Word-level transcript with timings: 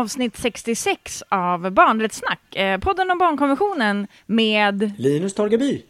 avsnitt 0.00 0.36
66 0.36 1.22
av 1.28 1.70
Barnrättssnack. 1.70 2.56
Eh, 2.56 2.78
podden 2.80 3.10
om 3.10 3.18
barnkonventionen 3.18 4.06
med 4.26 4.92
Linus 4.98 5.34
Torgeby. 5.34 5.82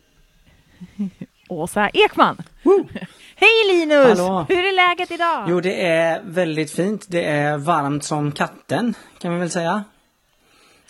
Åsa 1.49 1.89
Ekman. 1.89 2.37
Hej 3.37 3.49
Linus! 3.75 4.19
Hallå. 4.21 4.47
Hur 4.49 4.59
är 4.65 4.73
läget 4.77 5.11
idag? 5.11 5.45
Jo, 5.49 5.61
det 5.61 5.87
är 5.87 6.21
väldigt 6.25 6.73
fint. 6.73 7.07
Det 7.09 7.25
är 7.25 7.59
varmt 7.59 8.05
som 8.05 8.33
katten, 8.33 8.95
kan 9.19 9.33
vi 9.33 9.39
väl 9.41 9.51
säga. 9.51 9.85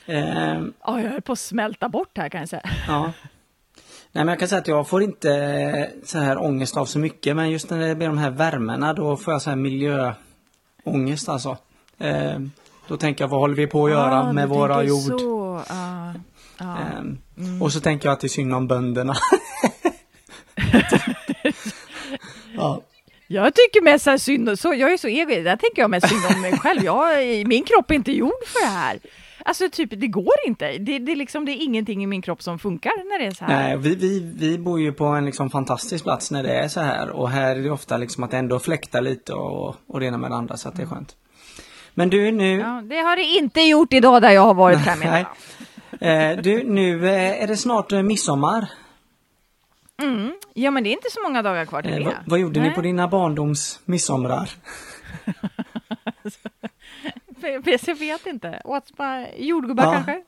Ehm, 0.07 0.73
Ja, 0.87 1.01
jag 1.01 1.11
höll 1.11 1.21
på 1.23 1.33
att 1.33 1.39
smälta 1.39 1.89
bort 1.89 2.19
här 2.19 2.29
kan 2.29 2.41
jag 2.41 2.49
säga. 2.49 2.71
ja. 2.89 3.13
Nej, 4.13 4.25
men 4.25 4.29
jag 4.29 4.39
kan 4.39 4.49
säga 4.49 4.61
att 4.61 4.69
jag 4.69 4.89
får 4.89 5.03
inte 5.03 5.91
så 6.05 6.19
här 6.19 6.39
ångest 6.43 6.77
av 6.77 6.87
så 6.87 6.99
mycket, 6.99 7.37
men 7.37 7.51
just 7.51 7.71
när 7.71 7.79
det 7.89 7.95
blir 7.95 8.07
de 8.09 8.19
här 8.19 8.31
värmena, 8.31 8.93
då 8.93 9.17
får 9.17 9.35
jag 9.35 9.43
så 9.43 9.51
här 9.51 9.57
miljöångest 9.57 11.29
alltså. 11.29 11.57
Ehm, 11.99 12.51
då 12.91 12.97
tänker 12.97 13.25
jag, 13.25 13.29
vad 13.29 13.41
håller 13.41 13.55
vi 13.55 13.67
på 13.67 13.85
att 13.85 13.91
göra 13.91 14.21
Ah, 14.21 14.33
med 14.33 14.49
våra 14.49 14.83
jord? 14.83 15.21
Så. 15.21 15.63
Ja, 15.69 16.13
ja. 16.59 16.77
Ehm, 16.79 17.63
Och 17.63 17.73
så 17.73 17.81
tänker 17.81 18.07
jag 18.09 18.13
att 18.13 18.21
det 18.21 18.27
är 18.27 18.29
synd 18.29 18.55
om 18.55 18.67
bönderna. 18.67 19.15
ja. 22.57 22.83
Jag 23.27 23.55
tycker 23.55 23.83
mest 23.83 24.05
så 24.05 24.19
synd 24.19 24.59
så, 24.59 24.75
jag 24.75 24.93
är 24.93 24.97
så 24.97 25.09
ego, 25.09 25.43
där 25.43 25.57
tänker 25.57 25.83
jag 25.83 25.91
mest 25.91 26.09
synd 26.09 26.21
om 26.35 26.41
mig 26.41 26.53
själv. 26.59 26.85
Jag, 26.85 27.19
min 27.47 27.65
kropp 27.65 27.91
är 27.91 27.95
inte 27.95 28.13
gjord 28.13 28.45
för 28.47 28.61
det 28.67 28.73
här. 28.73 28.99
Alltså 29.45 29.69
typ, 29.73 29.91
det 29.91 30.07
går 30.07 30.35
inte. 30.47 30.79
Det, 30.79 30.99
det, 30.99 31.13
är 31.13 31.17
liksom, 31.17 31.45
det 31.45 31.53
är 31.53 31.65
ingenting 31.65 32.03
i 32.03 32.07
min 32.07 32.23
kropp 32.23 32.43
som 32.43 32.59
funkar 32.59 32.93
när 33.11 33.19
det 33.19 33.27
är 33.27 33.31
så 33.31 33.45
här. 33.45 33.63
Nej, 33.63 33.77
vi, 33.77 33.95
vi, 33.95 34.33
vi 34.37 34.59
bor 34.59 34.81
ju 34.81 34.93
på 34.93 35.05
en 35.05 35.25
liksom 35.25 35.51
fantastisk 35.51 36.05
plats 36.05 36.31
när 36.31 36.43
det 36.43 36.53
är 36.53 36.69
så 36.69 36.81
här 36.81 37.11
och 37.11 37.31
här 37.31 37.57
är 37.57 37.63
det 37.63 37.71
ofta 37.71 37.97
liksom 37.97 38.25
att 38.25 38.31
det 38.31 38.37
ändå 38.39 38.59
fläktar 38.59 39.01
lite 39.01 39.33
och, 39.33 39.77
och 39.87 40.01
det 40.01 40.07
ena 40.07 40.19
med 40.19 40.31
det 40.31 40.37
andra 40.37 40.57
så 40.57 40.69
att 40.69 40.77
det 40.77 40.83
är 40.83 40.87
skönt. 40.87 41.17
Men 42.01 42.11
du 42.11 42.31
nu, 42.33 42.59
Ja, 42.59 42.83
det 42.85 42.97
har 43.01 43.17
det 43.17 43.23
inte 43.23 43.61
gjort 43.61 43.93
idag 43.93 44.23
där 44.23 44.31
jag 44.31 44.43
har 44.43 44.55
varit 44.55 44.79
Nej. 44.87 44.97
meddela. 44.99 46.31
eh, 46.33 46.43
du 46.43 46.63
nu 46.65 47.09
eh, 47.09 47.43
är 47.43 47.47
det 47.47 47.57
snart 47.57 47.93
eh, 47.93 48.03
midsommar. 48.03 48.69
Mm. 50.03 50.33
Ja, 50.55 50.71
men 50.71 50.85
det 50.85 50.91
är 50.91 50.93
inte 50.93 51.11
så 51.11 51.23
många 51.23 51.43
dagar 51.43 51.65
kvar 51.65 51.83
till 51.83 51.91
Eh, 51.93 51.99
det. 51.99 52.05
vad, 52.05 52.15
vad 52.27 52.39
gjorde 52.41 52.61
ni 52.61 52.67
Nej. 52.67 52.75
på 52.75 52.81
dina 52.83 53.09
barndoms 53.09 53.81
midsomrar? 53.85 54.51
Jag 57.43 57.95
vet 57.99 58.27
inte. 58.27 58.61
Åt 58.65 58.91
jordgubbar 59.39 59.85
Ja. 59.85 59.93
kanske? 59.93 60.23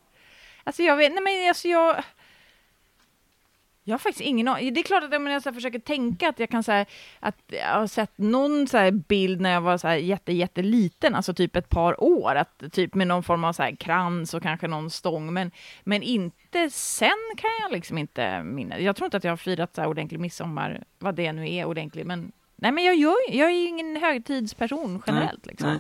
Alltså 0.64 0.82
jag 0.82 0.96
vet, 0.96 1.12
nej 1.12 1.22
men 1.22 1.48
alltså 1.48 1.68
jag... 1.68 2.04
Jag 3.84 3.94
har 3.94 3.98
faktiskt 3.98 4.20
ingen 4.20 4.48
aning. 4.48 4.74
Det 4.74 4.80
är 4.80 4.84
klart 4.84 5.04
att 5.04 5.12
jag, 5.12 5.30
jag 5.30 5.42
så 5.42 5.52
försöker 5.52 5.78
tänka 5.78 6.28
att 6.28 6.38
jag 6.38 6.50
kan 6.50 6.62
säga 6.62 6.86
att 7.20 7.36
jag 7.46 7.66
har 7.66 7.86
sett 7.86 8.18
någon 8.18 8.66
så 8.66 8.78
här 8.78 8.90
bild 8.90 9.40
när 9.40 9.52
jag 9.52 9.60
var 9.60 9.78
så 9.78 9.88
här 9.88 9.96
jätte, 9.96 10.32
jätteliten, 10.32 11.14
alltså 11.14 11.34
typ 11.34 11.56
ett 11.56 11.68
par 11.68 12.04
år, 12.04 12.34
att 12.34 12.62
typ 12.72 12.94
med 12.94 13.06
någon 13.06 13.22
form 13.22 13.44
av 13.44 13.52
så 13.52 13.76
krans 13.78 14.34
och 14.34 14.42
kanske 14.42 14.68
någon 14.68 14.90
stång, 14.90 15.32
men, 15.32 15.50
men 15.84 16.02
inte 16.02 16.70
sen 16.70 17.10
kan 17.36 17.50
jag 17.60 17.72
liksom 17.72 17.98
inte 17.98 18.42
minnas. 18.42 18.80
Jag 18.80 18.96
tror 18.96 19.04
inte 19.04 19.16
att 19.16 19.24
jag 19.24 19.32
har 19.32 19.36
firat 19.36 19.74
så 19.74 19.80
här 19.80 19.88
ordentlig 19.88 20.20
midsommar, 20.20 20.84
vad 20.98 21.14
det 21.14 21.32
nu 21.32 21.54
är 21.54 21.64
ordentligt, 21.64 22.06
men 22.06 22.32
nej, 22.56 22.72
men 22.72 22.84
jag, 22.84 22.96
gör, 22.96 23.16
jag 23.28 23.48
är 23.48 23.54
ju 23.54 23.68
ingen 23.68 23.96
högtidsperson 23.96 25.02
generellt. 25.06 25.46
liksom. 25.46 25.68
nej. 25.68 25.78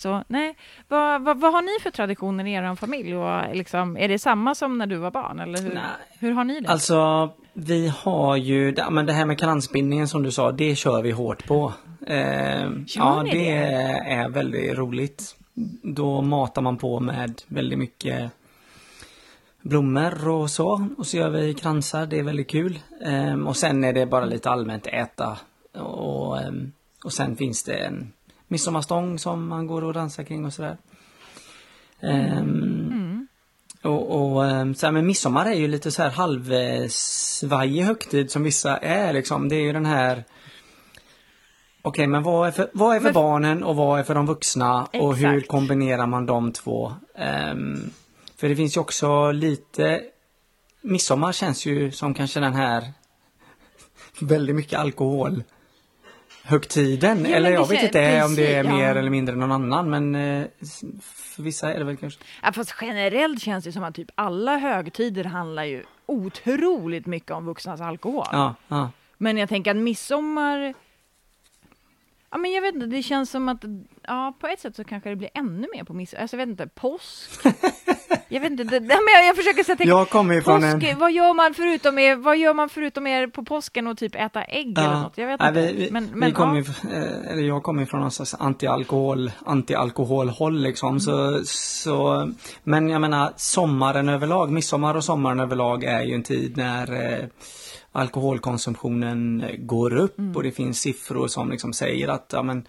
Så 0.00 0.24
nej, 0.28 0.56
vad, 0.88 1.22
vad, 1.22 1.40
vad 1.40 1.52
har 1.52 1.62
ni 1.62 1.82
för 1.82 1.90
traditioner 1.90 2.46
i 2.46 2.52
er 2.52 2.74
familj? 2.74 3.16
Och 3.16 3.56
liksom, 3.56 3.96
är 3.96 4.08
det 4.08 4.18
samma 4.18 4.54
som 4.54 4.78
när 4.78 4.86
du 4.86 4.96
var 4.96 5.10
barn? 5.10 5.40
Eller 5.40 5.62
hur, 5.62 5.74
Nej. 5.74 5.82
hur 6.18 6.32
har 6.32 6.44
ni 6.44 6.60
det? 6.60 6.68
Alltså, 6.68 7.30
vi 7.52 7.88
har 7.88 8.36
ju, 8.36 8.74
men 8.90 9.06
det 9.06 9.12
här 9.12 9.26
med 9.26 9.38
kransbindningen 9.38 10.08
som 10.08 10.22
du 10.22 10.30
sa, 10.30 10.52
det 10.52 10.76
kör 10.76 11.02
vi 11.02 11.10
hårt 11.10 11.46
på. 11.46 11.72
Eh, 12.06 12.70
ja, 12.86 13.22
det, 13.24 13.30
det? 13.30 13.50
är 14.06 14.28
väldigt 14.28 14.78
roligt. 14.78 15.36
Då 15.82 16.22
matar 16.22 16.62
man 16.62 16.76
på 16.76 17.00
med 17.00 17.42
väldigt 17.46 17.78
mycket 17.78 18.30
blommor 19.62 20.28
och 20.28 20.50
så. 20.50 20.88
Och 20.98 21.06
så 21.06 21.16
gör 21.16 21.30
vi 21.30 21.54
kransar, 21.54 22.06
det 22.06 22.18
är 22.18 22.22
väldigt 22.22 22.50
kul. 22.50 22.78
Eh, 23.04 23.34
och 23.34 23.56
sen 23.56 23.84
är 23.84 23.92
det 23.92 24.06
bara 24.06 24.24
lite 24.24 24.50
allmänt 24.50 24.86
äta. 24.86 25.38
Och, 25.72 26.38
och 27.04 27.12
sen 27.12 27.36
finns 27.36 27.64
det 27.64 27.74
en 27.74 28.12
midsommarstång 28.50 29.18
som 29.18 29.48
man 29.48 29.66
går 29.66 29.84
och 29.84 29.92
dansar 29.92 30.24
kring 30.24 30.44
och 30.44 30.52
sådär. 30.52 30.76
Ehm, 32.00 33.26
och, 33.82 34.32
och 34.32 34.46
ehm, 34.46 34.74
så 34.74 34.86
här, 34.86 34.92
men 34.92 35.06
midsommar 35.06 35.46
är 35.46 35.54
ju 35.54 35.68
lite 35.68 35.90
så 35.90 36.02
här 36.02 36.10
halvsvajig 36.10 37.82
högtid 37.82 38.30
som 38.30 38.42
vissa 38.42 38.76
är 38.76 39.12
liksom. 39.12 39.48
Det 39.48 39.56
är 39.56 39.60
ju 39.62 39.72
den 39.72 39.86
här 39.86 40.24
Okej, 41.82 42.06
men 42.06 42.22
vad 42.22 42.48
är 42.48 42.52
för, 42.52 42.70
vad 42.72 42.96
är 42.96 43.00
för 43.00 43.04
Men- 43.04 43.14
barnen 43.14 43.62
och 43.62 43.76
vad 43.76 43.98
är 43.98 44.02
för 44.02 44.14
de 44.14 44.26
vuxna 44.26 44.84
och 44.84 45.16
hur 45.16 45.34
Exakt. 45.36 45.48
kombinerar 45.50 46.06
man 46.06 46.26
de 46.26 46.52
två? 46.52 46.92
Ehm, 47.14 47.90
för 48.36 48.48
det 48.48 48.56
finns 48.56 48.76
ju 48.76 48.80
också 48.80 49.32
lite 49.32 50.02
Midsommar 50.82 51.32
känns 51.32 51.66
ju 51.66 51.90
som 51.92 52.14
kanske 52.14 52.40
den 52.40 52.54
här 52.54 52.92
väldigt 54.20 54.56
mycket 54.56 54.78
alkohol 54.78 55.42
högtiden. 56.42 57.22
men 57.22 57.32
eller 57.32 57.50
jag 57.50 57.68
vet 57.68 57.82
inte 57.82 58.24
om 58.24 58.34
det 58.34 58.54
är 58.54 58.62
precis, 58.62 58.78
mer 58.78 58.94
ja. 58.94 58.98
eller 58.98 59.10
mindre 59.10 59.36
någon 59.36 59.52
annan 59.52 59.90
men 59.90 60.14
eh, 60.14 60.46
för 61.10 61.42
vissa 61.42 61.74
är 61.74 61.78
det 61.78 61.84
väl 61.84 61.96
kanske. 61.96 62.20
Ja, 62.42 62.52
fast 62.52 62.74
generellt 62.80 63.42
känns 63.42 63.64
det 63.64 63.72
som 63.72 63.84
att 63.84 63.94
typ 63.94 64.10
alla 64.14 64.56
högtider 64.56 65.24
handlar 65.24 65.64
ju 65.64 65.84
otroligt 66.06 67.06
mycket 67.06 67.30
om 67.30 67.46
vuxnas 67.46 67.80
alkohol. 67.80 68.26
Ja, 68.32 68.54
ja. 68.68 68.90
Men 69.18 69.36
jag 69.36 69.48
tänker 69.48 69.70
att 69.70 69.76
midsommar... 69.76 70.74
Ja, 72.30 72.38
men 72.38 72.52
jag 72.52 72.62
vet 72.62 72.74
inte, 72.74 72.86
det 72.86 73.02
känns 73.02 73.30
som 73.30 73.48
att 73.48 73.64
ja, 74.02 74.34
på 74.40 74.46
ett 74.46 74.60
sätt 74.60 74.76
så 74.76 74.84
kanske 74.84 75.10
det 75.10 75.16
blir 75.16 75.30
ännu 75.34 75.68
mer 75.74 75.84
på 75.84 75.92
midsommar. 75.94 76.22
Alltså, 76.22 76.36
jag 76.36 76.46
vet 76.46 76.48
inte, 76.48 76.66
påsk? 76.66 77.30
jag 78.28 78.40
vet 78.40 78.50
inte, 78.50 78.64
det, 78.64 78.80
men 78.80 78.90
jag, 78.90 79.26
jag 79.28 79.36
försöker 79.36 79.64
tänka, 79.64 79.84
Jag 79.84 80.10
kommer 80.10 80.34
ju 80.34 80.42
från 80.42 80.60
påsk, 80.60 80.84
en... 80.84 80.98
vad, 80.98 81.12
gör 81.12 81.34
man 81.34 81.54
förutom 81.54 81.98
er, 81.98 82.16
vad 82.16 82.36
gör 82.38 82.54
man 82.54 82.68
förutom 82.68 83.06
er 83.06 83.26
på 83.26 83.44
påsken 83.44 83.86
och 83.86 83.98
typ 83.98 84.14
äta 84.14 84.42
ägg 84.42 84.78
eller 84.78 85.00
något? 85.00 85.18
Jag 85.18 85.26
vet 85.26 85.40
Nej, 85.40 85.48
inte. 85.48 85.72
vi, 85.72 85.84
vi, 85.84 85.90
men, 85.90 86.04
vi 86.06 86.16
men, 86.16 86.32
kommer 86.32 86.56
ja. 86.56 86.64
ju, 86.90 86.96
eh, 86.96 87.32
eller 87.32 87.42
jag 87.42 87.62
kommer 87.62 87.80
ju 87.82 87.86
från 87.86 88.00
någon 88.00 88.10
slags 88.10 88.34
anti-alkohol, 88.34 89.30
anti-alkoholhåll 89.46 90.62
liksom. 90.62 90.88
Mm. 90.88 91.00
Så, 91.00 91.40
så, 91.44 92.30
men 92.64 92.88
jag 92.88 93.00
menar 93.00 93.32
sommaren 93.36 94.08
överlag, 94.08 94.50
midsommar 94.50 94.94
och 94.94 95.04
sommaren 95.04 95.40
överlag 95.40 95.84
är 95.84 96.02
ju 96.02 96.14
en 96.14 96.22
tid 96.22 96.56
när 96.56 97.12
eh, 97.12 97.24
alkoholkonsumtionen 97.92 99.44
går 99.58 99.96
upp 99.96 100.18
Mm. 100.18 100.36
och 100.36 100.42
det 100.42 100.52
finns 100.52 100.80
siffror 100.80 101.28
som 101.28 101.50
liksom 101.50 101.72
säger 101.72 102.08
att 102.08 102.30
ja, 102.32 102.42
men, 102.42 102.66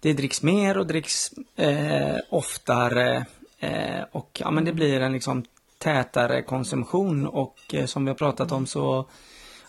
det 0.00 0.12
dricks 0.12 0.42
mer 0.42 0.78
och 0.78 0.86
dricks 0.86 1.30
eh, 1.56 2.16
oftare 2.30 3.26
eh, 3.60 4.02
och 4.12 4.40
ja, 4.44 4.50
men 4.50 4.64
det 4.64 4.72
blir 4.72 5.00
en 5.00 5.12
liksom 5.12 5.44
tätare 5.78 6.42
konsumtion 6.42 7.26
och 7.26 7.58
eh, 7.72 7.86
som 7.86 8.04
vi 8.04 8.10
har 8.10 8.16
pratat 8.16 8.52
om 8.52 8.66
så 8.66 9.06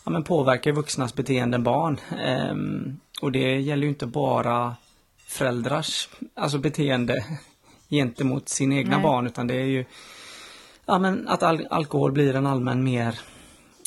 ja, 0.04 0.12
men 0.12 0.24
påverkar 0.24 0.72
vuxnas 0.72 1.14
beteenden 1.14 1.64
barn. 1.64 2.00
Ehm, 2.20 3.00
och 3.22 3.32
det 3.32 3.60
gäller 3.60 3.84
ju 3.84 3.90
inte 3.90 4.08
bara 4.08 4.76
föräldrars 5.18 6.10
alltså 6.36 6.58
beteende 6.58 7.26
gentemot 7.90 8.50
sina 8.50 8.76
egna 8.76 8.96
Nej. 8.96 9.04
barn 9.04 9.28
utan 9.28 9.48
det 9.48 9.56
är 9.56 9.66
ju 9.66 9.86
ja, 10.86 11.00
men 11.00 11.28
att 11.28 11.44
al- 11.44 11.68
alkohol 11.70 12.12
blir 12.12 12.36
en 12.36 12.46
allmän 12.46 12.84
mer 12.84 13.20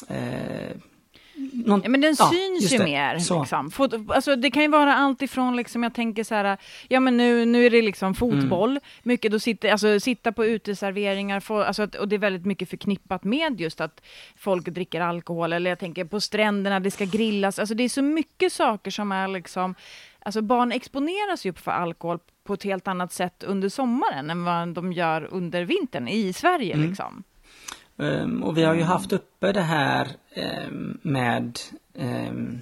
eh, 0.08 0.76
någon, 1.52 1.80
Ja, 1.84 1.88
men 1.88 2.00
den 2.00 2.14
ja, 2.18 2.30
syns 2.32 2.72
ju 2.72 2.78
det. 2.78 2.84
mer. 2.84 3.14
Liksom. 3.14 3.70
Fot- 3.70 4.10
alltså, 4.14 4.36
det 4.36 4.50
kan 4.50 4.62
ju 4.62 4.68
vara 4.68 4.94
allt 4.94 5.22
ifrån, 5.22 5.56
liksom, 5.56 5.82
jag 5.82 5.94
tänker 5.94 6.24
så 6.24 6.34
här, 6.34 6.56
ja 6.88 7.00
men 7.00 7.16
nu, 7.16 7.44
nu 7.46 7.66
är 7.66 7.70
det 7.70 7.82
liksom 7.82 8.14
fotboll, 8.14 8.70
Mm. 8.70 8.82
mycket 9.02 9.32
då 9.32 9.38
sitter, 9.38 9.72
alltså, 9.72 10.00
sitta 10.00 10.32
på 10.32 10.44
uteserveringar, 10.46 11.40
få, 11.40 11.62
alltså, 11.62 11.82
att, 11.82 11.94
och 11.94 12.08
det 12.08 12.16
är 12.16 12.18
väldigt 12.18 12.46
mycket 12.46 12.70
förknippat 12.70 13.24
med 13.24 13.60
just 13.60 13.80
att 13.80 14.00
folk 14.36 14.64
dricker 14.68 15.00
alkohol, 15.00 15.52
eller 15.52 15.70
jag 15.70 15.78
tänker 15.78 16.04
på 16.04 16.20
stränderna, 16.20 16.80
det 16.80 16.90
ska 16.90 17.04
grillas, 17.04 17.58
alltså 17.58 17.74
det 17.74 17.84
är 17.84 17.88
så 17.88 18.02
mycket 18.02 18.52
saker 18.52 18.90
som 18.90 19.12
är 19.12 19.28
liksom, 19.28 19.74
alltså 20.18 20.42
barn 20.42 20.72
exponeras 20.72 21.46
ju 21.46 21.52
för 21.52 21.70
alkohol 21.70 22.18
på 22.44 22.54
ett 22.54 22.62
helt 22.64 22.88
annat 22.88 23.12
sätt 23.12 23.42
under 23.46 23.68
sommaren 23.68 24.30
än 24.30 24.44
vad 24.44 24.68
de 24.68 24.92
gör 24.92 25.28
under 25.30 25.64
vintern 25.64 26.08
i 26.08 26.32
Sverige 26.32 26.74
Mm. 26.74 26.88
liksom. 26.88 27.22
Ehm, 27.98 28.42
och 28.42 28.58
vi 28.58 28.62
har 28.64 28.74
ju 28.74 28.82
haft 28.82 29.12
uppe 29.12 29.52
det 29.52 29.60
här 29.60 30.08
ehm, 30.34 30.98
med 31.02 31.58
ehm, 31.98 32.60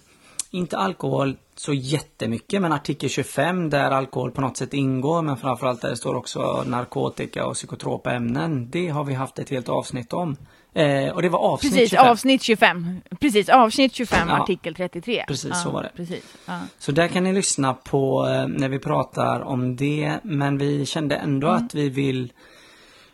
inte 0.51 0.79
alkohol 0.79 1.37
så 1.57 1.73
jättemycket 1.73 2.63
men 2.63 2.73
artikel 2.73 3.09
25 3.11 3.71
där 3.71 3.91
alkohol 3.91 4.31
på 4.31 4.41
något 4.41 4.57
sätt 4.57 4.75
ingår 4.75 5.23
men 5.23 5.37
framförallt 5.37 5.81
där 5.83 5.91
det 5.91 5.97
står 5.97 6.15
också 6.15 6.65
narkotika 6.67 7.47
och 7.47 7.55
psykotropa 7.55 8.13
ämnen. 8.13 8.71
Det 8.71 8.89
har 8.89 9.05
vi 9.05 9.15
haft 9.15 9.39
ett 9.39 9.51
helt 9.51 9.69
avsnitt 9.69 10.13
om. 10.13 10.37
Eh, 10.75 11.09
och 11.09 11.23
det 11.23 11.29
var 11.29 11.39
avsnitt 11.39 11.73
Precis, 11.73 11.91
25. 11.91 12.07
avsnitt 12.11 12.43
25. 12.43 13.01
Precis, 13.21 13.49
avsnitt 13.49 13.95
25, 13.95 14.29
Ja. 14.29 14.43
artikel 14.43 14.75
33. 14.75 15.25
Precis, 15.29 15.51
ja, 15.51 15.55
så 15.55 15.71
var 15.71 15.83
det. 15.83 15.91
Precis, 15.97 16.25
ja. 16.47 16.61
Så 16.79 16.93
där 16.93 17.09
kan 17.09 17.25
ni 17.25 17.33
lyssna 17.33 17.75
på 17.75 18.27
eh, 18.29 18.47
när 18.49 18.69
vi 18.69 18.79
pratar 18.79 19.41
om 19.41 19.77
det. 19.77 20.19
Men 20.23 20.59
vi 20.59 20.87
kände 20.87 21.17
ändå 21.17 21.49
Mm. 21.49 21.65
att 21.67 21.75
vi 21.75 21.89
vill 21.89 22.33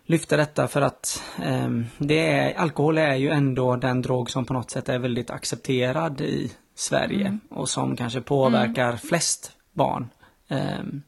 lyfta 0.08 0.36
detta 0.36 0.68
för 0.68 0.82
att 0.82 1.22
ehm, 1.42 1.86
det 1.98 2.32
är, 2.32 2.54
alkohol 2.54 2.98
är 2.98 3.14
ju 3.14 3.30
ändå 3.30 3.76
den 3.76 4.02
drog 4.02 4.30
som 4.30 4.44
på 4.44 4.52
något 4.54 4.70
sätt 4.70 4.88
är 4.88 4.98
väldigt 4.98 5.30
accepterad 5.30 6.20
i 6.20 6.52
Sverige 6.74 7.26
Mm. 7.26 7.40
och 7.50 7.68
som 7.68 7.96
kanske 7.96 8.20
påverkar 8.20 8.96
flest 8.96 9.52
barn. 9.72 10.08
Ehm, 10.48 11.02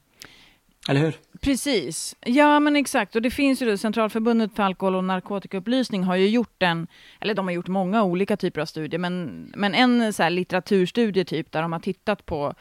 Eller 0.89 0.99
hur? 0.99 1.15
Precis. 1.41 2.15
Ja, 2.25 2.59
men 2.59 2.75
exakt. 2.75 3.15
Och 3.15 3.21
det 3.21 3.31
finns 3.31 3.61
ju 3.61 3.65
då, 3.65 3.77
Centralförbundet 3.77 4.55
för 4.55 4.63
alkohol 4.63 4.95
och 4.95 5.03
narkotikaupplysning 5.03 6.03
har 6.03 6.15
ju 6.15 6.27
gjort 6.29 6.63
en, 6.63 6.87
eller 7.19 7.33
de 7.33 7.45
har 7.45 7.53
gjort 7.53 7.67
många 7.67 8.03
olika 8.03 8.37
typer 8.37 8.61
av 8.61 8.65
studier, 8.65 8.99
men, 8.99 9.45
men 9.55 9.73
en 9.73 10.13
så 10.13 10.29
litteraturstudie 10.29 11.25
typ 11.25 11.51
där 11.51 11.61
de 11.61 11.71
har 11.73 11.79
tittat 11.79 12.25
på 12.25 12.53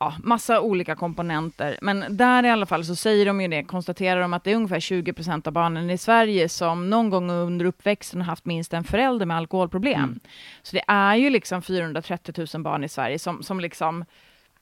ja, 0.00 0.14
massa 0.22 0.60
olika 0.60 0.96
komponenter. 0.96 1.78
Men 1.82 2.16
där 2.16 2.44
i 2.44 2.50
alla 2.50 2.66
fall 2.66 2.84
så 2.84 2.96
säger 2.96 3.26
de 3.26 3.40
ju 3.40 3.48
det, 3.48 3.64
konstaterar 3.64 4.20
de 4.20 4.32
att 4.32 4.44
det 4.44 4.52
är 4.52 4.56
ungefär 4.56 4.80
20 4.80 5.12
procent 5.12 5.46
av 5.46 5.52
barnen 5.52 5.90
i 5.90 5.98
Sverige 5.98 6.48
som 6.48 6.90
någon 6.90 7.10
gång 7.10 7.30
under 7.30 7.66
uppväxten 7.66 8.20
har 8.20 8.26
haft 8.26 8.44
minst 8.44 8.72
en 8.72 8.84
förälder 8.84 9.26
med 9.26 9.36
alkoholproblem. 9.36 10.04
Mm. 10.04 10.20
Så 10.62 10.76
det 10.76 10.82
är 10.86 11.16
ju 11.16 11.30
liksom 11.30 11.62
430 11.62 12.46
000 12.54 12.62
barn 12.62 12.84
i 12.84 12.88
Sverige 12.88 13.18
som, 13.18 13.42
som 13.42 13.60
liksom 13.60 14.04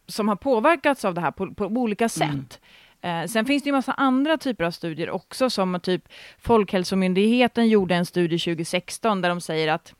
som 0.06 0.28
har 0.28 0.36
påverkats 0.36 1.04
av 1.04 1.14
det 1.14 1.20
här 1.20 1.30
på, 1.30 1.54
på 1.54 1.64
olika 1.64 2.08
sätt. 2.08 2.60
Mm. 3.02 3.22
Eh, 3.22 3.28
sen 3.28 3.44
finns 3.44 3.62
det 3.62 3.68
ju 3.68 3.72
massa 3.72 3.92
andra 3.92 4.38
typer 4.38 4.64
av 4.64 4.70
studier 4.70 5.10
också, 5.10 5.50
som 5.50 5.80
typ 5.80 6.08
Folkhälsomyndigheten 6.38 7.68
gjorde 7.68 7.94
en 7.94 8.06
studie 8.06 8.38
2016 8.38 9.22
där 9.22 9.28
de 9.28 9.40
säger 9.40 9.72
att 9.72 9.94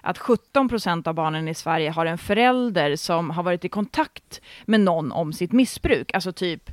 att 0.00 0.18
17 0.18 0.68
procent 0.68 1.06
av 1.06 1.14
barnen 1.14 1.48
i 1.48 1.54
Sverige 1.54 1.90
har 1.90 2.06
en 2.06 2.18
förälder 2.18 2.96
som 2.96 3.30
har 3.30 3.42
varit 3.42 3.64
i 3.64 3.68
kontakt 3.68 4.40
med 4.64 4.80
någon 4.80 5.12
om 5.12 5.32
sitt 5.32 5.52
missbruk. 5.52 6.14
Alltså 6.14 6.32
typ 6.32 6.70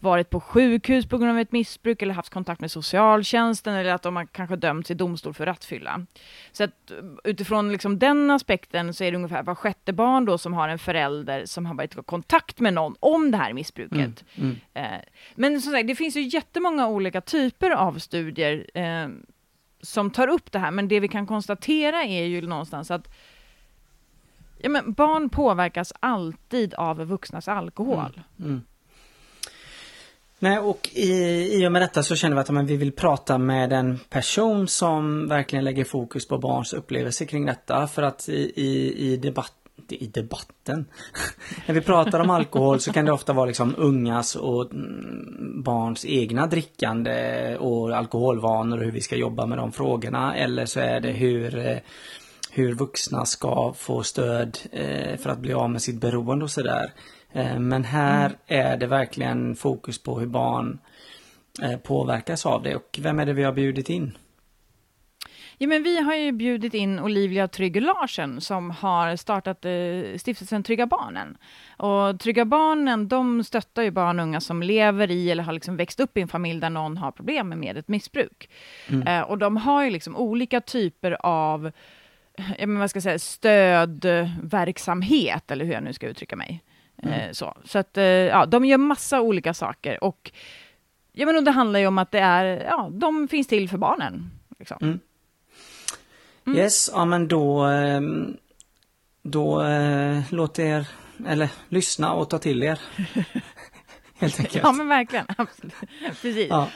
varit 0.00 0.30
på 0.30 0.40
sjukhus 0.40 1.06
på 1.06 1.18
grund 1.18 1.30
av 1.30 1.38
ett 1.38 1.52
missbruk 1.52 2.02
eller 2.02 2.14
haft 2.14 2.32
kontakt 2.32 2.60
med 2.60 2.70
socialtjänsten 2.70 3.74
eller 3.74 3.90
att 3.90 4.02
de 4.02 4.16
har 4.16 4.26
kanske 4.26 4.56
dömts 4.56 4.90
i 4.90 4.94
domstol 4.94 5.34
för 5.34 5.46
rattfylla. 5.46 6.06
Så 6.52 6.64
att 6.64 6.92
utifrån 7.24 7.72
liksom 7.72 7.98
den 7.98 8.30
aspekten 8.30 8.94
så 8.94 9.04
är 9.04 9.10
det 9.10 9.16
ungefär 9.16 9.42
var 9.42 9.54
sjätte 9.54 9.92
barn 9.92 10.24
då 10.24 10.38
som 10.38 10.54
har 10.54 10.68
en 10.68 10.78
förälder 10.78 11.44
som 11.44 11.66
har 11.66 11.74
varit 11.74 11.98
i 11.98 12.02
kontakt 12.02 12.60
med 12.60 12.74
någon 12.74 12.96
om 13.00 13.30
det 13.30 13.36
här 13.36 13.52
missbruket. 13.52 13.96
Mm, 13.96 14.16
mm. 14.36 14.56
Eh, 14.74 15.00
men 15.34 15.60
som 15.60 15.72
sagt, 15.72 15.86
det 15.86 15.94
finns 15.94 16.16
ju 16.16 16.22
jättemånga 16.22 16.88
olika 16.88 17.20
typer 17.20 17.70
av 17.70 17.98
studier 17.98 18.70
eh, 18.74 19.08
som 19.82 20.10
tar 20.10 20.28
upp 20.28 20.52
det 20.52 20.58
här, 20.58 20.70
men 20.70 20.88
det 20.88 21.00
vi 21.00 21.08
kan 21.08 21.26
konstatera 21.26 22.04
är 22.04 22.24
ju 22.24 22.46
någonstans 22.46 22.90
att 22.90 23.08
ja, 24.58 24.68
men 24.68 24.92
barn 24.92 25.30
påverkas 25.30 25.92
alltid 26.00 26.74
av 26.74 26.96
vuxnas 26.96 27.48
alkohol. 27.48 28.22
Mm, 28.38 28.50
mm. 28.50 28.62
Nej, 30.42 30.58
och 30.58 30.88
i, 30.92 31.12
i 31.62 31.66
och 31.66 31.72
med 31.72 31.82
detta 31.82 32.02
så 32.02 32.16
känner 32.16 32.36
vi 32.36 32.40
att 32.40 32.50
men, 32.50 32.66
vi 32.66 32.76
vill 32.76 32.92
prata 32.92 33.38
med 33.38 33.72
en 33.72 33.98
person 33.98 34.68
som 34.68 35.28
verkligen 35.28 35.64
lägger 35.64 35.84
fokus 35.84 36.28
på 36.28 36.38
barns 36.38 36.72
upplevelser 36.72 37.24
kring 37.26 37.46
detta. 37.46 37.86
För 37.86 38.02
att 38.02 38.28
i, 38.28 38.52
i, 38.56 38.94
i 39.12 39.16
debatt 39.16 39.59
i 39.88 40.06
debatten. 40.06 40.86
När 41.66 41.74
vi 41.74 41.80
pratar 41.80 42.20
om 42.20 42.30
alkohol 42.30 42.80
så 42.80 42.92
kan 42.92 43.04
det 43.04 43.12
ofta 43.12 43.32
vara 43.32 43.46
liksom 43.46 43.74
ungas 43.78 44.36
och 44.36 44.72
mm, 44.72 45.62
barns 45.62 46.04
egna 46.04 46.46
drickande 46.46 47.56
och 47.56 47.96
alkoholvanor 47.96 48.78
och 48.78 48.84
hur 48.84 48.92
vi 48.92 49.00
ska 49.00 49.16
jobba 49.16 49.46
med 49.46 49.58
de 49.58 49.72
frågorna. 49.72 50.36
Eller 50.36 50.66
så 50.66 50.80
är 50.80 51.00
det 51.00 51.10
hur, 51.10 51.58
eh, 51.58 51.78
hur 52.50 52.74
vuxna 52.74 53.26
ska 53.26 53.72
få 53.76 54.02
stöd 54.02 54.58
eh, 54.72 55.16
för 55.16 55.30
att 55.30 55.38
bli 55.38 55.52
av 55.52 55.70
med 55.70 55.82
sitt 55.82 56.00
beroende 56.00 56.44
och 56.44 56.50
sådär. 56.50 56.92
Eh, 57.32 57.58
men 57.58 57.84
här 57.84 58.26
mm. 58.26 58.36
är 58.46 58.76
det 58.76 58.86
verkligen 58.86 59.56
fokus 59.56 60.02
på 60.02 60.20
hur 60.20 60.26
barn 60.26 60.78
påverkas 61.82 62.46
av 62.46 62.62
det 62.62 62.76
och 62.76 62.98
vem 63.02 63.18
är 63.18 63.26
det 63.26 63.32
vi 63.32 63.42
har 63.42 63.52
bjudit 63.52 63.90
in? 63.90 64.12
Ja, 65.62 65.66
men 65.66 65.82
vi 65.82 66.00
har 66.00 66.14
ju 66.14 66.32
bjudit 66.32 66.74
in 66.74 67.00
Olivia 67.00 67.48
Trygg 67.48 67.82
Larsen 67.82 68.40
som 68.40 68.70
har 68.70 69.16
startat 69.16 69.64
eh, 69.64 70.18
stiftelsen 70.18 70.62
Trygga 70.62 70.86
Barnen. 70.86 71.36
Och 71.76 72.20
Trygga 72.20 72.44
Barnen, 72.44 73.08
de 73.08 73.44
stöttar 73.44 73.82
ju 73.82 73.90
barn 73.90 74.18
och 74.18 74.22
unga 74.22 74.40
som 74.40 74.62
lever 74.62 75.10
i 75.10 75.30
eller 75.30 75.42
har 75.42 75.52
liksom 75.52 75.76
växt 75.76 76.00
upp 76.00 76.16
i 76.16 76.20
en 76.20 76.28
familj 76.28 76.60
där 76.60 76.70
någon 76.70 76.96
har 76.96 77.12
problem 77.12 77.48
med 77.48 77.76
ett 77.76 77.88
missbruk. 77.88 78.50
Mm. 78.88 79.06
Eh, 79.06 79.20
och 79.20 79.38
de 79.38 79.56
har 79.56 79.84
ju 79.84 79.90
liksom 79.90 80.16
olika 80.16 80.60
typer 80.60 81.26
av 81.26 81.72
jag 82.58 82.68
men 82.68 82.78
vad 82.78 82.90
ska 82.90 82.96
jag 82.96 83.02
säga, 83.02 83.18
stödverksamhet, 83.18 85.50
eller 85.50 85.64
hur 85.64 85.72
jag 85.72 85.82
nu 85.82 85.92
ska 85.92 86.06
uttrycka 86.06 86.36
mig. 86.36 86.62
Mm. 87.02 87.14
Eh, 87.14 87.32
så 87.32 87.56
så 87.64 87.78
att, 87.78 87.96
eh, 87.96 88.04
ja, 88.04 88.46
de 88.46 88.64
gör 88.64 88.78
massa 88.78 89.20
olika 89.20 89.54
saker. 89.54 90.04
Och, 90.04 90.32
ja, 91.12 91.26
men 91.26 91.44
det 91.44 91.50
handlar 91.50 91.80
ju 91.80 91.86
om 91.86 91.98
att 91.98 92.10
det 92.10 92.20
är, 92.20 92.64
ja, 92.64 92.88
de 92.92 93.28
finns 93.28 93.46
till 93.46 93.68
för 93.68 93.78
barnen. 93.78 94.30
Liksom. 94.58 94.78
Mm. 94.82 95.00
Mm. 96.46 96.58
Yes, 96.58 96.90
ja 96.92 97.04
men 97.04 97.28
då 97.28 97.60
ehm, 97.60 98.36
då 99.22 99.62
eh, 99.62 100.22
låt 100.30 100.58
er, 100.58 100.88
eller 101.26 101.50
lyssna 101.68 102.12
och 102.12 102.30
ta 102.30 102.38
till 102.38 102.62
er. 102.62 102.80
Helt 104.14 104.40
enkelt. 104.40 104.64
Ja 104.64 104.72
men 104.72 104.88
verkligen, 104.88 105.26
absolut. 105.38 105.74
Precis. 106.22 106.46
Ja. 106.50 106.68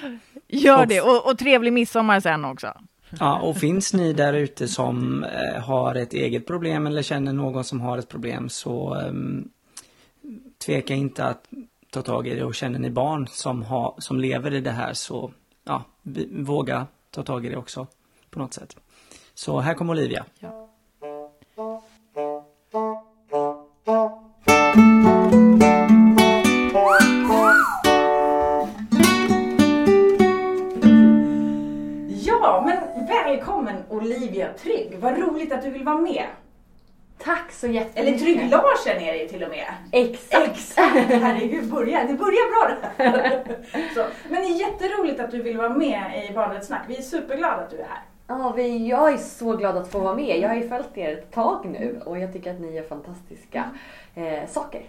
Gör 0.48 0.80
och, 0.80 0.88
det 0.88 1.00
och, 1.00 1.26
och 1.30 1.38
trevlig 1.38 1.72
midsommar 1.72 2.20
sen 2.20 2.44
också. 2.44 2.72
Ja, 3.20 3.40
och 3.40 3.56
finns 3.56 3.94
ni 3.94 4.12
där 4.12 4.32
ute 4.32 4.68
som 4.68 5.24
eh, 5.24 5.62
har 5.62 5.94
ett 5.94 6.12
eget 6.12 6.46
problem 6.46 6.86
eller 6.86 7.02
känner 7.02 7.32
någon 7.32 7.64
som 7.64 7.80
har 7.80 7.98
ett 7.98 8.08
problem 8.08 8.48
så 8.48 9.00
eh, 9.00 9.12
tveka 10.66 10.94
inte 10.94 11.24
att 11.24 11.48
ta 11.90 12.02
tag 12.02 12.28
i 12.28 12.34
det 12.34 12.44
och 12.44 12.54
känner 12.54 12.78
ni 12.78 12.90
barn 12.90 13.26
som, 13.30 13.62
har, 13.62 13.94
som 13.98 14.20
lever 14.20 14.54
i 14.54 14.60
det 14.60 14.70
här 14.70 14.92
så 14.92 15.32
ja, 15.64 15.84
våga 16.30 16.86
ta 17.10 17.22
tag 17.22 17.46
i 17.46 17.48
det 17.48 17.56
också 17.56 17.86
på 18.30 18.38
något 18.38 18.54
sätt. 18.54 18.76
Så 19.34 19.60
här 19.60 19.74
kommer 19.74 19.92
Olivia. 19.92 20.24
Ja. 20.38 20.68
Ja, 32.26 32.62
men 32.66 33.06
välkommen 33.06 33.76
Olivia 33.88 34.52
Trygg. 34.52 34.96
Vad 35.00 35.18
roligt 35.18 35.52
att 35.52 35.62
du 35.62 35.70
vill 35.70 35.84
vara 35.84 35.98
med. 35.98 36.24
Tack 37.18 37.52
så 37.52 37.66
jättemycket. 37.66 37.98
Eller 37.98 38.18
Trygg 38.18 38.50
Larsen 38.50 39.02
är 39.02 39.12
det 39.12 39.18
ju 39.18 39.28
till 39.28 39.42
och 39.44 39.50
med. 39.50 39.66
Exakt. 39.92 40.48
Exakt. 40.48 40.94
Herregud, 40.94 41.70
börja, 41.70 42.04
det 42.04 42.14
börjar 42.14 42.50
bra 42.50 42.76
det 42.96 43.04
här. 43.04 43.42
Men 44.28 44.42
det 44.42 44.48
är 44.48 44.60
jätteroligt 44.60 45.20
att 45.20 45.30
du 45.30 45.42
vill 45.42 45.56
vara 45.56 45.68
med 45.68 46.28
i 46.30 46.34
Barnets 46.34 46.66
snack. 46.66 46.82
Vi 46.88 46.96
är 46.96 47.02
superglada 47.02 47.62
att 47.62 47.70
du 47.70 47.78
är 47.78 47.86
här. 47.86 48.02
Ja, 48.26 48.52
vi, 48.56 48.88
jag 48.88 49.12
är 49.12 49.16
så 49.16 49.56
glad 49.56 49.76
att 49.76 49.88
få 49.88 49.98
vara 49.98 50.16
med. 50.16 50.38
Jag 50.38 50.48
har 50.48 50.56
ju 50.56 50.68
följt 50.68 50.98
er 50.98 51.12
ett 51.12 51.30
tag 51.30 51.66
nu 51.66 52.00
och 52.06 52.18
jag 52.18 52.32
tycker 52.32 52.54
att 52.54 52.60
ni 52.60 52.74
gör 52.74 52.82
fantastiska 52.82 53.64
eh, 54.14 54.48
saker. 54.48 54.82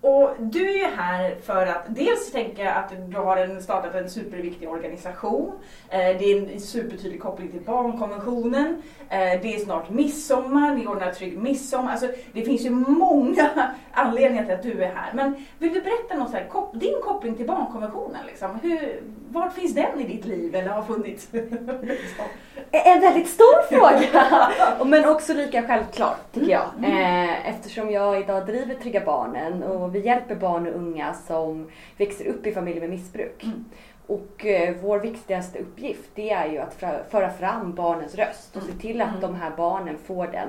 Och 0.00 0.30
du 0.38 0.80
är 0.80 0.90
här 0.96 1.36
för 1.42 1.66
att 1.66 1.84
dels 1.88 2.30
tänka 2.32 2.72
att 2.72 2.92
du 3.08 3.16
har 3.16 3.60
startat 3.60 3.94
en 3.94 4.10
superviktig 4.10 4.68
organisation. 4.68 5.52
Eh, 5.88 5.98
det 5.98 6.24
är 6.24 6.52
en 6.52 6.60
supertydlig 6.60 7.22
koppling 7.22 7.48
till 7.48 7.60
barnkonventionen. 7.60 8.82
Eh, 9.08 9.18
det 9.18 9.54
är 9.54 9.58
snart 9.64 9.90
midsommar, 9.90 10.74
ni 10.74 10.86
ordnar 10.86 11.12
trygg 11.12 11.38
midsommar. 11.38 11.92
Alltså, 11.92 12.08
det 12.32 12.42
finns 12.42 12.62
ju 12.62 12.70
många 12.70 13.50
anledningar 13.92 14.44
till 14.44 14.54
att 14.54 14.62
du 14.62 14.82
är 14.82 14.94
här. 14.94 15.12
Men 15.12 15.46
vill 15.58 15.74
du 15.74 15.80
berätta 15.80 16.16
något 16.16 16.32
här, 16.32 16.48
din 16.72 16.94
koppling 17.02 17.34
till 17.34 17.46
barnkonventionen? 17.46 18.26
Liksom? 18.26 18.58
Hur, 18.62 19.00
vart 19.30 19.54
finns 19.54 19.74
den 19.74 20.00
i 20.00 20.04
ditt 20.04 20.24
liv 20.24 20.54
eller 20.54 20.68
har 20.68 20.82
funnits? 20.82 21.28
en 22.70 23.00
väldigt 23.00 23.28
stor 23.28 23.62
fråga! 23.68 24.50
Men 24.84 25.08
också 25.08 25.34
lika 25.34 25.62
självklar 25.62 26.14
tycker 26.32 26.50
jag. 26.50 26.70
Mm. 26.78 26.90
Eh, 26.90 27.48
eftersom 27.48 27.90
jag 27.90 28.20
idag 28.20 28.46
driver 28.46 28.74
Trygga 28.74 29.04
Barnen 29.04 29.62
och 29.62 29.87
vi 29.90 30.00
hjälper 30.00 30.34
barn 30.34 30.66
och 30.66 30.74
unga 30.74 31.14
som 31.14 31.70
växer 31.96 32.26
upp 32.26 32.46
i 32.46 32.52
familjer 32.52 32.80
med 32.80 32.90
missbruk. 32.90 33.44
Mm. 33.44 33.64
Och 34.06 34.46
eh, 34.46 34.76
vår 34.82 34.98
viktigaste 34.98 35.58
uppgift 35.58 36.10
det 36.14 36.30
är 36.30 36.46
ju 36.46 36.58
att 36.58 36.74
föra 37.10 37.30
fram 37.30 37.74
barnens 37.74 38.14
röst 38.14 38.56
och 38.56 38.62
se 38.62 38.68
mm. 38.68 38.80
till 38.80 39.00
att 39.00 39.08
mm. 39.08 39.20
de 39.20 39.34
här 39.34 39.52
barnen 39.56 39.98
får 39.98 40.26
den 40.26 40.48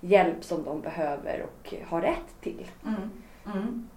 hjälp 0.00 0.44
som 0.44 0.64
de 0.64 0.80
behöver 0.80 1.42
och 1.42 1.74
har 1.88 2.00
rätt 2.00 2.40
till. 2.40 2.66
Mm. 2.86 3.10
Mm. 3.54 3.88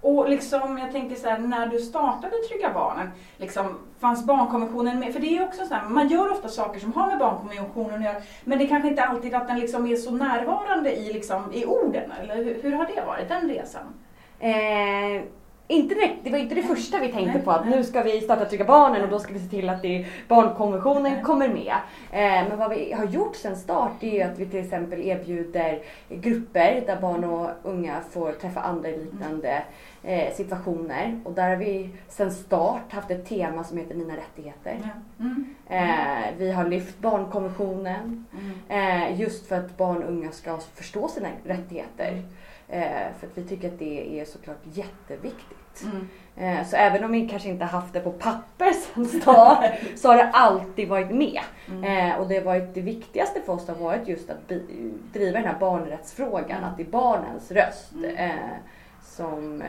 Och 0.00 0.28
liksom, 0.28 0.78
jag 0.78 0.92
tänker 0.92 1.16
så 1.16 1.28
här, 1.28 1.38
när 1.38 1.66
du 1.66 1.78
startade 1.78 2.36
Trygga 2.48 2.72
Barnen, 2.72 3.10
liksom, 3.36 3.78
fanns 3.98 4.26
barnkonventionen 4.26 5.00
med? 5.00 5.12
För 5.12 5.20
det 5.20 5.38
är 5.38 5.44
också 5.44 5.66
så 5.66 5.74
här, 5.74 5.88
man 5.88 6.08
gör 6.08 6.32
ofta 6.32 6.48
saker 6.48 6.80
som 6.80 6.92
har 6.92 7.06
med 7.06 7.18
barnkonventionen 7.18 7.94
att 7.94 8.04
göra, 8.04 8.22
men 8.44 8.58
det 8.58 8.64
är 8.64 8.68
kanske 8.68 8.88
inte 8.88 9.04
alltid 9.04 9.34
att 9.34 9.48
den 9.48 9.60
liksom 9.60 9.86
är 9.86 9.96
så 9.96 10.10
närvarande 10.10 10.96
i, 10.96 11.12
liksom, 11.12 11.52
i 11.52 11.64
orden. 11.66 12.12
Eller 12.20 12.36
hur, 12.36 12.62
hur 12.62 12.72
har 12.72 12.86
det 12.86 13.02
varit, 13.06 13.28
den 13.28 13.48
resan? 13.48 13.94
Eh, 14.40 15.22
inte 15.70 15.94
direkt, 15.94 16.16
det 16.24 16.30
var 16.30 16.38
inte 16.38 16.54
det 16.54 16.62
första 16.62 16.98
vi 16.98 17.12
tänkte 17.12 17.38
på 17.38 17.50
att 17.50 17.68
nu 17.68 17.84
ska 17.84 18.02
vi 18.02 18.20
starta 18.20 18.44
Trygga 18.44 18.64
Barnen 18.64 19.02
och 19.02 19.08
då 19.08 19.18
ska 19.18 19.32
vi 19.32 19.38
se 19.38 19.48
till 19.48 19.68
att 19.68 19.82
det, 19.82 20.06
barnkonventionen 20.28 21.22
kommer 21.22 21.48
med. 21.48 21.74
Eh, 22.12 22.48
men 22.48 22.58
vad 22.58 22.70
vi 22.70 22.92
har 22.92 23.04
gjort 23.04 23.36
sen 23.36 23.56
start 23.56 24.02
är 24.02 24.26
att 24.26 24.38
vi 24.38 24.46
till 24.46 24.64
exempel 24.64 25.00
erbjuder 25.00 25.82
grupper 26.08 26.82
där 26.86 27.00
barn 27.00 27.24
och 27.24 27.50
unga 27.62 28.00
får 28.10 28.32
träffa 28.32 28.60
andra 28.60 28.88
i 28.88 29.04
liknande 29.04 29.62
eh, 30.02 30.34
situationer. 30.34 31.20
Och 31.24 31.32
där 31.32 31.48
har 31.48 31.56
vi 31.56 31.90
sen 32.08 32.30
start 32.30 32.92
haft 32.92 33.10
ett 33.10 33.28
tema 33.28 33.64
som 33.64 33.78
heter 33.78 33.94
Mina 33.94 34.14
rättigheter. 34.16 34.90
Mm. 35.20 35.54
Eh, 35.68 36.24
vi 36.38 36.52
har 36.52 36.68
lyft 36.68 36.98
barnkonventionen 36.98 38.26
mm. 38.32 39.12
eh, 39.12 39.20
just 39.20 39.48
för 39.48 39.56
att 39.56 39.76
barn 39.76 40.02
och 40.02 40.10
unga 40.10 40.32
ska 40.32 40.58
förstå 40.74 41.08
sina 41.08 41.28
rättigheter. 41.44 42.22
Eh, 42.68 42.82
för 43.20 43.26
att 43.26 43.32
vi 43.38 43.44
tycker 43.44 43.68
att 43.68 43.78
det 43.78 44.20
är 44.20 44.24
såklart 44.24 44.60
jätteviktigt. 44.72 45.58
sitt. 45.74 45.90
Eh, 46.36 46.64
Så 46.66 46.76
även 46.76 47.04
om 47.04 47.12
vi 47.12 47.28
kanske 47.28 47.48
inte 47.48 47.64
haft 47.64 47.92
det 47.92 48.00
på 48.00 48.10
papper 48.12 48.72
sen 48.94 49.06
start 49.06 49.64
så 49.96 50.08
har 50.08 50.16
det 50.16 50.30
alltid 50.32 50.88
varit 50.88 51.10
med. 51.10 51.40
Eh, 51.84 52.20
Och 52.20 52.28
det 52.28 52.40
varit 52.40 52.74
det 52.74 52.80
viktigaste 52.80 53.40
för 53.40 53.52
oss 53.52 53.68
har 53.68 53.74
varit 53.74 54.08
just 54.08 54.30
att 54.30 54.48
driva 55.12 55.38
den 55.38 55.48
här 55.48 55.58
barnrättsfrågan. 55.60 56.64
Att 56.64 56.76
det 56.76 56.82
är 56.82 56.90
barnens 56.90 57.50
röst 57.50 57.92
eh, 58.16 58.30
som 59.02 59.62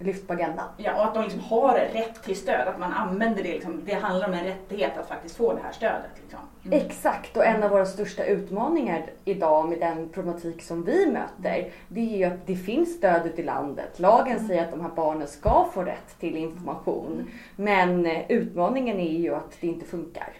lyfts 0.00 0.26
på 0.26 0.32
agendan. 0.32 0.66
Ja, 0.76 0.94
och 0.94 1.04
att 1.04 1.14
de 1.14 1.24
liksom 1.24 1.40
har 1.40 1.74
rätt 1.74 2.22
till 2.22 2.36
stöd, 2.36 2.68
att 2.68 2.78
man 2.78 2.92
använder 2.92 3.42
det. 3.42 3.52
Liksom, 3.52 3.80
det 3.84 3.94
handlar 3.94 4.28
om 4.28 4.34
en 4.34 4.44
rättighet 4.44 4.98
att 4.98 5.08
faktiskt 5.08 5.36
få 5.36 5.54
det 5.54 5.60
här 5.62 5.72
stödet. 5.72 6.10
Liksom. 6.22 6.38
Exakt, 6.70 7.36
och 7.36 7.46
en 7.46 7.62
av 7.62 7.70
våra 7.70 7.86
största 7.86 8.24
utmaningar 8.24 9.02
idag 9.24 9.68
med 9.68 9.80
den 9.80 10.08
problematik 10.08 10.62
som 10.62 10.84
vi 10.84 11.06
möter, 11.06 11.70
det 11.88 12.00
är 12.00 12.16
ju 12.16 12.24
att 12.24 12.46
det 12.46 12.56
finns 12.56 12.96
stöd 12.96 13.26
ute 13.26 13.42
i 13.42 13.44
landet. 13.44 13.98
Lagen 13.98 14.46
säger 14.46 14.64
att 14.64 14.70
de 14.70 14.80
här 14.80 14.90
barnen 14.96 15.28
ska 15.28 15.68
få 15.74 15.82
rätt 15.82 16.18
till 16.20 16.36
information. 16.36 17.30
Men 17.56 18.06
eh, 18.06 18.22
utmaningen 18.28 19.00
är 19.00 19.18
ju 19.18 19.34
att 19.34 19.56
det 19.60 19.66
inte 19.66 19.86
funkar. 19.86 20.32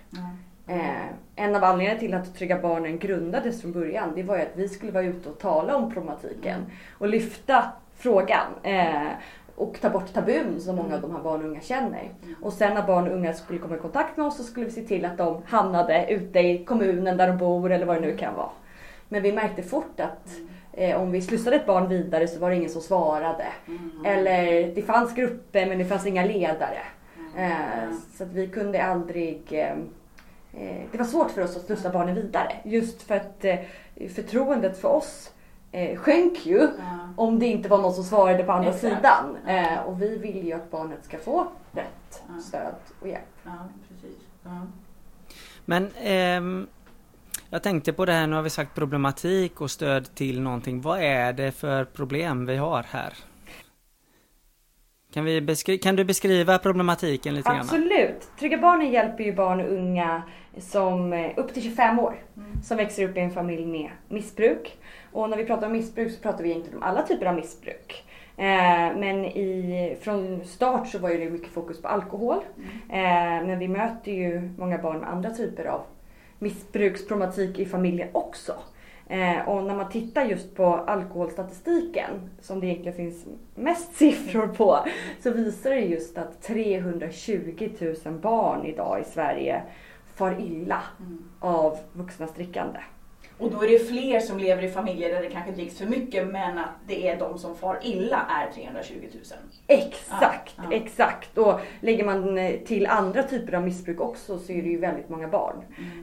Eh, 0.66 1.06
en 1.36 1.56
av 1.56 1.64
anledningarna 1.64 2.00
till 2.00 2.14
att 2.14 2.38
Trygga 2.38 2.58
Barnen 2.58 2.98
grundades 2.98 3.62
från 3.62 3.72
början, 3.72 4.12
det 4.14 4.22
var 4.22 4.36
ju 4.36 4.42
att 4.42 4.52
vi 4.54 4.68
skulle 4.68 4.92
vara 4.92 5.04
ute 5.04 5.28
och 5.28 5.38
tala 5.38 5.76
om 5.76 5.92
problematiken 5.92 6.66
och 6.98 7.08
lyfta 7.08 7.72
frågan. 7.96 8.46
Eh, 8.62 9.06
och 9.60 9.80
ta 9.80 9.90
bort 9.90 10.12
tabun 10.12 10.60
som 10.60 10.76
många 10.76 10.94
av 10.94 11.00
de 11.00 11.10
här 11.10 11.22
barn 11.22 11.40
och 11.40 11.48
unga 11.48 11.60
känner. 11.60 12.10
Och 12.42 12.52
sen 12.52 12.74
när 12.74 12.86
barn 12.86 13.08
och 13.08 13.14
unga 13.14 13.32
skulle 13.32 13.58
komma 13.58 13.76
i 13.76 13.78
kontakt 13.78 14.16
med 14.16 14.26
oss 14.26 14.36
så 14.36 14.42
skulle 14.42 14.66
vi 14.66 14.72
se 14.72 14.82
till 14.82 15.04
att 15.04 15.18
de 15.18 15.42
hamnade 15.46 16.06
ute 16.08 16.38
i 16.38 16.64
kommunen 16.64 17.16
där 17.16 17.28
de 17.28 17.38
bor 17.38 17.72
eller 17.72 17.86
vad 17.86 17.96
det 17.96 18.00
nu 18.00 18.16
kan 18.16 18.34
vara. 18.34 18.50
Men 19.08 19.22
vi 19.22 19.32
märkte 19.32 19.62
fort 19.62 20.00
att 20.00 20.28
eh, 20.72 21.00
om 21.02 21.12
vi 21.12 21.22
slussade 21.22 21.56
ett 21.56 21.66
barn 21.66 21.88
vidare 21.88 22.28
så 22.28 22.40
var 22.40 22.50
det 22.50 22.56
ingen 22.56 22.70
som 22.70 22.82
svarade. 22.82 23.46
Eller 24.04 24.74
det 24.74 24.82
fanns 24.82 25.14
grupper 25.14 25.66
men 25.66 25.78
det 25.78 25.84
fanns 25.84 26.06
inga 26.06 26.24
ledare. 26.24 26.82
Eh, 27.36 27.94
så 28.16 28.24
att 28.24 28.32
vi 28.32 28.46
kunde 28.48 28.84
aldrig 28.84 29.42
eh, 29.50 29.72
eh, 30.52 30.82
det 30.92 30.98
var 30.98 31.04
svårt 31.04 31.30
för 31.30 31.42
oss 31.42 31.56
att 31.56 31.62
slussa 31.66 31.90
barnen 31.90 32.14
vidare. 32.14 32.52
Just 32.64 33.02
för 33.02 33.16
att 33.16 33.44
eh, 33.44 33.58
förtroendet 34.14 34.80
för 34.80 34.88
oss 34.88 35.32
eh, 35.72 35.98
sjönk 35.98 36.46
ju 36.46 36.68
om 37.16 37.38
det 37.38 37.46
inte 37.46 37.68
var 37.68 37.78
någon 37.78 37.92
som 37.94 38.04
svarade 38.04 38.44
på 38.44 38.52
andra 38.52 38.68
Exakt. 38.70 38.94
sidan. 38.96 39.36
Eh, 39.46 39.78
och 39.78 40.02
vi 40.02 40.18
vill 40.18 40.46
ju 40.46 40.52
att 40.52 40.70
barnet 40.70 41.04
ska 41.04 41.18
få 41.18 41.46
rätt 41.72 42.22
Ja. 42.28 42.40
stöd 42.42 42.74
och 43.00 43.08
hjälp. 43.08 43.22
Ja, 43.44 43.50
precis. 43.88 44.18
Ja. 44.44 44.66
Men 45.64 45.90
ehm, 46.02 46.66
jag 47.50 47.62
tänkte 47.62 47.92
på 47.92 48.04
det 48.04 48.12
här, 48.12 48.26
nu 48.26 48.36
har 48.36 48.42
vi 48.42 48.50
sagt 48.50 48.74
problematik 48.74 49.60
och 49.60 49.70
stöd 49.70 50.14
till 50.14 50.40
någonting. 50.40 50.80
Vad 50.80 51.00
är 51.02 51.32
det 51.32 51.52
för 51.52 51.84
problem 51.84 52.46
vi 52.46 52.56
har 52.56 52.82
här? 52.90 53.14
Kan, 55.12 55.24
vi 55.24 55.40
beskri- 55.40 55.78
kan 55.78 55.96
du 55.96 56.04
beskriva 56.04 56.58
problematiken 56.58 57.34
lite 57.34 57.48
grann? 57.50 57.60
Absolut. 57.60 58.28
Trygga 58.38 58.58
Barnen 58.58 58.90
hjälper 58.90 59.24
ju 59.24 59.32
barn 59.34 59.60
och 59.60 59.72
unga 59.72 60.22
som 60.58 61.12
eh, 61.12 61.30
upp 61.36 61.54
till 61.54 61.62
25 61.62 61.98
år 61.98 62.14
som 62.64 62.76
växer 62.76 63.08
upp 63.08 63.16
i 63.16 63.20
en 63.20 63.30
familj 63.30 63.66
med 63.66 63.90
missbruk. 64.08 64.78
Och 65.12 65.30
när 65.30 65.36
vi 65.36 65.44
pratar 65.44 65.66
om 65.66 65.72
missbruk 65.72 66.12
så 66.12 66.20
pratar 66.20 66.42
vi 66.42 66.50
egentligen 66.50 66.78
om 66.78 66.82
alla 66.82 67.02
typer 67.02 67.26
av 67.26 67.34
missbruk. 67.34 68.04
Eh, 68.36 68.96
men 68.96 69.24
i, 69.24 69.96
från 70.00 70.44
start 70.44 70.88
så 70.88 70.98
var 70.98 71.10
det 71.10 71.30
mycket 71.30 71.52
fokus 71.52 71.82
på 71.82 71.88
alkohol. 71.88 72.38
Eh, 72.88 73.46
men 73.46 73.58
vi 73.58 73.68
möter 73.68 74.12
ju 74.12 74.50
många 74.58 74.78
barn 74.78 75.00
med 75.00 75.10
andra 75.10 75.30
typer 75.30 75.64
av 75.64 75.82
missbruksproblematik 76.38 77.58
i 77.58 77.66
familjen 77.66 78.08
också. 78.12 78.54
Eh, 79.10 79.48
och 79.48 79.64
när 79.64 79.76
man 79.76 79.88
tittar 79.88 80.24
just 80.24 80.54
på 80.54 80.66
alkoholstatistiken, 80.66 82.10
som 82.40 82.60
det 82.60 82.66
egentligen 82.66 82.96
finns 82.96 83.26
mest 83.54 83.94
siffror 83.96 84.46
på, 84.46 84.78
så 85.22 85.30
visar 85.30 85.70
det 85.70 85.80
just 85.80 86.18
att 86.18 86.42
320 86.42 87.70
000 88.04 88.14
barn 88.14 88.66
idag 88.66 89.00
i 89.00 89.04
Sverige 89.04 89.62
far 90.14 90.40
illa 90.40 90.82
av 91.40 91.78
vuxnas 91.92 92.34
drickande. 92.34 92.78
Och 93.40 93.50
då 93.50 93.64
är 93.64 93.68
det 93.68 93.78
fler 93.78 94.20
som 94.20 94.38
lever 94.38 94.62
i 94.62 94.68
familjer 94.68 95.14
där 95.14 95.22
det 95.22 95.30
kanske 95.30 95.52
dricks 95.52 95.78
för 95.78 95.86
mycket 95.86 96.28
men 96.28 96.58
att 96.58 96.70
det 96.86 97.08
är 97.08 97.18
de 97.18 97.38
som 97.38 97.56
far 97.56 97.78
illa 97.82 98.26
är 98.28 98.52
320 98.52 98.94
000. 99.12 99.22
Exakt, 99.66 100.54
Ja, 100.56 100.64
ja. 100.70 100.76
exakt. 100.76 101.38
Och 101.38 101.60
lägger 101.80 102.04
man 102.04 102.38
eh, 102.38 102.60
till 102.60 102.86
andra 102.86 103.22
typer 103.22 103.52
av 103.52 103.62
missbruk 103.62 104.00
också 104.00 104.38
så 104.38 104.52
är 104.52 104.62
det 104.62 104.68
ju 104.68 104.78
väldigt 104.78 105.08
många 105.08 105.28
barn. 105.28 105.56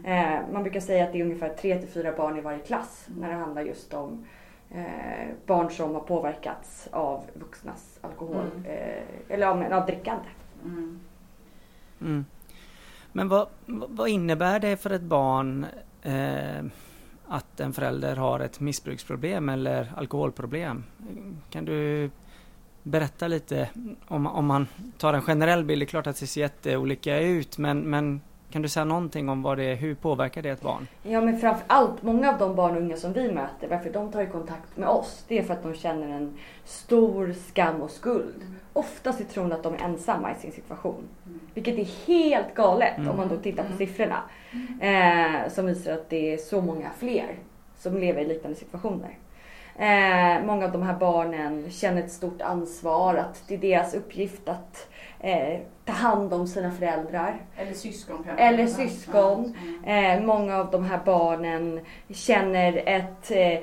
Eh, 0.05 0.39
man 0.53 0.63
brukar 0.63 0.79
säga 0.79 1.03
att 1.03 1.11
det 1.13 1.19
är 1.19 1.23
ungefär 1.23 1.49
3-4 1.49 2.17
barn 2.17 2.37
i 2.37 2.41
varje 2.41 2.59
klass 2.59 3.07
när 3.19 3.29
det 3.29 3.35
handlar 3.35 3.61
just 3.61 3.93
om 3.93 4.25
eh, 4.71 5.27
barn 5.45 5.69
som 5.71 5.93
har 5.93 6.01
påverkats 6.01 6.87
av 6.91 7.23
vuxnas 7.33 7.99
alkohol 8.01 8.45
eh, 8.65 9.33
eller 9.33 9.47
av, 9.47 9.73
av 9.73 9.85
drickande. 9.85 10.25
Mm. 10.63 10.99
Mm. 12.01 12.25
Men 13.11 13.27
vad, 13.29 13.47
vad 13.65 14.09
innebär 14.09 14.59
det 14.59 14.77
för 14.77 14.89
ett 14.89 15.01
barn 15.01 15.65
eh, 16.03 16.65
att 17.29 17.59
en 17.59 17.73
förälder 17.73 18.15
har 18.15 18.39
ett 18.39 18.59
missbruksproblem 18.59 19.49
eller 19.49 19.93
alkoholproblem? 19.95 20.83
Kan 21.49 21.65
du 21.65 22.09
berätta 22.83 23.27
lite 23.27 23.69
om, 24.07 24.27
om 24.27 24.45
man 24.45 24.67
tar 24.97 25.13
en 25.13 25.21
generell 25.21 25.65
bild? 25.65 25.81
Det 25.81 25.85
är 25.85 25.87
klart 25.87 26.07
att 26.07 26.19
det 26.19 26.27
ser 26.27 26.41
jätteolika 26.41 27.19
ut 27.19 27.57
men, 27.57 27.79
men 27.79 28.21
kan 28.51 28.61
du 28.61 28.69
säga 28.69 28.85
någonting 28.85 29.29
om 29.29 29.41
vad 29.41 29.57
det 29.57 29.63
är, 29.63 29.75
hur 29.75 29.95
påverkar 29.95 30.41
det 30.41 30.49
ett 30.49 30.61
barn? 30.61 30.87
Ja 31.03 31.21
men 31.21 31.39
framför 31.39 31.63
allt 31.67 32.03
många 32.03 32.29
av 32.29 32.39
de 32.39 32.55
barn 32.55 32.75
och 32.75 32.81
unga 32.81 32.97
som 32.97 33.13
vi 33.13 33.31
möter, 33.31 33.67
varför 33.67 33.89
de 33.89 34.11
tar 34.11 34.21
i 34.21 34.27
kontakt 34.27 34.77
med 34.77 34.89
oss, 34.89 35.25
det 35.27 35.37
är 35.37 35.43
för 35.43 35.53
att 35.53 35.63
de 35.63 35.73
känner 35.73 36.07
en 36.07 36.37
stor 36.65 37.35
skam 37.47 37.81
och 37.81 37.91
skuld. 37.91 38.45
Oftast 38.73 39.21
i 39.21 39.23
tron 39.23 39.51
att 39.51 39.63
de 39.63 39.73
är 39.73 39.79
ensamma 39.79 40.31
i 40.31 40.35
sin 40.35 40.51
situation. 40.51 41.03
Vilket 41.53 41.79
är 41.79 42.07
helt 42.07 42.55
galet 42.55 42.97
om 42.97 43.17
man 43.17 43.27
då 43.27 43.37
tittar 43.37 43.63
på 43.63 43.77
siffrorna. 43.77 44.21
Eh, 44.81 45.51
som 45.51 45.65
visar 45.65 45.93
att 45.93 46.09
det 46.09 46.33
är 46.33 46.37
så 46.37 46.61
många 46.61 46.89
fler 46.97 47.35
som 47.77 47.97
lever 47.97 48.21
i 48.21 48.27
liknande 48.27 48.57
situationer. 48.57 49.17
Eh, 49.75 50.45
många 50.45 50.65
av 50.65 50.71
de 50.71 50.81
här 50.81 50.97
barnen 50.99 51.71
känner 51.71 52.03
ett 52.03 52.11
stort 52.11 52.41
ansvar 52.41 53.15
att 53.15 53.43
det 53.47 53.53
är 53.53 53.57
deras 53.57 53.93
uppgift 53.93 54.49
att 54.49 54.87
eh, 55.19 55.59
ta 55.85 55.93
hand 55.93 56.33
om 56.33 56.47
sina 56.47 56.71
föräldrar. 56.71 57.41
Eller 57.57 57.73
syskon 57.73 58.23
kanske. 58.25 58.43
Eller 58.43 58.67
syskon. 58.67 59.55
mm. 59.83 60.21
Eh, 60.21 60.25
många 60.25 60.57
av 60.57 60.71
de 60.71 60.85
här 60.85 60.99
barnen 61.05 61.79
känner 62.09 62.83
ett, 62.85 63.31
eh, 63.31 63.59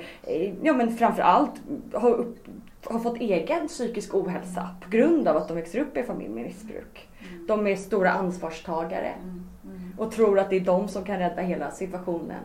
ja 0.61 0.73
men 0.73 0.97
framförallt 0.97 1.53
har, 1.93 2.09
upp, 2.09 2.37
har 2.83 2.99
fått 2.99 3.17
egen 3.17 3.67
psykisk 3.67 4.15
ohälsa 4.15 4.69
på 4.81 4.89
grund 4.89 5.27
av 5.27 5.37
att 5.37 5.47
de 5.47 5.57
växer 5.57 5.79
upp 5.79 5.97
i 5.97 5.99
en 5.99 6.05
familj 6.05 6.29
med 6.29 6.43
missbruk. 6.43 7.09
De 7.47 7.67
är 7.67 7.75
stora 7.75 8.11
ansvarstagare 8.11 9.13
och 9.97 10.11
tror 10.11 10.39
att 10.39 10.49
det 10.49 10.55
är 10.55 10.59
de 10.59 10.87
som 10.87 11.03
kan 11.03 11.19
rädda 11.19 11.41
hela 11.41 11.71
situationen. 11.71 12.41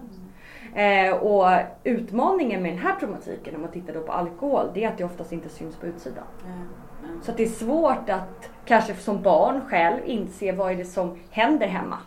Eh, 0.75 1.15
och 1.15 1.49
utmaningen 1.85 2.63
med 2.63 2.73
den 2.73 2.79
här 2.79 2.95
problematiken 2.95 3.55
om 3.55 3.61
man 3.61 3.71
tittar 3.71 3.95
då 3.95 4.01
på 4.01 4.13
alkohol, 4.13 4.71
det 4.75 4.85
är 4.85 4.89
att 4.89 4.99
det 4.99 5.05
oftast 5.05 5.33
inte 5.33 5.49
syns 5.49 5.77
på 5.77 5.87
utsidan. 5.87 6.25
Ja. 6.47 6.80
Så 7.23 7.31
att 7.31 7.37
det 7.37 7.43
är 7.43 7.49
svårt 7.49 8.11
att 8.11 8.51
kanske 8.65 8.95
som 8.95 9.23
barn 9.23 9.61
själv 9.69 10.01
inse 10.07 10.53
vad 10.53 10.73
är 10.73 10.77
det 10.77 10.85
som 10.85 11.19
händer 11.31 11.67
hemma. 11.67 11.99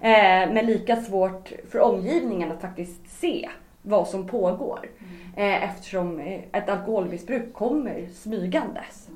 Eh, 0.00 0.52
men 0.52 0.66
lika 0.66 0.96
svårt 0.96 1.52
för 1.70 1.80
omgivningen 1.80 2.52
att 2.52 2.60
faktiskt 2.60 3.20
se 3.20 3.48
vad 3.82 4.08
som 4.08 4.26
pågår. 4.26 4.88
Eh, 5.36 5.64
eftersom 5.64 6.20
eh, 6.20 6.40
ett 6.52 6.68
alkoholmissbruk 6.68 7.52
kommer 7.52 8.06
smygandes. 8.14 9.08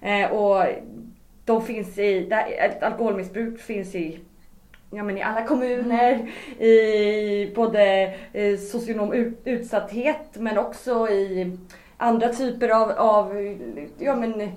Eh, 0.00 0.30
och 0.30 0.64
de 1.44 1.62
finns 1.62 1.98
i, 1.98 2.30
ett 2.58 2.82
alkoholmissbruk 2.82 3.60
finns 3.60 3.94
i 3.94 4.20
Ja, 4.90 5.02
men 5.02 5.18
i 5.18 5.22
alla 5.22 5.46
kommuner, 5.46 6.30
i 6.58 7.52
både 7.54 8.14
eh, 8.32 8.56
socionom 8.56 9.34
utsatthet 9.44 10.28
men 10.34 10.58
också 10.58 11.08
i 11.08 11.56
andra 11.96 12.28
typer 12.28 12.68
av, 12.68 12.90
av 12.90 13.56
ja, 13.98 14.16
men, 14.16 14.52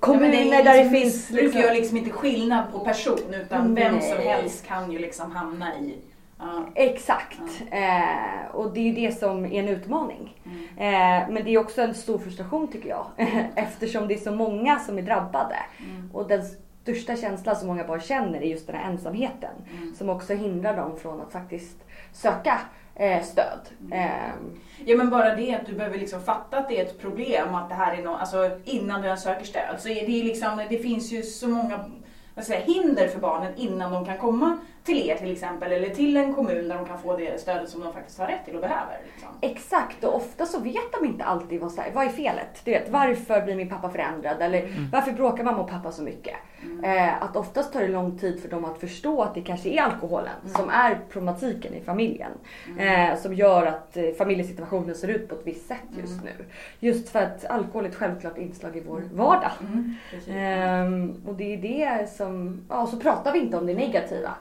kommuner 0.00 0.38
Ja, 0.38 0.44
men 0.44 0.52
är 0.52 0.64
där 0.64 0.72
det 0.72 0.74
liksom, 0.74 1.00
finns... 1.00 1.30
Missbruk 1.30 1.54
gör 1.54 1.74
liksom 1.74 1.96
inte 1.96 2.10
skillnad 2.10 2.72
på 2.72 2.78
person 2.78 3.34
utan 3.34 3.74
vem 3.74 4.00
som 4.00 4.16
Nej. 4.16 4.26
helst 4.26 4.66
kan 4.66 4.92
ju 4.92 4.98
liksom 4.98 5.32
hamna 5.32 5.78
i... 5.78 5.98
Ja. 6.38 6.66
Exakt. 6.74 7.40
Eh, 7.70 8.54
och 8.54 8.72
det 8.72 8.80
är 8.80 8.84
ju 8.84 8.92
det 8.92 9.18
som 9.18 9.44
är 9.44 9.62
en 9.62 9.68
utmaning. 9.68 10.42
Eh, 10.76 11.28
men 11.30 11.44
det 11.44 11.50
är 11.50 11.58
också 11.58 11.82
en 11.82 11.94
stor 11.94 12.18
frustration 12.18 12.68
tycker 12.68 12.88
jag. 12.88 13.06
Eftersom 13.54 14.08
det 14.08 14.14
är 14.14 14.18
så 14.18 14.30
många 14.30 14.78
som 14.78 14.98
är 14.98 15.02
drabbade. 15.02 15.56
Och 16.12 16.28
den 16.28 16.42
största 16.82 17.16
känslan 17.16 17.56
som 17.56 17.68
många 17.68 17.84
barn 17.84 18.00
känner 18.00 18.40
är 18.40 18.46
just 18.46 18.66
den 18.66 18.76
här 18.76 18.90
ensamheten. 18.90 19.50
Som 19.98 20.08
också 20.08 20.34
hindrar 20.34 20.76
dem 20.76 20.98
från 20.98 21.20
att 21.20 21.32
faktiskt 21.32 21.76
söka 22.12 22.60
eh, 22.94 23.22
stöd. 23.22 23.60
Eh, 23.92 24.34
Ja 24.86 24.96
men 24.96 25.10
bara 25.10 25.34
det 25.34 25.54
att 25.54 25.66
du 25.66 25.72
behöver 25.72 25.98
liksom 25.98 26.22
fatta 26.22 26.56
att 26.58 26.68
det 26.68 26.80
är 26.80 26.84
ett 26.84 27.00
problem 27.00 27.54
att 27.54 27.68
det 27.68 27.74
här 27.74 27.96
är 27.96 28.02
något, 28.02 28.20
alltså 28.20 28.50
innan 28.64 29.00
du 29.00 29.06
ens 29.06 29.22
söker 29.22 29.44
stöd. 29.44 29.76
Så 29.78 29.88
det, 29.88 30.06
liksom, 30.06 30.62
det 30.70 30.78
finns 30.78 31.12
ju 31.12 31.22
så 31.22 31.48
många 31.48 31.84
säga, 32.42 32.60
hinder 32.60 33.08
för 33.08 33.20
barnen 33.20 33.52
innan 33.56 33.92
de 33.92 34.04
kan 34.04 34.18
komma 34.18 34.58
till 34.84 35.08
er 35.10 35.16
till 35.16 35.32
exempel 35.32 35.72
eller 35.72 35.88
till 35.88 36.16
en 36.16 36.34
kommun 36.34 36.68
där 36.68 36.76
de 36.76 36.86
kan 36.86 36.98
få 36.98 37.16
det 37.16 37.40
stödet 37.40 37.68
som 37.68 37.80
de 37.80 37.92
faktiskt 37.92 38.18
har 38.18 38.26
rätt 38.26 38.44
till 38.44 38.54
och 38.54 38.60
behöver. 38.60 38.98
Liksom. 39.12 39.28
Exakt 39.40 40.04
och 40.04 40.16
ofta 40.16 40.46
så 40.46 40.60
vet 40.60 40.92
de 41.00 41.06
inte 41.06 41.24
alltid 41.24 41.60
vad, 41.60 41.78
här, 41.78 41.90
vad 41.94 42.04
är 42.04 42.08
felet. 42.08 42.64
Du 42.64 42.70
vet, 42.70 42.88
varför 42.88 43.42
blir 43.42 43.56
min 43.56 43.68
pappa 43.68 43.90
förändrad 43.90 44.36
eller 44.40 44.88
varför 44.92 45.12
bråkar 45.12 45.44
mamma 45.44 45.58
och 45.58 45.70
pappa 45.70 45.92
så 45.92 46.02
mycket. 46.02 46.34
Eh, 46.84 47.22
att 47.22 47.36
oftast 47.36 47.72
tar 47.72 47.80
det 47.80 47.88
lång 47.88 48.18
tid 48.18 48.42
för 48.42 48.48
dem 48.48 48.64
att 48.64 48.78
förstå 48.78 49.22
att 49.22 49.34
det 49.34 49.40
kanske 49.40 49.68
är 49.68 49.82
alkoholen 49.82 50.34
som 50.56 50.68
är 50.68 51.00
problematiken 51.10 51.74
i 51.74 51.80
familjen. 51.80 52.30
Eh, 52.78 53.16
som 53.18 53.34
gör 53.34 53.66
att 53.66 53.96
eh, 53.96 54.10
familjesituationen 54.18 54.94
ser 54.94 55.08
ut 55.08 55.28
på 55.28 55.34
ett 55.34 55.46
visst 55.46 55.68
sätt 55.68 55.78
just 55.98 56.24
nu. 56.24 56.44
Just 56.80 57.08
för 57.08 57.22
att 57.22 57.44
alkohol 57.44 57.84
är 57.84 57.88
ett 57.88 57.94
självklart 57.94 58.38
inslag 58.38 58.76
i 58.76 58.82
vår 58.86 59.02
vardag. 59.12 59.50
Ehm, 60.28 61.22
och 61.26 61.34
det 61.34 61.54
är 61.54 61.56
det 61.56 62.10
som, 62.10 62.60
ja 62.68 62.86
så 62.86 62.96
pratar 62.96 63.32
vi 63.32 63.38
inte 63.38 63.56
om 63.56 63.66
det 63.66 63.74
negativa. 63.74 64.34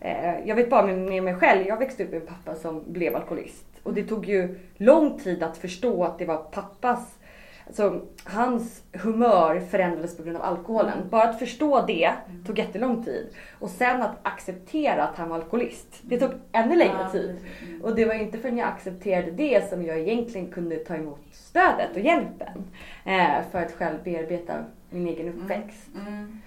Eh, 0.00 0.48
jag 0.48 0.56
vet 0.56 0.70
bara 0.70 0.86
med, 0.86 1.22
mig 1.22 1.34
själv, 1.34 1.66
jag 1.66 1.78
växte 1.78 2.04
upp 2.04 2.10
med 2.10 2.20
en 2.20 2.26
pappa 2.26 2.54
som 2.54 2.82
blev 2.86 3.16
alkoholist. 3.16 3.66
Och 3.82 3.94
det 3.94 4.04
tog 4.04 4.26
ju 4.26 4.58
lång 4.76 5.18
tid 5.18 5.42
att 5.42 5.56
förstå 5.56 6.04
att 6.04 6.18
det 6.18 6.24
var 6.24 6.36
pappas, 6.36 7.18
alltså 7.66 8.00
hans 8.24 8.82
humör 8.92 9.60
förändrades 9.60 10.16
på 10.16 10.22
grund 10.22 10.36
av 10.36 10.42
alkoholen. 10.42 11.08
Bara 11.10 11.28
att 11.28 11.38
förstå 11.38 11.84
det 11.86 12.12
tog 12.46 12.58
jättelång 12.58 13.04
tid. 13.04 13.26
Och 13.58 13.70
sen 13.70 14.02
att 14.02 14.16
acceptera 14.22 15.04
att 15.04 15.18
han 15.18 15.28
var 15.28 15.36
alkoholist, 15.36 15.98
det 16.02 16.18
tog 16.18 16.30
ännu 16.52 16.76
längre 16.76 17.08
tid. 17.12 17.38
Mm. 17.68 17.82
Och 17.82 17.94
det 17.94 18.04
var 18.04 18.14
inte 18.14 18.38
förrän 18.38 18.58
jag 18.58 18.68
accepterade 18.68 19.30
det 19.30 19.68
som 19.68 19.84
jag 19.84 19.98
egentligen 19.98 20.50
kunde 20.50 20.76
ta 20.76 20.94
emot 20.94 21.20
stödet 21.32 21.90
och 21.94 22.00
hjälpen. 22.00 22.64
Eh, 23.04 23.50
för 23.50 23.58
att 23.58 23.72
själv 23.72 24.02
bearbeta 24.04 24.64
min 24.90 25.06
egen 25.06 25.28
uppväxt. 25.28 25.88
Mm. 26.06 26.40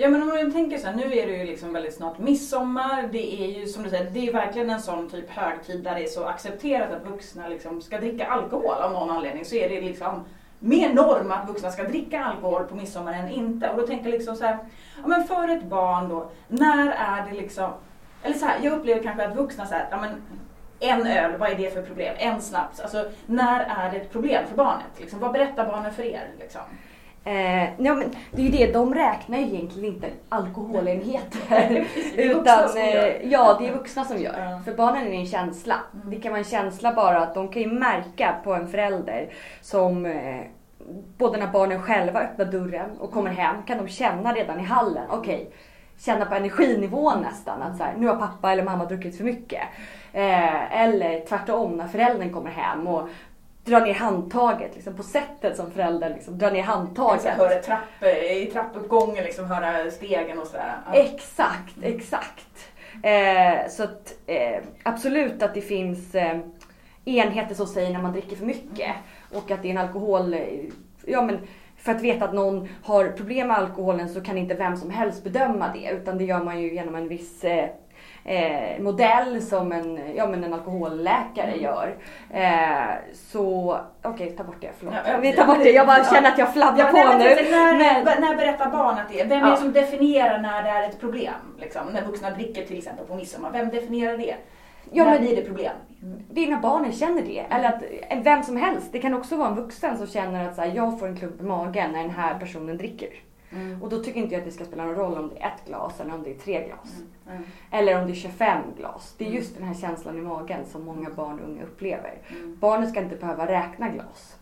Ja 0.00 0.08
men 0.08 0.22
om 0.22 0.28
man 0.28 0.52
tänker 0.52 0.78
så 0.78 0.86
här, 0.86 0.94
nu 0.94 1.18
är 1.18 1.26
det 1.26 1.36
ju 1.36 1.44
liksom 1.44 1.72
väldigt 1.72 1.94
snart 1.94 2.18
midsommar. 2.18 3.08
Det 3.12 3.42
är 3.42 3.46
ju 3.46 3.66
som 3.66 3.82
du 3.82 3.90
säger, 3.90 4.10
det 4.10 4.28
är 4.28 4.32
verkligen 4.32 4.70
en 4.70 4.82
sån 4.82 5.10
typ 5.10 5.30
högtid 5.30 5.84
där 5.84 5.94
det 5.94 6.02
är 6.02 6.06
så 6.06 6.24
accepterat 6.24 6.92
att 6.92 7.06
vuxna 7.06 7.48
liksom 7.48 7.82
ska 7.82 7.98
dricka 7.98 8.26
alkohol 8.26 8.74
av 8.74 8.92
någon 8.92 9.10
anledning. 9.10 9.44
Så 9.44 9.54
är 9.54 9.68
det 9.68 9.80
liksom 9.80 10.24
mer 10.58 10.94
norm 10.94 11.32
att 11.32 11.48
vuxna 11.48 11.70
ska 11.70 11.82
dricka 11.82 12.24
alkohol 12.24 12.64
på 12.64 12.74
midsommar 12.74 13.12
än 13.12 13.28
inte. 13.28 13.70
Och 13.70 13.76
då 13.76 13.86
tänker 13.86 14.04
jag 14.04 14.12
liksom 14.12 14.36
så 14.36 14.44
här, 14.44 14.58
ja 15.02 15.08
men 15.08 15.24
för 15.24 15.48
ett 15.48 15.64
barn 15.64 16.08
då, 16.08 16.30
när 16.48 16.90
är 16.90 17.30
det 17.30 17.40
liksom, 17.40 17.70
eller 18.22 18.36
så 18.36 18.46
här, 18.46 18.58
jag 18.62 18.72
upplever 18.72 19.02
kanske 19.02 19.26
att 19.26 19.36
vuxna 19.36 19.66
så 19.66 19.74
här, 19.74 19.88
ja 19.90 20.00
men 20.00 20.10
en 20.80 21.06
öl, 21.06 21.38
vad 21.38 21.50
är 21.50 21.54
det 21.54 21.74
för 21.74 21.82
problem? 21.82 22.14
En 22.18 22.40
snaps. 22.40 22.80
Alltså 22.80 23.04
när 23.26 23.60
är 23.60 23.90
det 23.90 23.96
ett 23.96 24.12
problem 24.12 24.46
för 24.48 24.56
barnet? 24.56 25.00
Liksom, 25.00 25.20
vad 25.20 25.32
berättar 25.32 25.66
barnen 25.66 25.92
för 25.92 26.02
er? 26.02 26.28
Liksom? 26.38 26.62
Eh, 27.28 27.68
ja, 27.78 27.94
men 27.94 28.10
det 28.32 28.42
är 28.42 28.46
ju 28.46 28.50
det, 28.50 28.72
de 28.72 28.94
räknar 28.94 29.38
ju 29.38 29.44
egentligen 29.44 29.94
inte 29.94 30.10
alkoholenheter. 30.28 31.86
Det 32.16 32.22
utan, 32.22 32.76
eh, 32.76 33.30
ja, 33.30 33.56
det 33.60 33.68
är 33.68 33.72
vuxna 33.72 34.04
som 34.04 34.18
gör. 34.18 34.38
Ja. 34.38 34.60
För 34.64 34.72
barnen 34.72 35.06
är 35.06 35.10
det 35.10 35.16
en 35.16 35.26
känsla. 35.26 35.74
Det 36.04 36.16
kan 36.16 36.32
vara 36.32 36.38
en 36.38 36.44
känsla 36.44 36.94
bara 36.94 37.22
att 37.22 37.34
de 37.34 37.48
kan 37.48 37.62
ju 37.62 37.72
märka 37.72 38.34
på 38.44 38.54
en 38.54 38.68
förälder 38.68 39.28
som 39.60 40.06
eh, 40.06 40.40
både 41.18 41.38
när 41.38 41.46
barnen 41.46 41.82
själva 41.82 42.20
öppnar 42.20 42.44
dörren 42.44 42.90
och 42.98 43.12
kommer 43.12 43.30
hem 43.30 43.56
kan 43.66 43.78
de 43.78 43.88
känna 43.88 44.32
redan 44.32 44.60
i 44.60 44.64
hallen, 44.64 45.04
okej, 45.10 45.50
känna 45.98 46.24
på 46.24 46.34
energinivån 46.34 47.20
nästan 47.22 47.62
att 47.62 47.76
så 47.76 47.84
här, 47.84 47.94
nu 47.96 48.06
har 48.06 48.16
pappa 48.16 48.52
eller 48.52 48.64
mamma 48.64 48.84
druckit 48.84 49.16
för 49.16 49.24
mycket. 49.24 49.62
Eh, 50.12 50.82
eller 50.82 51.26
tvärtom 51.26 51.76
när 51.76 51.88
föräldern 51.88 52.32
kommer 52.32 52.50
hem 52.50 52.86
och 52.86 53.08
drar 53.68 53.80
ner 53.80 53.94
handtaget 53.94 54.74
liksom, 54.74 54.94
på 54.94 55.02
sättet 55.02 55.56
som 55.56 55.70
föräldern 55.70 56.12
liksom, 56.12 56.38
drar 56.38 56.50
ner 56.50 56.62
handtaget. 56.62 57.24
Jag 57.24 57.32
höra 57.32 57.62
trapp, 57.62 58.02
i 58.32 58.50
trappuppgången, 58.52 59.24
liksom 59.24 59.44
höra 59.44 59.90
stegen 59.90 60.38
och 60.38 60.46
sådär. 60.46 60.74
Ja. 60.86 60.98
Exakt, 60.98 61.74
exakt. 61.82 62.70
Eh, 63.02 63.70
så 63.70 63.82
att, 63.82 64.14
eh, 64.26 64.62
absolut 64.82 65.42
att 65.42 65.54
det 65.54 65.60
finns 65.60 66.14
eh, 66.14 66.38
enheter 67.04 67.54
som 67.54 67.66
säger 67.66 67.92
när 67.92 68.02
man 68.02 68.12
dricker 68.12 68.36
för 68.36 68.46
mycket 68.46 68.94
och 69.34 69.50
att 69.50 69.62
det 69.62 69.68
är 69.68 69.72
en 69.72 69.78
alkohol, 69.78 70.34
eh, 70.34 70.40
ja 71.06 71.22
men 71.22 71.38
för 71.76 71.92
att 71.92 72.02
veta 72.02 72.24
att 72.24 72.34
någon 72.34 72.68
har 72.82 73.08
problem 73.08 73.48
med 73.48 73.56
alkoholen 73.56 74.08
så 74.08 74.20
kan 74.20 74.38
inte 74.38 74.54
vem 74.54 74.76
som 74.76 74.90
helst 74.90 75.24
bedöma 75.24 75.72
det 75.72 75.90
utan 75.90 76.18
det 76.18 76.24
gör 76.24 76.44
man 76.44 76.62
ju 76.62 76.74
genom 76.74 76.94
en 76.94 77.08
viss 77.08 77.44
eh, 78.28 78.72
eh, 78.72 78.80
modell 78.80 79.42
som 79.42 79.72
en, 79.72 80.00
ja, 80.16 80.26
men 80.26 80.44
en 80.44 80.54
alkoholläkare 80.54 81.56
gör. 81.56 81.96
Eh, 82.30 82.94
så 83.14 83.78
okej, 84.02 84.30
ta 84.30 84.44
bort 84.44 84.56
det, 84.60 84.70
förlåt. 84.78 84.94
Ja, 85.06 85.18
Vi 85.22 85.32
tar 85.32 85.46
bort 85.46 85.58
det, 85.62 85.70
jag 85.70 85.86
bara 85.86 86.04
känner 86.04 86.28
att 86.28 86.38
jag 86.38 86.52
fladdrar 86.52 86.84
Ja, 86.84 86.90
på 86.90 87.18
nej, 87.18 87.36
nu. 87.44 87.50
när, 87.50 88.04
Men- 88.04 88.20
när 88.22 88.36
berättar 88.36 88.70
barn 88.70 88.98
att 88.98 89.08
det 89.12 89.20
är? 89.20 89.26
Vem 89.26 89.42
är 89.44 89.50
det 89.50 89.56
som 89.56 89.72
definierar 89.72 90.38
när 90.38 90.62
det 90.62 90.68
är 90.70 90.88
ett 90.88 91.00
problem? 91.00 91.34
Liksom? 91.60 91.82
När 91.92 92.02
vuxna 92.02 92.30
dricker 92.30 92.64
till 92.66 92.78
exempel 92.78 93.06
på 93.06 93.14
midsommar. 93.14 93.50
Vem 93.52 93.68
definierar 93.68 94.18
det? 94.18 94.34
Ja, 94.92 95.04
när 95.04 95.10
men- 95.12 95.20
blir 95.22 95.36
det 95.36 95.42
problem? 95.42 95.72
Det 96.30 96.44
är 96.44 96.50
när 96.50 96.56
barnen 96.60 96.92
känner 96.92 97.22
det. 97.22 97.44
Eller 97.50 97.68
att 97.68 97.82
en- 98.08 98.22
vem 98.22 98.42
som 98.42 98.56
helst. 98.56 98.88
Det 98.92 98.98
kan 98.98 99.14
också 99.14 99.36
vara 99.36 99.48
en 99.48 99.54
vuxen 99.56 99.98
som 99.98 100.06
känner 100.06 100.48
att 100.48 100.54
så 100.54 100.60
här, 100.60 100.72
jag 100.74 100.98
får 101.00 101.06
en 101.08 101.16
klump 101.16 101.40
i 101.40 101.44
magen 101.44 101.92
när 101.92 102.00
den 102.02 102.10
här 102.10 102.38
personen 102.38 102.76
dricker. 102.78 103.08
Mm. 103.52 103.82
Och 103.82 103.88
då 103.88 104.02
tycker 104.02 104.20
inte 104.20 104.34
jag 104.34 104.40
att 104.40 104.46
det 104.46 104.52
ska 104.52 104.64
spela 104.64 104.84
någon 104.84 104.94
roll 104.94 105.18
om 105.18 105.28
det 105.28 105.42
är 105.42 105.46
ett 105.46 105.66
glas 105.66 106.00
eller 106.00 106.14
om 106.14 106.22
det 106.22 106.30
är 106.30 106.38
tre 106.38 106.66
glas. 106.66 106.94
Mm. 107.30 107.42
Eller 107.70 108.00
om 108.00 108.06
det 108.06 108.12
är 108.12 108.14
25 108.14 108.62
glas. 108.76 109.14
Det 109.18 109.26
är 109.26 109.30
just 109.30 109.54
den 109.58 109.64
här 109.66 109.74
känslan 109.74 110.18
i 110.18 110.20
magen 110.20 110.66
som 110.66 110.84
många 110.84 111.10
barn 111.10 111.40
och 111.40 111.48
unga 111.48 111.62
upplever. 111.62 112.18
Mm. 112.28 112.56
Barnen 112.60 112.90
ska 112.90 113.00
inte 113.02 113.16
behöva 113.16 113.46
räkna 113.46 113.88
glas. 113.88 114.36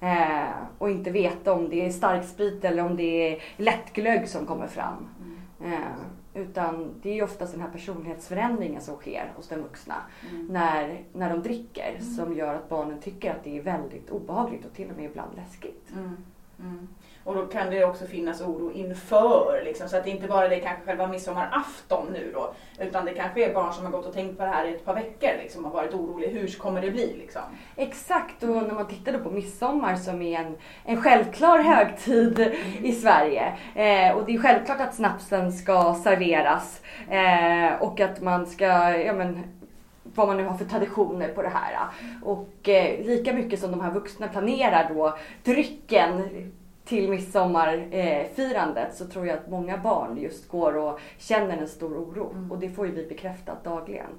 Eh, 0.00 0.48
och 0.78 0.90
inte 0.90 1.10
veta 1.10 1.52
om 1.52 1.68
det 1.68 1.86
är 1.86 1.90
starksprit 1.90 2.64
eller 2.64 2.84
om 2.84 2.96
det 2.96 3.32
är 3.32 3.42
lättglögg 3.56 4.28
som 4.28 4.46
kommer 4.46 4.66
fram. 4.66 5.08
Mm. 5.64 5.72
Eh, 5.72 5.88
utan 6.34 6.90
det 7.02 7.10
är 7.10 7.14
ju 7.14 7.22
oftast 7.22 7.52
den 7.52 7.60
här 7.60 7.70
personlighetsförändringen 7.70 8.80
som 8.82 8.96
sker 8.96 9.32
hos 9.36 9.48
den 9.48 9.62
vuxna 9.62 9.94
Mm. 10.30 10.46
när, 10.46 11.02
när 11.12 11.30
de 11.30 11.42
dricker 11.42 11.98
som 12.16 12.34
gör 12.34 12.54
att 12.54 12.68
barnen 12.68 13.00
tycker 13.00 13.30
att 13.30 13.44
det 13.44 13.58
är 13.58 13.62
väldigt 13.62 14.10
obehagligt 14.10 14.64
och 14.64 14.72
till 14.72 14.90
och 14.90 14.96
med 14.96 15.04
ibland 15.04 15.36
läskigt. 15.36 15.90
Mm. 15.92 16.16
Mm. 16.60 16.88
Och 17.24 17.34
då 17.34 17.46
kan 17.46 17.70
det 17.70 17.84
också 17.84 18.06
finnas 18.06 18.40
oro 18.40 18.72
inför, 18.72 19.62
liksom, 19.64 19.88
så 19.88 19.96
att 19.96 20.04
det 20.04 20.10
inte 20.10 20.26
bara 20.26 20.46
är 20.46 20.60
kanske 20.60 20.84
själva 20.84 21.06
midsommarafton 21.06 22.06
nu 22.12 22.30
då, 22.34 22.54
utan 22.78 23.04
det 23.04 23.14
kanske 23.14 23.44
är 23.44 23.54
barn 23.54 23.72
som 23.72 23.84
har 23.84 23.92
gått 23.92 24.06
och 24.06 24.14
tänkt 24.14 24.38
på 24.38 24.44
det 24.44 24.50
här 24.50 24.64
i 24.64 24.74
ett 24.74 24.84
par 24.84 24.94
veckor 24.94 25.30
liksom, 25.42 25.64
och 25.64 25.72
varit 25.72 25.94
oroliga. 25.94 26.30
Hur 26.30 26.58
kommer 26.58 26.82
det 26.82 26.90
bli? 26.90 27.16
Liksom? 27.18 27.42
Exakt, 27.76 28.42
och 28.42 28.48
när 28.48 28.74
man 28.74 28.86
tittar 28.86 29.18
på 29.18 29.30
midsommar 29.30 29.96
som 29.96 30.22
är 30.22 30.40
en, 30.40 30.56
en 30.84 31.02
självklar 31.02 31.58
högtid 31.58 32.54
i 32.82 32.92
Sverige. 32.92 33.52
Eh, 33.74 34.16
och 34.16 34.26
det 34.26 34.34
är 34.34 34.38
självklart 34.38 34.80
att 34.80 34.94
snapsen 34.94 35.52
ska 35.52 35.94
serveras 35.94 36.82
eh, 37.10 37.82
och 37.82 38.00
att 38.00 38.20
man 38.20 38.46
ska, 38.46 38.96
ja 38.96 39.12
men 39.12 39.57
vad 40.18 40.26
man 40.26 40.36
nu 40.36 40.44
har 40.44 40.58
för 40.58 40.64
traditioner 40.64 41.28
på 41.28 41.42
det 41.42 41.48
här. 41.48 41.88
Och 42.22 42.68
eh, 42.68 43.06
lika 43.06 43.32
mycket 43.32 43.60
som 43.60 43.70
de 43.70 43.80
här 43.80 43.90
vuxna 43.90 44.28
planerar 44.28 44.94
då 44.94 45.18
drycken 45.44 46.22
till 46.84 47.10
midsommarfirandet 47.10 48.94
så 48.94 49.06
tror 49.06 49.26
jag 49.26 49.38
att 49.38 49.50
många 49.50 49.78
barn 49.78 50.16
just 50.16 50.48
går 50.48 50.76
och 50.76 51.00
känner 51.18 51.56
en 51.56 51.68
stor 51.68 51.96
oro. 51.96 52.48
Och 52.50 52.58
det 52.58 52.70
får 52.70 52.86
ju 52.86 52.92
vi 52.92 53.06
bekräftat 53.06 53.64
dagligen. 53.64 54.10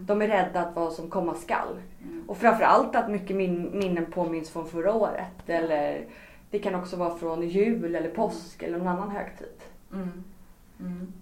De 0.00 0.22
är 0.22 0.28
rädda 0.28 0.60
att 0.60 0.76
vad 0.76 0.92
som 0.92 1.10
komma 1.10 1.34
skall. 1.34 1.80
Och 2.26 2.36
framförallt 2.36 2.96
att 2.96 3.10
mycket 3.10 3.36
min, 3.36 3.78
minnen 3.78 4.06
påminns 4.06 4.50
från 4.50 4.68
förra 4.68 4.94
året. 4.94 5.48
Eller 5.48 6.04
det 6.50 6.58
kan 6.58 6.74
också 6.74 6.96
vara 6.96 7.16
från 7.16 7.48
jul 7.48 7.94
eller 7.94 8.10
påsk 8.10 8.62
eller 8.62 8.78
någon 8.78 8.88
annan 8.88 9.10
högtid. 9.10 9.62
Mm. 9.92 11.12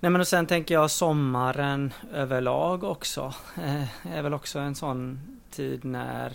Nej 0.00 0.10
men 0.10 0.20
och 0.20 0.28
sen 0.28 0.46
tänker 0.46 0.74
jag 0.74 0.90
sommaren 0.90 1.92
överlag 2.12 2.84
också. 2.84 3.34
Eh, 3.56 4.16
är 4.16 4.22
väl 4.22 4.34
också 4.34 4.58
en 4.58 4.74
sån 4.74 5.20
tid 5.50 5.84
när, 5.84 6.32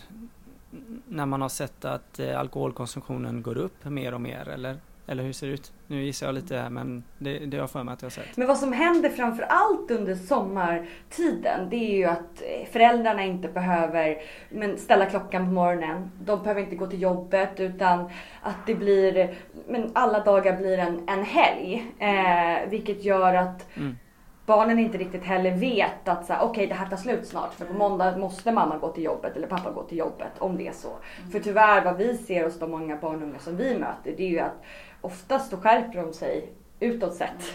när 1.07 1.25
man 1.25 1.41
har 1.41 1.49
sett 1.49 1.85
att 1.85 2.19
eh, 2.19 2.39
alkoholkonsumtionen 2.39 3.41
går 3.41 3.57
upp 3.57 3.85
mer 3.85 4.13
och 4.13 4.21
mer 4.21 4.49
eller, 4.49 4.77
eller 5.07 5.23
hur 5.23 5.33
ser 5.33 5.47
det 5.47 5.53
ut? 5.53 5.71
Nu 5.87 6.03
gissar 6.03 6.25
jag 6.25 6.35
lite 6.35 6.69
men 6.69 7.03
det, 7.17 7.39
det 7.39 7.57
har 7.57 7.61
jag 7.63 7.69
för 7.71 7.83
mig 7.83 7.93
att 7.93 8.01
jag 8.01 8.05
har 8.05 8.11
sett. 8.11 8.37
Men 8.37 8.47
vad 8.47 8.57
som 8.57 8.73
händer 8.73 9.09
framför 9.09 9.43
allt 9.43 9.91
under 9.91 10.15
sommartiden 10.15 11.69
det 11.69 11.75
är 11.75 11.95
ju 11.97 12.05
att 12.05 12.41
eh, 12.41 12.67
föräldrarna 12.71 13.23
inte 13.23 13.47
behöver 13.47 14.17
men, 14.49 14.77
ställa 14.77 15.05
klockan 15.05 15.45
på 15.45 15.51
morgonen. 15.51 16.11
De 16.25 16.43
behöver 16.43 16.61
inte 16.61 16.75
gå 16.75 16.87
till 16.87 17.01
jobbet 17.01 17.59
utan 17.59 18.09
att 18.41 18.65
det 18.65 18.75
blir, 18.75 19.35
men 19.67 19.91
alla 19.93 20.19
dagar 20.19 20.57
blir 20.57 20.77
en, 20.77 21.09
en 21.09 21.23
helg. 21.23 21.91
Eh, 21.99 22.69
vilket 22.69 23.03
gör 23.03 23.33
att 23.33 23.67
Mm. 23.75 23.97
barnen 24.45 24.79
inte 24.79 24.97
riktigt 24.97 25.23
heller 25.23 25.51
vet 25.51 26.07
att 26.07 26.41
okej 26.41 26.67
det 26.67 26.73
här 26.73 26.85
tar 26.89 26.97
slut 26.97 27.27
snart 27.27 27.53
för 27.53 27.65
på 27.65 27.73
måndag 27.73 28.17
måste 28.17 28.51
mamma 28.51 28.77
gå 28.77 28.89
till 28.89 29.03
jobbet 29.03 29.35
eller 29.37 29.47
pappa 29.47 29.71
gå 29.71 29.83
till 29.83 29.97
jobbet 29.97 30.31
om 30.39 30.57
det 30.57 30.67
är 30.67 30.71
så. 30.71 30.89
För 31.31 31.39
tyvärr 31.39 31.83
vad 31.83 31.97
vi 31.97 32.17
ser 32.17 32.43
hos 32.43 32.59
de 32.59 32.71
många 32.71 32.95
barn 32.97 33.15
och 33.15 33.21
unga 33.27 33.39
som 33.39 33.57
vi 33.57 33.79
möter 33.79 34.13
det 34.17 34.23
är 34.23 34.29
ju 34.29 34.39
att 34.39 34.63
oftast 35.03 35.49
så 35.49 35.57
skärper 35.57 36.01
de 36.01 36.13
sig 36.13 36.49
utåt 36.79 37.13
sett. 37.15 37.53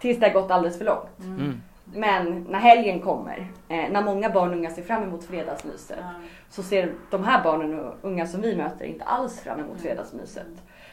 Tills 0.00 0.20
det 0.20 0.26
har 0.26 0.34
gått 0.34 0.50
alldeles 0.50 0.78
för 0.78 0.84
långt. 0.84 1.18
Mm. 1.20 1.60
Men 1.84 2.46
när 2.50 2.58
helgen 2.58 3.00
kommer, 3.00 3.46
eh, 3.68 3.90
när 3.90 4.02
många 4.02 4.30
barn 4.30 4.50
och 4.50 4.56
unga 4.56 4.70
ser 4.70 4.82
fram 4.82 5.02
emot 5.02 5.24
fredagsmyset, 5.24 5.98
Ja. 6.00 6.10
så 6.50 6.62
ser 6.62 6.92
de 7.10 7.24
här 7.24 7.44
barnen 7.44 7.80
och 7.80 7.94
unga 8.02 8.26
som 8.26 8.40
vi 8.40 8.56
möter 8.56 8.84
inte 8.84 9.04
alls 9.04 9.40
fram 9.40 9.60
emot 9.60 9.80
fredagsmyset. 9.80 10.46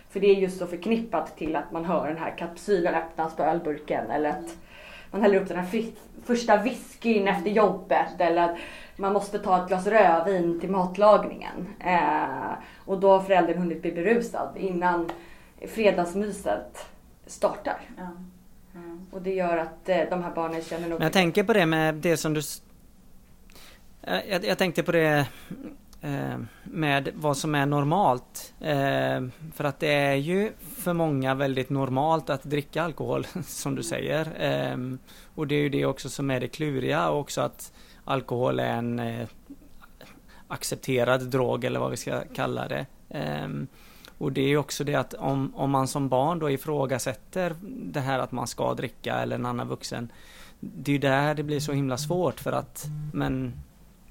För 0.09 0.19
det 0.19 0.27
är 0.27 0.35
just 0.35 0.57
så 0.59 0.67
förknippat 0.67 1.37
till 1.37 1.55
att 1.55 1.71
man 1.71 1.85
hör 1.85 2.07
den 2.07 2.17
här 2.17 2.37
kapsylen 2.37 2.95
öppnas 2.95 3.35
på 3.35 3.43
ölburken 3.43 4.11
eller 4.11 4.29
att 4.29 4.57
man 5.11 5.21
häller 5.21 5.41
upp 5.41 5.47
den 5.47 5.57
här 5.57 5.83
första 6.25 6.57
whiskyn 6.57 7.27
efter 7.27 7.49
jobbet 7.49 8.07
eller 8.19 8.41
att 8.41 8.57
man 8.95 9.13
måste 9.13 9.39
ta 9.39 9.61
ett 9.61 9.67
glas 9.67 9.87
rödvin 9.87 10.59
till 10.59 10.71
matlagningen. 10.71 11.67
Eh, 11.79 12.51
och 12.85 12.99
då 12.99 13.09
har 13.11 13.19
föräldern 13.19 13.57
hunnit 13.57 13.81
bli 13.81 13.91
berusad 13.91 14.49
innan 14.57 15.09
fredagsmyset 15.67 16.85
startar. 17.25 17.81
Ja. 17.97 18.07
Och 19.11 19.21
det 19.21 19.33
gör 19.33 19.57
att 19.57 19.89
eh, 19.89 20.01
de 20.09 20.23
här 20.23 20.35
barnen 20.35 20.61
känner 20.61 20.89
nog... 20.89 20.99
Men 20.99 21.05
jag 21.05 21.13
tänker 21.13 21.43
på 21.43 21.53
det 21.53 21.65
med 21.65 21.95
det 21.95 22.17
som 22.17 22.33
du... 22.33 22.39
s- 22.39 22.61
Jag, 24.01 24.45
jag, 24.45 24.57
tänkte 24.57 24.83
på 24.83 24.91
det 24.91 25.27
eh, 26.01 26.37
med 26.63 27.09
vad 27.15 27.37
som 27.37 27.55
är 27.55 27.65
normalt. 27.65 28.53
Eh, 28.59 29.21
för 29.55 29.63
att 29.63 29.79
det 29.79 29.93
är 29.93 30.15
ju 30.15 30.51
för 30.77 30.93
många 30.93 31.35
väldigt 31.35 31.69
normalt 31.69 32.29
att 32.29 32.43
dricka 32.43 32.83
alkohol, 32.83 33.27
som 33.45 33.75
du 33.75 33.83
säger. 33.83 34.27
Eh, 34.71 34.77
och 35.35 35.47
det 35.47 35.55
är 35.55 35.59
ju 35.61 35.69
det 35.69 35.85
också 35.85 36.09
som 36.09 36.31
är 36.31 36.39
det 36.39 36.47
kluriga 36.47 37.09
och 37.09 37.19
också 37.19 37.41
att 37.41 37.73
alkohol 38.05 38.59
är 38.59 38.69
en 38.73 38.99
eh, 38.99 39.27
accepterad 40.47 41.21
drog 41.29 41.63
eller 41.65 41.79
vad 41.79 41.91
vi 41.91 41.97
ska 41.97 42.21
kalla 42.35 42.67
det. 42.67 42.85
Och 44.21 44.31
det 44.31 44.41
är 44.41 44.47
ju 44.47 44.57
också 44.57 44.83
det 44.83 44.95
att 44.95 45.13
om, 45.13 45.53
om 45.55 45.71
man 45.71 45.87
som 45.87 46.09
barn 46.09 46.39
då 46.39 46.49
ifrågasätter 46.49 47.55
det 47.61 47.99
här 47.99 48.19
att 48.19 48.31
man 48.31 48.47
ska 48.47 48.73
dricka 48.73 49.15
eller 49.15 49.35
en 49.35 49.45
annan 49.45 49.67
vuxen. 49.67 50.11
Det 50.59 50.91
är 50.91 50.93
ju 50.93 50.99
där 50.99 51.33
det 51.33 51.43
blir 51.43 51.59
så 51.59 51.71
himla 51.71 51.97
svårt 51.97 52.39
för 52.39 52.51
att 52.51 52.85
men 53.13 53.53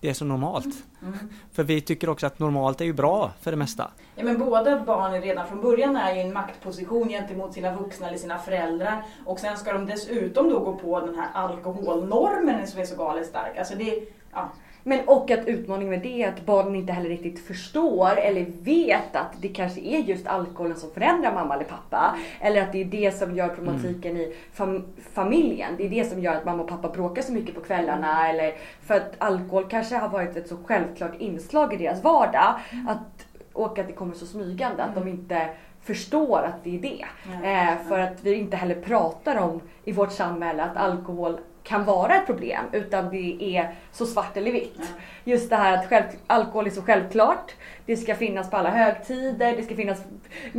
det 0.01 0.11
är 0.11 0.14
så 0.14 0.25
normalt. 0.25 0.85
Mm. 1.03 1.18
För 1.53 1.64
vi 1.64 1.81
tycker 1.81 2.09
också 2.09 2.27
att 2.27 2.38
normalt 2.38 2.81
är 2.81 2.85
ju 2.85 2.92
bra 2.92 3.33
för 3.40 3.51
det 3.51 3.57
mesta. 3.57 3.90
Ja, 4.14 4.25
men 4.25 4.38
både 4.38 4.75
att 4.75 4.87
barnen 4.87 5.23
redan 5.23 5.46
från 5.49 5.61
början 5.61 5.96
är 5.96 6.14
i 6.14 6.20
en 6.20 6.33
maktposition 6.33 7.09
gentemot 7.09 7.55
sina 7.55 7.77
vuxna 7.77 8.09
eller 8.09 8.18
sina 8.18 8.38
föräldrar 8.38 9.03
och 9.25 9.38
sen 9.38 9.57
ska 9.57 9.73
de 9.73 9.87
dessutom 9.87 10.49
då 10.49 10.59
gå 10.59 10.77
på 10.77 11.01
den 11.01 11.14
här 11.14 11.29
alkoholnormen 11.35 12.66
som 12.66 12.81
är 12.81 12.85
så 12.85 12.96
galet 12.96 13.27
stark. 13.27 13.59
Alltså 13.59 13.75
det, 13.75 14.03
ja. 14.33 14.53
Men 14.83 15.09
och 15.09 15.31
att 15.31 15.47
utmaningen 15.47 15.90
med 15.90 16.01
det 16.01 16.23
är 16.23 16.29
att 16.29 16.47
barnen 16.47 16.75
inte 16.75 16.93
heller 16.93 17.09
riktigt 17.09 17.47
förstår 17.47 18.16
eller 18.16 18.47
vet 18.62 19.16
att 19.16 19.33
det 19.40 19.49
kanske 19.49 19.81
är 19.81 19.99
just 19.99 20.27
alkoholen 20.27 20.77
som 20.77 20.90
förändrar 20.90 21.35
mamma 21.35 21.55
eller 21.55 21.64
pappa. 21.64 22.16
Eller 22.40 22.62
att 22.62 22.73
det 22.73 22.81
är 22.81 22.85
det 22.85 23.12
som 23.19 23.37
gör 23.37 23.49
problematiken 23.49 24.16
i 24.16 24.35
fam- 24.57 24.85
familjen. 25.12 25.75
Det 25.77 25.87
är 25.87 25.90
det 25.90 26.05
som 26.05 26.21
gör 26.21 26.35
att 26.35 26.45
mamma 26.45 26.62
och 26.62 26.69
pappa 26.69 26.88
bråkar 26.88 27.23
så 27.23 27.33
mycket 27.33 27.55
på 27.55 27.61
kvällarna. 27.61 28.29
Eller 28.29 28.53
för 28.87 28.95
att 28.95 29.14
alkohol 29.19 29.64
kanske 29.69 29.97
har 29.97 30.09
varit 30.09 30.37
ett 30.37 30.49
så 30.49 30.57
självklart 30.64 31.16
inslag 31.19 31.75
i 31.75 31.77
deras 31.77 32.05
vardag. 32.05 32.55
Att, 32.88 33.27
och 33.53 33.79
att 33.79 33.87
det 33.87 33.93
kommer 33.93 34.14
så 34.14 34.27
smygande 34.27 34.83
att 34.83 34.95
de 34.95 35.09
inte 35.09 35.49
förstår 35.83 36.38
att 36.38 36.64
det 36.64 36.77
är 36.77 36.81
det. 36.83 37.05
Eh, 37.49 37.88
för 37.88 37.99
att 37.99 38.25
vi 38.25 38.35
inte 38.35 38.57
heller 38.57 38.75
pratar 38.75 39.37
om 39.37 39.61
i 39.85 39.93
vårt 39.93 40.12
samhälle 40.12 40.62
att 40.62 40.77
alkohol 40.77 41.38
kan 41.71 41.85
vara 41.85 42.15
ett 42.15 42.27
problem 42.27 42.65
utan 42.73 43.11
det 43.11 43.57
är 43.57 43.75
så 43.93 44.07
svart 44.07 44.37
eller 44.37 44.53
vitt. 44.53 44.95
Just 45.25 45.51
det 45.51 45.57
här 45.57 45.79
att 45.79 45.89
själv, 45.89 46.05
alkohol 46.27 46.67
är 46.67 46.71
så 46.71 46.83
självklart. 46.83 47.53
Det 47.87 47.97
ska 47.97 48.15
finnas 48.15 48.51
på 48.51 48.57
alla 48.57 48.71
högtider, 48.71 49.57
det 49.57 49.63
ska 49.63 49.77
finnas 49.77 49.99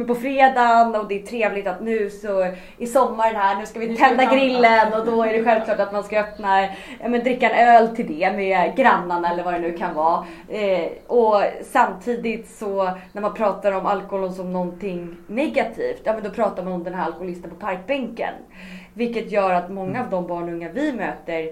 på 0.08 0.16
fredagen 0.16 0.96
och 0.96 1.08
det 1.08 1.22
är 1.22 1.26
trevligt 1.26 1.68
att 1.68 1.82
nu 1.82 2.10
så 2.10 2.42
är 2.78 2.86
sommaren 2.86 3.36
här, 3.36 3.60
nu 3.60 3.66
ska 3.66 3.80
vi 3.80 3.98
tända 3.98 4.26
grillen 4.26 4.94
och 4.94 5.06
då 5.06 5.24
är 5.24 5.34
det 5.34 5.44
självklart 5.44 5.80
att 5.80 5.94
man 5.94 6.04
ska 6.04 6.20
öppna, 6.20 6.68
men 7.00 7.24
dricka 7.24 7.50
en 7.50 7.68
öl 7.68 7.96
till 7.96 8.20
det 8.20 8.32
med 8.32 8.76
grannarna 8.76 9.32
eller 9.32 9.44
vad 9.44 9.54
det 9.54 9.60
nu 9.60 9.78
kan 9.78 9.96
vara. 9.96 10.26
Eh, 10.50 10.92
och 11.08 11.44
samtidigt 11.72 12.50
så 12.50 12.92
när 13.12 13.22
man 13.22 13.34
pratar 13.34 13.72
om 13.72 13.86
alkoholen 13.86 14.34
som 14.34 14.54
någonting 14.54 15.18
negativt, 15.28 16.02
ja 16.04 16.14
men 16.14 16.24
då 16.24 16.30
pratar 16.30 16.64
man 16.64 16.74
om 16.74 16.84
den 16.84 16.94
här 16.94 17.06
alkoholisten 17.06 17.50
på 17.50 17.56
parkbänken. 17.56 18.34
Vilket 18.94 19.32
gör 19.32 19.52
att 19.54 19.72
många 19.72 20.02
av 20.04 20.10
de 20.10 20.28
barn 20.28 20.44
och 20.44 20.50
unga 20.50 20.70
vi 20.70 20.94
möter 20.94 21.52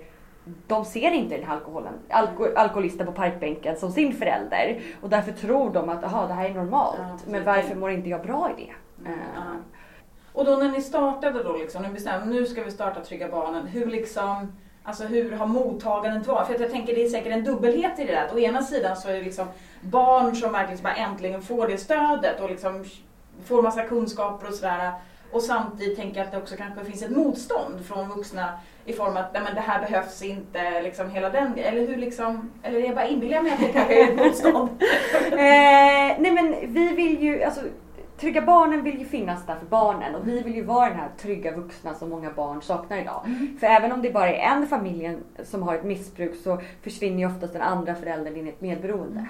de 0.67 0.85
ser 0.85 1.11
inte 1.11 1.37
den 1.37 1.49
alkoholen, 1.49 1.93
alko, 2.09 2.47
alkoholisten 2.55 3.05
på 3.05 3.11
parkbänken 3.11 3.77
som 3.77 3.91
sin 3.91 4.13
förälder. 4.13 4.81
Och 5.01 5.09
därför 5.09 5.31
tror 5.31 5.69
de 5.73 5.89
att 5.89 6.03
aha, 6.03 6.27
det 6.27 6.33
här 6.33 6.49
är 6.49 6.53
normalt. 6.53 6.97
Ja, 6.99 7.17
men 7.27 7.43
varför 7.43 7.75
mår 7.75 7.91
inte 7.91 8.09
jag 8.09 8.21
bra 8.21 8.51
i 8.57 8.61
det? 8.65 8.71
Ja. 9.05 9.11
Eh, 9.11 9.57
Och 10.33 10.45
då 10.45 10.55
när 10.55 10.69
ni 10.69 10.81
startade 10.81 11.43
då 11.43 11.57
liksom, 11.57 11.83
ni 11.83 11.89
bestämde 11.89 12.25
nu 12.33 12.45
ska 12.45 12.63
vi 12.63 12.71
starta 12.71 13.01
Trygga 13.03 13.27
Barnen. 13.27 13.67
Hur 13.67 13.85
liksom, 13.85 14.53
alltså 14.83 15.03
hur 15.03 15.31
har 15.31 15.45
mottagandet 15.47 16.27
varit? 16.27 16.47
För 16.47 16.59
jag 16.59 16.71
tänker 16.71 16.95
det 16.95 17.05
är 17.05 17.09
säkert 17.09 17.33
en 17.33 17.43
dubbelhet 17.43 17.99
i 17.99 18.05
det 18.05 18.11
där. 18.11 18.25
Att 18.25 18.33
å 18.35 18.39
ena 18.39 18.61
sidan 18.61 18.95
så 18.95 19.09
är 19.09 19.13
det 19.13 19.21
liksom 19.21 19.47
barn 19.81 20.35
som 20.35 20.51
verkligen 20.51 20.83
bara 20.83 20.95
äntligen 20.95 21.41
får 21.41 21.67
det 21.67 21.77
stödet 21.77 22.41
och 22.41 22.49
liksom 22.49 22.85
får 23.45 23.61
massa 23.61 23.83
kunskaper 23.83 24.47
och 24.47 24.53
sådär. 24.53 24.91
Och 25.31 25.41
samtidigt 25.41 25.97
tänker 25.97 26.17
jag 26.17 26.25
att 26.25 26.31
det 26.31 26.37
också 26.37 26.55
kanske 26.55 26.85
finns 26.85 27.01
ett 27.01 27.11
motstånd 27.11 27.85
från 27.85 28.09
vuxna 28.09 28.59
i 28.85 28.93
form 28.93 29.09
av 29.09 29.17
att 29.17 29.33
Nej, 29.33 29.41
men 29.43 29.55
det 29.55 29.61
här 29.61 29.79
behövs 29.79 30.21
inte, 30.21 30.81
liksom 30.81 31.09
hela 31.09 31.29
den. 31.29 31.53
Eller 31.57 31.87
hur 31.87 31.97
liksom, 31.97 32.51
eller 32.63 32.79
är 32.79 32.85
jag 32.85 32.95
bara 32.95 33.07
inbillar 33.07 33.41
mig 33.41 33.53
att 33.53 33.59
det 33.59 33.73
kanske 33.73 34.03
är 34.03 34.11
ett 34.11 34.17
motstånd? 34.25 34.69
Eh, 35.31 36.15
nej 36.19 36.31
men 36.31 36.73
vi 36.73 36.93
vill 36.95 37.23
ju, 37.23 37.43
alltså 37.43 37.61
Trygga 38.19 38.41
Barnen 38.41 38.83
vill 38.83 38.99
ju 38.99 39.05
finnas 39.05 39.45
där 39.45 39.55
för 39.55 39.65
barnen 39.65 40.15
och 40.15 40.27
vi 40.27 40.41
vill 40.41 40.55
ju 40.55 40.63
vara 40.63 40.89
den 40.89 40.99
här 40.99 41.09
trygga 41.17 41.55
vuxna 41.55 41.93
som 41.93 42.09
många 42.09 42.31
barn 42.31 42.61
saknar 42.61 42.97
idag. 42.97 43.21
För 43.59 43.67
även 43.67 43.91
om 43.91 44.01
det 44.01 44.11
bara 44.11 44.29
är 44.29 44.55
en 44.55 44.67
familj 44.67 45.17
som 45.43 45.63
har 45.63 45.75
ett 45.75 45.83
missbruk 45.83 46.35
så 46.43 46.61
försvinner 46.81 47.19
ju 47.19 47.25
oftast 47.25 47.53
den 47.53 47.61
andra 47.61 47.95
föräldern 47.95 48.35
in 48.35 48.47
i 48.47 48.49
ett 48.49 48.61
medberoende. 48.61 49.25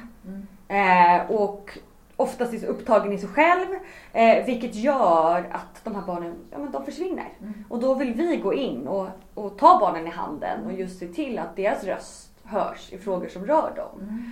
Eh, 0.68 1.32
och 1.32 1.78
oftast 2.20 2.54
är 2.54 2.58
så 2.58 2.66
upptagen 2.66 3.14
i 3.14 3.18
sig 3.18 3.30
själv 3.30 3.68
eh, 4.14 4.46
vilket 4.46 4.76
gör 4.76 5.50
att 5.52 5.84
de 5.84 5.96
här 5.96 6.02
barnen 6.02 6.36
ja, 6.52 6.58
men 6.58 6.72
de 6.72 6.86
försvinner. 6.86 7.30
Och 7.70 7.80
då 7.80 7.94
vill 7.94 8.14
vi 8.14 8.38
gå 8.38 8.54
in 8.54 8.88
och, 8.88 9.08
och 9.34 9.58
ta 9.58 9.80
barnen 9.80 10.08
i 10.08 10.10
handen 10.10 10.66
och 10.66 10.74
just 10.74 11.00
se 11.00 11.08
till 11.08 11.40
att 11.40 11.56
deras 11.56 11.84
röst 11.84 12.30
hörs 12.44 12.94
i 12.94 12.98
frågor 12.98 13.28
som 13.28 13.46
rör 13.46 13.72
dem. 13.76 14.24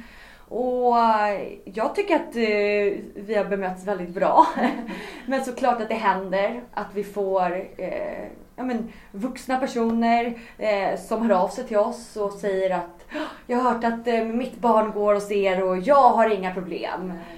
Och 0.50 0.98
eh, 1.00 1.48
jag 1.64 1.96
tycker 1.96 2.16
att 2.16 2.36
eh, 2.36 3.04
vi 3.16 3.36
har 3.38 3.46
bemötts 3.46 3.84
väldigt 3.88 4.10
bra. 4.10 4.46
men 5.26 5.46
såklart 5.46 5.82
att 5.82 5.90
det 5.90 5.96
händer 5.96 6.62
att 6.74 6.88
vi 6.94 7.04
får 7.04 7.66
eh, 7.78 8.28
ja, 8.56 8.64
men, 8.64 8.92
vuxna 9.12 9.58
personer 9.58 10.40
eh, 10.58 11.00
som 11.00 11.22
hör 11.30 11.44
av 11.44 11.48
sig 11.48 11.64
till 11.64 11.78
oss 11.78 12.18
och 12.18 12.34
säger 12.34 12.76
att 12.76 13.06
"Ah, 13.14 13.32
jag 13.48 13.58
har 13.58 13.72
hört 13.72 13.84
att 13.84 14.08
eh, 14.08 14.24
mitt 14.24 14.58
barn 14.60 14.92
går 14.92 15.14
hos 15.14 15.32
er 15.32 15.64
och 15.64 15.78
jag 15.78 16.10
har 16.10 16.30
inga 16.30 16.54
problem. 16.54 17.12
Eh, 17.12 17.37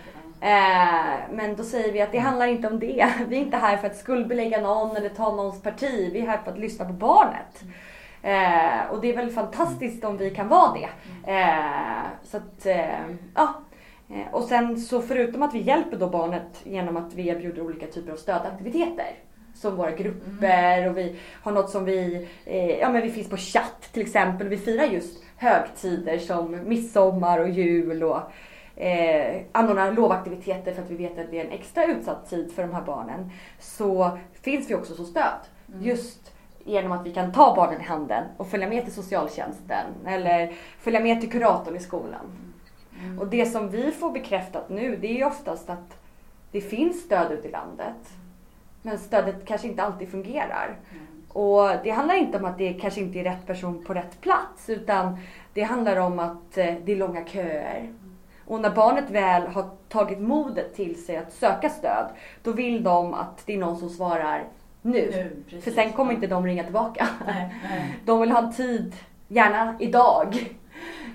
men 1.31 1.55
då 1.57 1.63
säger 1.63 1.93
vi 1.93 2.01
att 2.01 2.11
det 2.11 2.17
handlar 2.17 2.47
inte 2.47 2.67
om 2.67 2.79
det. 2.79 3.09
Vi 3.27 3.35
är 3.37 3.41
inte 3.41 3.57
här 3.57 3.77
för 3.77 3.87
att 3.87 3.97
skuldbelägga 3.97 4.61
någon 4.61 4.95
eller 4.97 5.09
ta 5.09 5.35
någons 5.35 5.61
parti. 5.61 6.09
Vi 6.13 6.19
är 6.19 6.27
här 6.27 6.37
för 6.37 6.51
att 6.51 6.59
lyssna 6.59 6.85
på 6.85 6.93
barnet. 6.93 7.63
Eh, 8.21 8.91
och 8.91 9.01
det 9.01 9.09
är 9.09 9.15
väl 9.15 9.29
fantastiskt 9.29 10.03
om 10.03 10.17
vi 10.17 10.29
kan 10.29 10.47
vara 10.47 10.73
det. 10.73 10.89
Eh, 11.31 12.03
så 12.23 12.37
att, 12.37 12.65
eh, 12.65 12.99
ja. 13.35 13.53
Eh, 14.09 14.33
Och 14.33 14.43
sen 14.43 14.77
så 14.79 15.01
förutom 15.01 15.43
att 15.43 15.53
vi 15.53 15.59
hjälper 15.61 15.97
då 15.97 16.07
barnet 16.07 16.61
genom 16.63 16.97
att 16.97 17.13
vi 17.13 17.27
erbjuder 17.27 17.61
olika 17.61 17.87
typer 17.87 18.11
av 18.11 18.15
stödaktiviteter. 18.17 19.11
Som 19.55 19.75
våra 19.75 19.91
grupper 19.91 20.89
och 20.89 20.97
vi 20.97 21.15
har 21.43 21.51
något 21.51 21.69
som 21.69 21.85
vi, 21.85 22.27
eh, 22.45 22.69
ja 22.79 22.89
men 22.89 23.01
vi 23.01 23.09
finns 23.09 23.29
på 23.29 23.37
chatt 23.37 23.89
till 23.93 24.01
exempel. 24.01 24.47
Vi 24.47 24.57
firar 24.57 24.83
just 24.85 25.23
högtider 25.37 26.17
som 26.17 26.59
midsommar 26.65 27.39
och 27.39 27.49
jul 27.49 28.03
och 28.03 28.19
eh, 28.79 29.41
anordnar 29.51 29.91
lovaktiviteter 29.91 30.73
för 30.73 30.81
att 30.81 30.89
vi 30.89 30.95
vet 30.95 31.19
att 31.19 31.31
det 31.31 31.39
är 31.39 31.45
en 31.45 31.51
extra 31.51 31.85
utsatt 31.85 32.29
tid 32.29 32.51
för 32.51 32.61
de 32.61 32.73
här 32.73 32.81
barnen. 32.81 33.31
Så 33.59 34.17
finns 34.41 34.69
vi 34.69 34.75
också 34.75 34.95
som 34.95 35.05
stöd. 35.05 35.39
Just 35.81 36.33
genom 36.63 36.91
att 36.91 37.05
vi 37.05 37.13
kan 37.13 37.31
ta 37.31 37.55
barnen 37.55 37.81
i 37.81 37.83
handen 37.83 38.23
och 38.37 38.47
följa 38.47 38.69
med 38.69 38.83
till 38.83 38.93
socialtjänsten 38.93 39.85
eller 40.05 40.53
följa 40.79 40.99
med 40.99 41.21
till 41.21 41.31
kuratorn 41.31 41.75
i 41.75 41.79
skolan. 41.79 42.55
Och 43.19 43.27
det 43.27 43.45
som 43.45 43.69
vi 43.69 43.91
får 43.91 44.11
bekräftat 44.11 44.69
nu 44.69 44.95
det 44.95 45.07
är 45.07 45.17
ju 45.17 45.25
oftast 45.25 45.69
att 45.69 45.97
det 46.51 46.61
finns 46.61 47.01
stöd 47.01 47.31
ute 47.31 47.47
i 47.47 47.51
landet. 47.51 48.13
Men 48.81 48.97
stödet 48.97 49.45
kanske 49.45 49.67
inte 49.67 49.83
alltid 49.83 50.11
fungerar. 50.11 50.77
Och 51.27 51.69
det 51.83 51.89
handlar 51.89 52.15
inte 52.15 52.37
om 52.37 52.45
att 52.45 52.57
det 52.57 52.73
kanske 52.73 53.01
inte 53.01 53.19
är 53.19 53.23
rätt 53.23 53.45
person 53.45 53.83
på 53.85 53.93
rätt 53.93 54.21
plats 54.21 54.69
utan 54.69 55.17
det 55.53 55.61
handlar 55.61 55.97
om 55.97 56.19
att 56.19 56.57
eh, 56.57 56.75
det 56.85 56.91
är 56.91 56.95
långa 56.95 57.25
köer. 57.25 57.93
Och 58.49 58.61
när 58.61 58.69
barnet 58.69 59.09
väl 59.09 59.47
har 59.47 59.69
tagit 59.89 60.19
modet 60.19 60.75
till 60.75 61.05
sig 61.05 61.17
att 61.17 61.33
söka 61.33 61.69
stöd 61.69 62.09
då 62.43 62.51
vill 62.51 62.83
de 62.83 63.13
att 63.13 63.45
det 63.45 63.53
är 63.53 63.57
någon 63.57 63.77
som 63.77 63.89
svarar 63.89 64.43
nu. 64.81 65.11
Nu, 65.11 65.43
precis. 65.45 65.63
För 65.63 65.71
sen 65.71 65.93
kommer 65.93 66.13
inte 66.13 66.27
de 66.27 66.45
ringa 66.45 66.63
tillbaka. 66.63 67.07
Nej, 67.27 67.55
nej. 67.69 67.95
De 68.05 68.21
vill 68.21 68.31
ha 68.31 68.39
en 68.39 68.53
tid, 68.53 68.95
gärna 69.27 69.75
idag. 69.79 70.55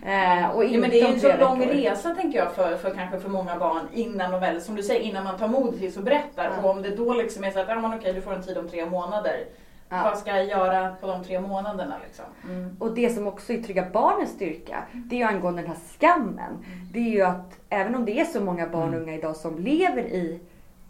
Eh, 0.07 0.51
och 0.51 0.65
Ja, 0.65 0.79
men 0.81 0.91
det 0.91 1.01
är 1.01 1.09
ju 1.09 1.15
en 1.15 1.21
så 1.21 1.37
lång 1.37 1.59
veckor. 1.59 1.73
resa 1.75 2.15
tänker 2.15 2.39
jag 2.39 2.53
för, 2.53 2.77
för 2.77 2.91
kanske 2.95 3.21
för 3.21 3.29
många 3.29 3.57
barn 3.57 3.89
innan 3.93 4.31
de 4.31 4.41
väl, 4.41 4.61
som 4.61 4.75
du 4.75 4.83
säger, 4.83 5.01
innan 5.01 5.25
man 5.25 5.39
tar 5.39 5.49
mod 5.49 5.79
till 5.79 5.93
sig 5.93 6.01
och 6.01 6.05
berättar. 6.05 6.45
Ja. 6.45 6.63
Och 6.63 6.71
om 6.71 6.83
det 6.83 6.97
då 6.97 7.15
liksom 7.15 7.45
är 7.45 7.51
så 7.51 7.61
att, 7.61 7.69
ja 7.69 7.75
men 7.81 7.95
okej 7.95 8.13
du 8.13 8.21
får 8.21 8.33
en 8.33 8.43
tid 8.43 8.59
om 8.59 8.69
tre 8.69 8.87
månader. 8.87 9.45
Ja. 9.89 10.03
Vad 10.03 10.19
ska 10.19 10.31
jag 10.31 10.47
göra 10.47 10.95
på 11.01 11.07
de 11.07 11.25
tre 11.25 11.41
månaderna 11.41 11.95
liksom? 12.07 12.25
Mm. 12.45 12.77
Och 12.79 12.95
det 12.95 13.11
som 13.11 13.27
också 13.27 13.53
är 13.53 13.63
Trygga 13.63 13.91
Barnens 13.93 14.31
styrka, 14.31 14.85
det 14.93 15.17
är 15.17 15.19
ju 15.19 15.25
angående 15.25 15.63
den 15.63 15.71
här 15.71 15.79
skammen. 15.99 16.65
Det 16.93 16.99
är 16.99 17.11
ju 17.11 17.23
att 17.23 17.59
även 17.69 17.95
om 17.95 18.05
det 18.05 18.21
är 18.21 18.25
så 18.25 18.41
många 18.41 18.67
barn 18.67 18.95
och 18.95 19.01
unga 19.01 19.15
idag 19.15 19.37
som 19.37 19.59
lever 19.59 20.03
i 20.03 20.41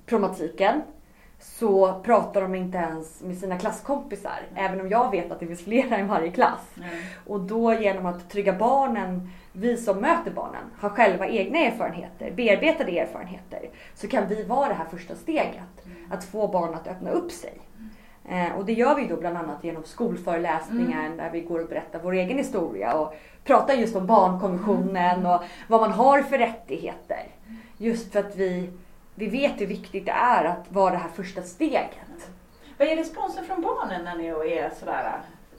problematiken 0.07 0.83
så 1.45 2.01
pratar 2.03 2.41
de 2.41 2.55
inte 2.55 2.79
ens 2.79 3.23
med 3.23 3.39
sina 3.39 3.59
klasskompisar. 3.59 4.41
Även 4.55 4.81
om 4.81 4.89
jag 4.89 5.11
vet 5.11 5.33
att 5.33 5.41
det 5.41 5.47
finns 5.47 5.65
flera 5.65 6.01
i 6.01 6.03
varje 6.03 6.31
klass. 6.31 6.71
Mm. 6.77 6.89
Och 7.27 7.41
då 7.41 7.75
genom 7.75 8.07
att 8.07 8.31
trygga 8.31 8.53
barnen, 8.53 9.31
vi 9.53 9.77
som 9.77 9.99
möter 9.99 10.31
barnen, 10.31 10.65
har 10.79 10.89
själva 10.89 11.27
egna 11.27 11.59
erfarenheter, 11.59 12.31
bearbetade 12.31 12.99
erfarenheter, 12.99 13.71
så 13.95 14.09
kan 14.09 14.29
vi 14.29 14.45
vara 14.45 14.69
det 14.69 14.75
här 14.75 14.87
första 14.91 15.15
steget. 15.15 15.87
Att 16.11 16.25
få 16.25 16.49
barn 16.49 16.75
att 16.75 16.89
öppna 16.89 17.11
upp 17.11 17.33
sig. 17.33 17.61
Eh, 18.29 18.57
och 18.59 18.65
det 18.65 18.73
gör 18.73 18.95
vi 18.95 19.07
då 19.07 19.17
bland 19.17 19.37
annat 19.37 19.65
genom 19.65 19.85
skolföreläsningar 19.85 21.11
där 21.17 21.31
vi 21.31 21.41
går 21.41 21.61
och 21.61 21.69
berättar 21.69 22.01
vår 22.03 22.13
egen 22.13 22.39
historia 22.39 22.95
och 22.95 23.15
pratar 23.45 23.75
just 23.75 23.97
om 23.97 24.07
barnkonventionen 24.07 25.27
och 25.27 25.43
vad 25.69 25.81
man 25.81 25.93
har 25.93 26.23
för 26.23 26.39
rättigheter. 26.39 27.23
Just 27.79 28.13
för 28.13 28.21
att 28.21 28.37
vi, 28.37 28.71
vi 29.15 29.27
vet 29.27 29.61
hur 29.61 29.67
viktigt 29.67 30.07
det 30.07 30.13
är 30.13 30.45
att 30.45 30.65
vara 30.69 30.91
det 30.91 30.99
här 30.99 31.09
första 31.09 31.43
steget. 31.43 32.31
Vad 32.79 32.89
är 32.89 32.97
responsen 32.97 33.45
från 33.45 33.63
barnen 33.63 34.05
när 34.05 34.17
ni 34.17 34.27
är 34.27 34.71
sådär 34.81 35.05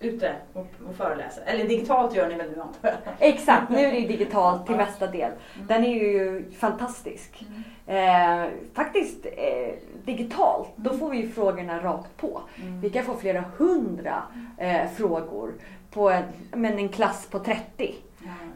äh, 0.01 0.07
ute 0.07 0.35
och, 0.53 0.67
och 0.89 0.95
föreläser? 0.95 1.43
Eller 1.45 1.65
digitalt 1.65 2.15
gör 2.15 2.27
ni 2.27 2.35
väl 2.35 2.51
nu 2.51 2.61
antar 2.61 2.89
jag? 2.89 2.95
Exakt, 3.19 3.69
nu 3.69 3.79
är 3.79 3.91
det 3.91 4.07
digitalt 4.07 4.65
till 4.65 4.75
mesta 4.75 5.07
del. 5.07 5.31
Den 5.67 5.83
är 5.83 5.95
ju 5.95 6.51
fantastisk. 6.51 7.45
Eh, 7.87 8.45
faktiskt 8.73 9.25
eh, 9.25 9.73
digitalt, 10.05 10.69
då 10.75 10.97
får 10.97 11.09
vi 11.09 11.17
ju 11.17 11.29
frågorna 11.29 11.79
rakt 11.83 12.17
på. 12.17 12.41
Vi 12.81 12.89
kan 12.89 13.05
få 13.05 13.15
flera 13.15 13.43
hundra 13.57 14.23
eh, 14.57 14.89
frågor 14.95 15.53
på 15.91 16.09
en, 16.09 16.23
men 16.51 16.79
en 16.79 16.89
klass 16.89 17.27
på 17.31 17.39
30. 17.39 17.95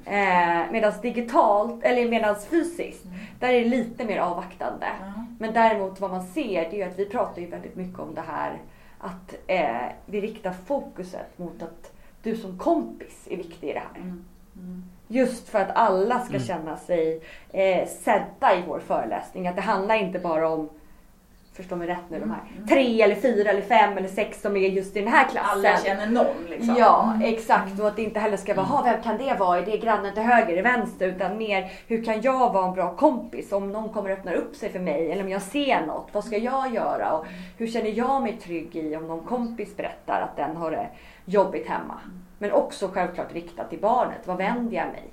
Eh, 0.05 0.71
Medan 0.71 0.93
digitalt, 1.01 1.83
eller 1.83 2.09
medan 2.09 2.35
fysiskt, 2.49 3.05
där 3.39 3.49
är 3.49 3.59
det 3.61 3.69
lite 3.69 4.05
mer 4.05 4.19
avvaktande. 4.19 4.87
Men 5.39 5.53
däremot 5.53 5.99
vad 5.99 6.11
man 6.11 6.23
ser 6.23 6.69
det 6.69 6.75
är 6.75 6.77
ju 6.77 6.83
att 6.83 6.99
vi 6.99 7.05
pratar 7.05 7.41
ju 7.41 7.47
väldigt 7.47 7.75
mycket 7.75 7.99
om 7.99 8.15
det 8.15 8.23
här 8.27 8.57
att 8.99 9.35
eh, 9.47 9.91
vi 10.05 10.21
riktar 10.21 10.51
fokuset 10.65 11.37
mot 11.37 11.63
att 11.63 11.91
du 12.23 12.35
som 12.37 12.57
kompis 12.57 13.27
är 13.29 13.37
viktig 13.37 13.69
i 13.69 13.73
det 13.73 13.79
här. 13.79 14.13
Just 15.07 15.49
för 15.49 15.59
att 15.59 15.71
alla 15.75 16.19
ska 16.19 16.39
känna 16.39 16.77
sig 16.77 17.21
eh, 17.51 17.87
sedda 17.87 18.55
i 18.55 18.63
vår 18.67 18.79
föreläsning. 18.79 19.47
Att 19.47 19.55
det 19.55 19.61
handlar 19.61 19.95
inte 19.95 20.19
bara 20.19 20.49
om, 20.49 20.69
förstå 21.59 21.75
mig 21.75 21.87
rätt 21.87 22.09
nu, 22.09 22.19
de 22.19 22.29
här 22.31 22.41
tre 22.69 23.01
eller 23.01 23.15
fyra 23.15 23.49
eller 23.49 23.61
fem 23.61 23.97
eller 23.97 24.07
sex 24.07 24.41
som 24.41 24.57
är 24.57 24.69
just 24.69 24.95
i 24.95 24.99
den 24.99 25.13
här 25.13 25.27
klassen. 25.27 25.49
Alla 25.65 25.77
känner 25.77 26.07
någon 26.07 26.45
liksom. 26.49 26.75
Ja, 26.77 27.13
exakt. 27.23 27.79
Och 27.79 27.87
att 27.87 27.95
det 27.95 28.01
inte 28.03 28.19
heller 28.19 28.37
ska 28.37 28.53
vara, 28.53 28.65
"Ha, 28.65 28.83
vem 28.83 29.01
kan 29.01 29.17
det 29.17 29.35
vara? 29.39 29.59
Är 29.59 29.65
det 29.65 29.77
grannen 29.77 30.13
till 30.13 30.23
höger, 30.23 30.53
eller 30.53 30.63
vänster? 30.63 31.07
Utan 31.07 31.37
mer, 31.37 31.71
hur 31.87 32.03
kan 32.03 32.21
jag 32.21 32.53
vara 32.53 32.67
en 32.67 32.73
bra 32.73 32.95
kompis? 32.95 33.51
Om 33.51 33.71
någon 33.71 33.89
kommer 33.89 34.09
öppna 34.09 34.33
upp 34.33 34.55
sig 34.55 34.69
för 34.69 34.79
mig 34.79 35.11
eller 35.11 35.23
om 35.23 35.29
jag 35.29 35.41
ser 35.41 35.85
något, 35.85 36.07
vad 36.11 36.23
ska 36.23 36.37
jag 36.37 36.73
göra? 36.73 37.13
Och 37.13 37.25
hur 37.57 37.67
känner 37.67 37.89
jag 37.89 38.21
mig 38.21 38.37
trygg 38.43 38.75
i 38.75 38.95
om 38.95 39.07
någon 39.07 39.23
kompis 39.23 39.77
berättar 39.77 40.21
att 40.21 40.37
den 40.37 40.55
har 40.57 40.71
det 40.71 40.87
jobbigt 41.25 41.67
hemma? 41.67 41.99
Men 42.37 42.51
också 42.51 42.87
självklart 42.93 43.33
riktat 43.33 43.69
till 43.69 43.79
barnet. 43.79 44.19
Vad 44.25 44.37
vänder 44.37 44.77
jag 44.77 44.87
mig? 44.87 45.03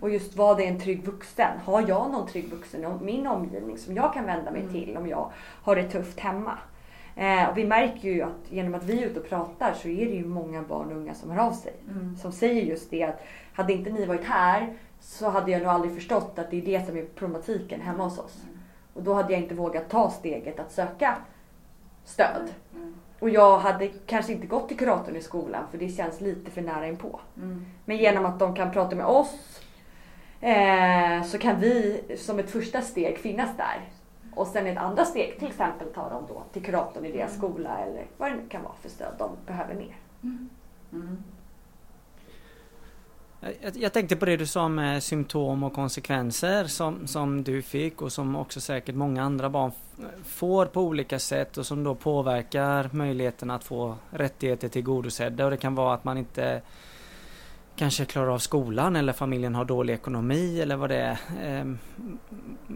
Och 0.00 0.10
just 0.10 0.36
vad 0.36 0.60
är 0.60 0.64
en 0.64 0.80
trygg 0.80 1.04
vuxen? 1.04 1.58
Har 1.64 1.88
jag 1.88 2.10
någon 2.10 2.28
trygg 2.28 2.48
vuxen 2.50 2.84
i 2.84 3.04
min 3.04 3.26
omgivning 3.26 3.78
som 3.78 3.94
jag 3.94 4.14
kan 4.14 4.26
vända 4.26 4.50
mig 4.50 4.68
till 4.72 4.96
om 4.96 5.08
jag 5.08 5.30
har 5.62 5.76
det 5.76 5.90
tufft 5.90 6.20
hemma? 6.20 6.58
Eh, 7.16 7.48
och 7.48 7.58
vi 7.58 7.64
märker 7.64 8.08
ju 8.08 8.22
att 8.22 8.50
genom 8.50 8.74
att 8.74 8.84
vi 8.84 9.02
är 9.02 9.06
ute 9.06 9.20
och 9.20 9.28
pratar 9.28 9.74
så 9.74 9.88
är 9.88 10.06
det 10.06 10.14
ju 10.14 10.26
många 10.26 10.62
barn 10.62 10.92
och 10.92 10.96
unga 10.96 11.14
som 11.14 11.30
hör 11.30 11.46
av 11.46 11.52
sig. 11.52 11.72
Som 12.22 12.32
säger 12.32 12.62
just 12.62 12.90
det 12.90 13.02
att 13.02 13.22
hade 13.52 13.72
inte 13.72 13.90
ni 13.90 14.06
varit 14.06 14.24
här 14.24 14.72
så 15.00 15.28
hade 15.28 15.50
jag 15.50 15.62
nog 15.62 15.70
aldrig 15.70 15.94
förstått 15.94 16.38
att 16.38 16.50
det 16.50 16.56
är 16.56 16.62
det 16.62 16.86
som 16.86 16.96
är 16.96 17.04
problematiken 17.14 17.80
hemma 17.80 18.04
hos 18.04 18.18
oss. 18.18 18.42
Och 18.94 19.02
då 19.02 19.14
hade 19.14 19.32
jag 19.32 19.42
inte 19.42 19.54
vågat 19.54 19.88
ta 19.88 20.10
steget 20.10 20.60
att 20.60 20.72
söka 20.72 21.16
stöd. 22.04 22.48
Och 23.20 23.30
jag 23.30 23.58
hade 23.58 23.88
kanske 23.88 24.32
inte 24.32 24.46
gått 24.46 24.68
till 24.68 24.76
kuratorn 24.78 25.16
i 25.16 25.20
skolan 25.20 25.64
för 25.70 25.78
det 25.78 25.88
känns 25.88 26.20
lite 26.20 26.50
för 26.50 26.62
nära 26.62 26.86
inpå. 26.88 27.20
Men 27.84 27.96
genom 27.96 28.26
att 28.26 28.38
de 28.38 28.54
kan 28.54 28.70
prata 28.70 28.96
med 28.96 29.06
oss 29.06 29.60
eh, 30.44 31.22
så 31.22 31.38
kan 31.38 31.60
vi 31.60 32.02
som 32.18 32.38
ett 32.38 32.50
första 32.50 32.82
steg 32.82 33.18
finnas 33.18 33.56
där. 33.56 33.80
Och 34.34 34.46
sen 34.46 34.66
ett 34.66 34.78
andra 34.78 35.04
steg 35.04 35.38
till 35.38 35.48
exempel 35.48 35.88
ta 35.94 36.08
dem 36.08 36.24
då 36.28 36.42
till 36.52 36.62
kuratorn 36.62 37.04
i 37.04 37.12
deras 37.12 37.36
skola 37.36 37.78
eller 37.78 38.06
vad 38.16 38.30
det 38.30 38.36
nu 38.36 38.48
kan 38.48 38.62
vara 38.62 38.74
för 38.82 38.88
stöd 38.88 39.14
de 39.18 39.30
behöver 39.46 39.74
mer. 39.74 39.96
Jag, 43.40 43.76
jag 43.76 43.92
tänkte 43.92 44.16
på 44.16 44.24
det 44.24 44.36
du 44.36 44.46
sa 44.46 44.68
med 44.68 45.02
symptom 45.02 45.62
och 45.62 45.72
konsekvenser 45.72 46.64
som, 46.64 47.06
som 47.06 47.44
du 47.44 47.62
fick 47.62 48.02
och 48.02 48.12
som 48.12 48.36
också 48.36 48.60
säkert 48.60 48.94
många 48.94 49.22
andra 49.22 49.50
barn 49.50 49.72
får 50.24 50.66
på 50.66 50.80
olika 50.80 51.18
sätt 51.18 51.56
och 51.56 51.66
som 51.66 51.84
då 51.84 51.94
påverkar 51.94 52.90
möjligheten 52.92 53.50
att 53.50 53.64
få 53.64 53.96
rättigheter 54.10 54.68
tillgodosedda 54.68 55.44
och 55.44 55.50
det 55.50 55.56
kan 55.56 55.74
vara 55.74 55.94
att 55.94 56.04
man 56.04 56.18
inte 56.18 56.62
kanske 57.76 58.04
klarar 58.04 58.28
av 58.28 58.38
skolan 58.38 58.96
eller 58.96 59.12
familjen 59.12 59.54
har 59.54 59.64
dålig 59.64 59.94
ekonomi 59.94 60.60
eller 60.60 60.76
vad 60.76 60.90
det 60.90 60.96
är. 60.96 61.18
Ehm, 61.42 61.78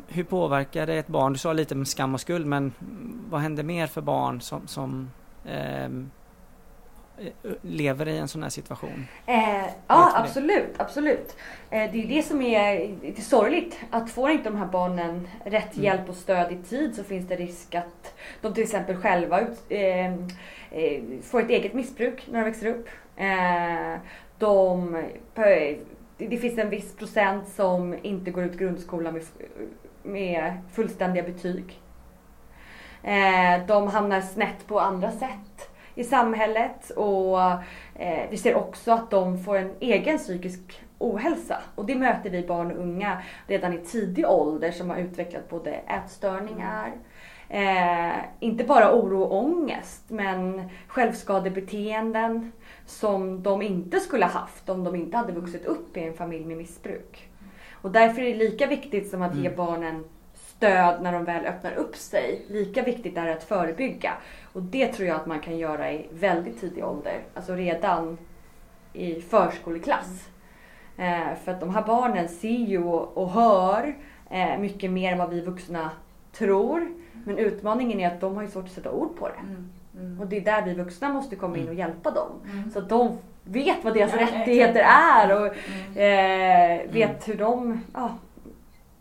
Hur 0.08 0.24
påverkar 0.24 0.86
det 0.86 0.94
ett 0.94 1.06
barn? 1.08 1.32
Du 1.32 1.38
sa 1.38 1.52
lite 1.52 1.74
om 1.74 1.84
skam 1.86 2.14
och 2.14 2.20
skuld 2.20 2.46
men 2.46 2.72
vad 3.30 3.40
händer 3.40 3.62
mer 3.62 3.86
för 3.86 4.00
barn 4.00 4.40
som, 4.40 4.66
som 4.66 5.10
ehm, 5.48 6.10
eh, 7.18 7.50
lever 7.62 8.08
i 8.08 8.18
en 8.18 8.28
sån 8.28 8.42
här 8.42 8.50
situation? 8.50 9.06
Eh, 9.26 9.36
ja, 9.86 10.10
det? 10.12 10.18
absolut. 10.18 10.74
absolut. 10.76 11.36
Eh, 11.70 11.92
det 11.92 12.04
är 12.04 12.08
det 12.08 12.22
som 12.22 12.42
är 12.42 12.96
lite 13.02 13.22
sorgligt. 13.22 13.78
Att 13.90 14.10
får 14.10 14.30
inte 14.30 14.50
de 14.50 14.56
här 14.58 14.66
barnen 14.66 15.28
rätt 15.44 15.72
Mm. 15.74 15.84
hjälp 15.84 16.08
och 16.08 16.16
stöd 16.16 16.52
i 16.52 16.56
tid 16.56 16.94
så 16.96 17.04
finns 17.04 17.28
det 17.28 17.36
risk 17.36 17.74
att 17.74 18.14
de 18.40 18.54
till 18.54 18.62
exempel 18.62 18.96
själva 18.96 19.40
ut, 19.40 19.58
eh, 19.68 20.06
eh, 20.06 21.02
får 21.22 21.42
ett 21.42 21.50
eget 21.50 21.74
missbruk 21.74 22.26
när 22.30 22.38
de 22.38 22.44
växer 22.44 22.66
upp. 22.66 22.88
Eh, 23.18 24.00
de, 24.38 24.96
det 26.16 26.36
finns 26.36 26.58
en 26.58 26.70
viss 26.70 26.96
procent 26.96 27.48
som 27.48 27.96
inte 28.02 28.30
går 28.30 28.44
ut 28.44 28.58
grundskolan 28.58 29.14
med, 29.14 29.22
med 30.02 30.52
fullständiga 30.72 31.22
betyg. 31.22 31.80
Eh, 33.02 33.66
de 33.66 33.88
hamnar 33.88 34.20
snett 34.20 34.66
på 34.66 34.80
andra 34.80 35.10
sätt 35.10 35.70
i 35.94 36.04
samhället 36.04 36.90
och 36.90 37.40
eh, 37.94 38.30
vi 38.30 38.36
ser 38.36 38.54
också 38.54 38.92
att 38.92 39.10
de 39.10 39.44
får 39.44 39.56
en 39.56 39.70
egen 39.80 40.18
psykisk 40.18 40.82
ohälsa. 40.98 41.62
Och 41.74 41.86
det 41.86 41.94
möter 41.94 42.30
vi 42.30 42.46
barn 42.46 42.72
och 42.72 42.78
unga 42.78 43.22
redan 43.46 43.72
i 43.72 43.78
tidig 43.78 44.26
ålder 44.26 44.70
som 44.70 44.90
har 44.90 44.96
utvecklat 44.96 45.48
både 45.48 45.70
ätstörningar, 45.70 46.92
eh, 47.48 48.16
inte 48.40 48.64
bara 48.64 48.94
oro 48.94 49.22
och 49.22 49.36
ångest, 49.36 50.04
men 50.08 50.70
självskadebeteenden 50.86 52.52
som 52.86 53.42
de 53.42 53.62
inte 53.62 54.00
skulle 54.00 54.24
ha 54.24 54.32
haft 54.32 54.68
om 54.68 54.84
de 54.84 54.96
inte 54.96 55.16
hade 55.16 55.32
vuxit 55.32 55.64
upp 55.64 55.96
i 55.96 56.00
en 56.00 56.14
familj 56.14 56.44
med 56.44 56.56
missbruk. 56.56 57.28
Och 57.72 57.90
därför 57.90 58.22
är 58.22 58.26
det 58.26 58.38
lika 58.38 58.66
viktigt 58.66 59.10
som 59.10 59.22
att 59.22 59.36
ge 59.36 59.50
barnen 59.50 60.04
stöd 60.34 61.02
när 61.02 61.12
de 61.12 61.24
väl 61.24 61.46
öppnar 61.46 61.72
upp 61.72 61.96
sig. 61.96 62.44
Lika 62.48 62.82
viktigt 62.82 63.16
är 63.16 63.26
det 63.26 63.32
att 63.32 63.44
förebygga. 63.44 64.12
Och 64.52 64.62
det 64.62 64.86
tror 64.86 65.08
jag 65.08 65.16
att 65.16 65.26
man 65.26 65.40
kan 65.40 65.58
göra 65.58 65.92
i 65.92 66.06
väldigt 66.12 66.60
tidig 66.60 66.84
ålder. 66.84 67.20
Alltså 67.34 67.54
redan 67.54 68.18
i 68.92 69.20
förskoleklass. 69.20 70.28
Eh, 70.96 71.34
för 71.44 71.52
att 71.52 71.60
de 71.60 71.74
här 71.74 71.86
barnen 71.86 72.28
ser 72.28 72.48
ju 72.48 72.84
och, 72.84 73.16
och 73.16 73.30
hör 73.30 73.96
eh, 74.30 74.58
mycket 74.58 74.90
mer 74.90 75.12
än 75.12 75.18
vad 75.18 75.30
vi 75.30 75.40
vuxna 75.40 75.90
tror. 76.32 76.88
Men 77.28 77.38
utmaningen 77.38 78.00
är 78.00 78.06
att 78.06 78.20
de 78.20 78.34
har 78.34 78.42
ju 78.42 78.48
svårt 78.48 78.64
att 78.64 78.70
sätta 78.70 78.90
ord 78.90 79.16
på 79.16 79.28
det. 79.28 79.56
Och 80.20 80.26
det 80.26 80.36
är 80.36 80.40
där 80.40 80.62
vi 80.62 80.74
vuxna 80.74 81.08
måste 81.08 81.36
komma 81.36 81.56
in 81.56 81.68
och 81.68 81.74
hjälpa 81.74 82.10
dem. 82.10 82.30
Så 82.72 82.78
att 82.78 82.88
de 82.88 83.18
vet 83.44 83.84
vad 83.84 83.94
deras 83.94 84.12
Ja, 84.12 84.20
rättigheter 84.20 84.80
är 85.16 85.36
och 85.36 85.46
eh, 85.98 86.90
vet 86.90 87.28
hur 87.28 87.34
de, 87.34 87.80
ja, 87.94 88.14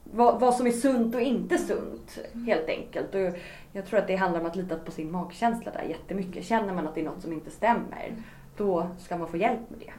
vad, 0.03 0.39
vad 0.39 0.55
som 0.55 0.67
är 0.67 0.71
sunt 0.71 1.15
och 1.15 1.21
inte 1.21 1.57
sunt 1.57 2.19
helt 2.47 2.69
enkelt. 2.69 3.15
Och 3.15 3.37
jag 3.71 3.85
tror 3.85 3.99
att 3.99 4.07
det 4.07 4.15
handlar 4.15 4.39
om 4.39 4.45
att 4.47 4.55
lita 4.55 4.75
på 4.75 4.91
sin 4.91 5.11
magkänsla 5.11 5.71
där 5.71 5.83
jättemycket. 5.83 6.45
Känner 6.45 6.73
man 6.73 6.87
att 6.87 6.95
det 6.95 7.01
är 7.01 7.05
något 7.05 7.21
som 7.21 7.33
inte 7.33 7.51
stämmer, 7.51 8.11
då 8.57 8.87
ska 8.99 9.17
man 9.17 9.27
få 9.27 9.37
hjälp 9.37 9.69
med 9.69 9.79
det. 9.79 9.93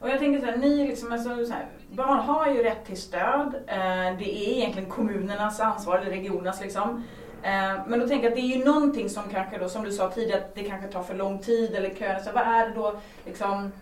Och 0.00 0.10
jag 0.10 0.18
tänker 0.18 0.40
så 0.40 0.46
här, 0.46 0.56
ni 0.56 0.88
liksom, 0.88 1.12
alltså, 1.12 1.46
så 1.46 1.52
här, 1.52 1.66
barn 1.92 2.18
har 2.18 2.50
ju 2.50 2.62
rätt 2.62 2.86
till 2.86 2.96
stöd. 2.96 3.54
Eh, 3.66 4.18
det 4.18 4.48
är 4.48 4.56
egentligen 4.56 4.90
kommunernas 4.90 5.60
ansvar, 5.60 5.98
eller 5.98 6.10
regionernas 6.10 6.60
liksom. 6.60 7.02
Eh, 7.44 7.80
men 7.86 8.00
då 8.00 8.08
tänker 8.08 8.24
jag 8.24 8.30
att 8.30 8.36
det 8.36 8.52
är 8.52 8.56
ju 8.56 8.64
någonting 8.64 9.08
som 9.08 9.22
kanske 9.32 9.58
då, 9.58 9.68
som 9.68 9.84
du 9.84 9.92
sa 9.92 10.10
tidigare, 10.10 10.40
att 10.40 10.54
det 10.54 10.64
kanske 10.64 10.88
tar 10.88 11.02
för 11.02 11.14
lång 11.14 11.38
tid 11.38 11.74
eller 11.74 11.90
köer. 11.94 12.20
Så 12.20 12.30
vad 12.32 12.42
är 12.42 12.68
det 12.68 12.74
då 12.74 12.94
liksom 13.26 13.72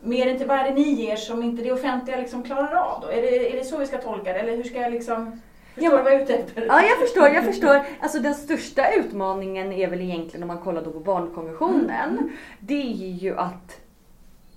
mer 0.00 0.26
än 0.26 0.38
till 0.38 0.46
vad 0.46 0.58
är 0.58 0.64
det 0.64 0.74
ni 0.74 0.90
ger 0.90 1.16
som 1.16 1.42
inte 1.42 1.62
det 1.62 1.72
offentliga 1.72 2.16
liksom 2.16 2.42
klarar 2.42 2.74
av 2.74 3.00
då? 3.00 3.08
Är 3.08 3.22
det, 3.22 3.52
är 3.52 3.56
det 3.56 3.64
så 3.64 3.78
vi 3.78 3.86
ska 3.86 3.98
tolka 3.98 4.32
det? 4.32 4.38
Eller 4.38 4.56
hur 4.56 4.64
ska 4.64 4.80
jag 4.80 4.92
liksom... 4.92 5.40
Förstår 5.74 5.96
du 5.96 6.02
vad 6.02 6.12
jag 6.12 6.20
är 6.20 6.24
ute 6.24 6.34
efter? 6.34 6.66
Ja, 6.66 6.82
jag 6.82 6.98
förstår, 6.98 7.28
jag 7.28 7.44
förstår. 7.44 7.82
Alltså 8.00 8.18
den 8.18 8.34
största 8.34 8.92
utmaningen 8.92 9.72
är 9.72 9.88
väl 9.88 10.00
egentligen 10.00 10.42
om 10.42 10.48
man 10.48 10.58
kollar 10.58 10.82
då 10.82 10.90
på 10.90 11.00
barnkonventionen. 11.00 12.30
Det 12.60 12.82
är 12.82 13.12
ju 13.12 13.38
att 13.38 13.80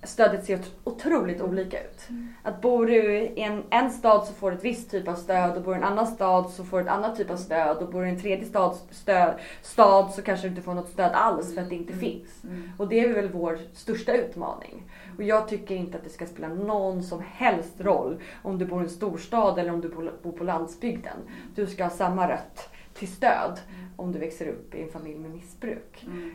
stödet 0.02 0.44
ser 0.44 0.60
otroligt 0.84 1.40
olika 1.40 1.80
ut. 1.80 2.08
Att 2.42 2.60
bor 2.60 2.86
du 2.86 3.14
i 3.14 3.40
en, 3.40 3.62
en 3.70 3.90
stad 3.90 4.26
så 4.26 4.32
får 4.32 4.50
du 4.50 4.56
ett 4.56 4.64
visst 4.64 4.90
typ 4.90 5.08
av 5.08 5.14
stöd 5.14 5.56
och 5.56 5.62
bor 5.62 5.72
du 5.72 5.78
i 5.78 5.82
en 5.82 5.88
annan 5.88 6.06
stad 6.06 6.50
så 6.50 6.64
får 6.64 6.78
du 6.78 6.84
ett 6.84 6.90
annat 6.90 7.16
typ 7.16 7.30
av 7.30 7.36
stöd 7.36 7.76
och 7.76 7.88
bor 7.92 8.00
du 8.00 8.06
i 8.06 8.10
en 8.10 8.20
tredje 8.20 8.44
stad, 8.44 8.76
stöd, 8.90 9.34
stad 9.62 10.10
så 10.10 10.22
kanske 10.22 10.46
du 10.46 10.50
inte 10.50 10.62
får 10.62 10.74
något 10.74 10.88
stöd 10.88 11.12
alls 11.12 11.54
för 11.54 11.62
att 11.62 11.68
det 11.68 11.74
inte 11.74 11.92
finns. 11.92 12.42
Och 12.78 12.88
det 12.88 13.00
är 13.00 13.14
väl 13.14 13.28
vår 13.28 13.58
största 13.72 14.12
utmaning. 14.12 14.82
Och 15.16 15.22
jag 15.22 15.48
tycker 15.48 15.74
inte 15.74 15.98
att 15.98 16.04
det 16.04 16.10
ska 16.10 16.26
spela 16.26 16.48
någon 16.48 17.02
som 17.02 17.22
helst 17.32 17.80
roll 17.80 18.20
om 18.42 18.58
du 18.58 18.66
bor 18.66 18.80
i 18.80 18.84
en 18.84 18.90
storstad 18.90 19.58
eller 19.58 19.72
om 19.72 19.80
du 19.80 19.88
bor 20.22 20.32
på 20.32 20.44
landsbygden. 20.44 21.16
Du 21.54 21.66
ska 21.66 21.84
ha 21.84 21.90
samma 21.90 22.28
rätt 22.28 22.68
till 22.94 23.08
stöd 23.08 23.60
om 23.96 24.12
du 24.12 24.18
växer 24.18 24.48
upp 24.48 24.74
i 24.74 24.82
en 24.82 24.88
familj 24.88 25.18
med 25.18 25.30
missbruk. 25.30 26.06
Mm. 26.06 26.34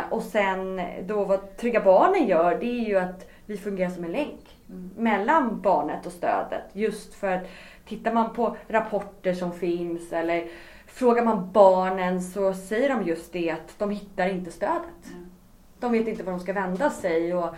Eh, 0.00 0.12
och 0.12 0.22
sen 0.22 0.80
då 1.06 1.24
vad 1.24 1.56
Trygga 1.56 1.80
Barnen 1.80 2.26
gör 2.26 2.58
det 2.58 2.66
är 2.66 2.88
ju 2.88 2.98
att 2.98 3.28
vi 3.46 3.56
fungerar 3.56 3.90
som 3.90 4.04
en 4.04 4.12
länk 4.12 4.48
Mm. 4.72 4.90
mellan 4.96 5.60
barnet 5.60 6.06
och 6.06 6.12
stödet. 6.12 6.62
Just 6.72 7.14
för 7.14 7.28
att 7.28 7.42
tittar 7.86 8.12
man 8.12 8.32
på 8.32 8.56
rapporter 8.68 9.34
som 9.34 9.52
finns 9.52 10.12
eller 10.12 10.48
frågar 10.86 11.24
man 11.24 11.52
barnen 11.52 12.22
så 12.22 12.54
säger 12.54 12.88
de 12.88 13.02
just 13.02 13.32
det 13.32 13.50
att 13.50 13.78
de 13.78 13.90
hittar 13.90 14.28
inte 14.28 14.50
stödet. 14.50 15.06
Mm. 15.12 15.26
De 15.80 15.92
vet 15.92 16.08
inte 16.08 16.22
var 16.22 16.32
de 16.32 16.40
ska 16.40 16.52
vända 16.52 16.90
sig. 16.90 17.34
Och 17.34 17.44
mm, 17.44 17.56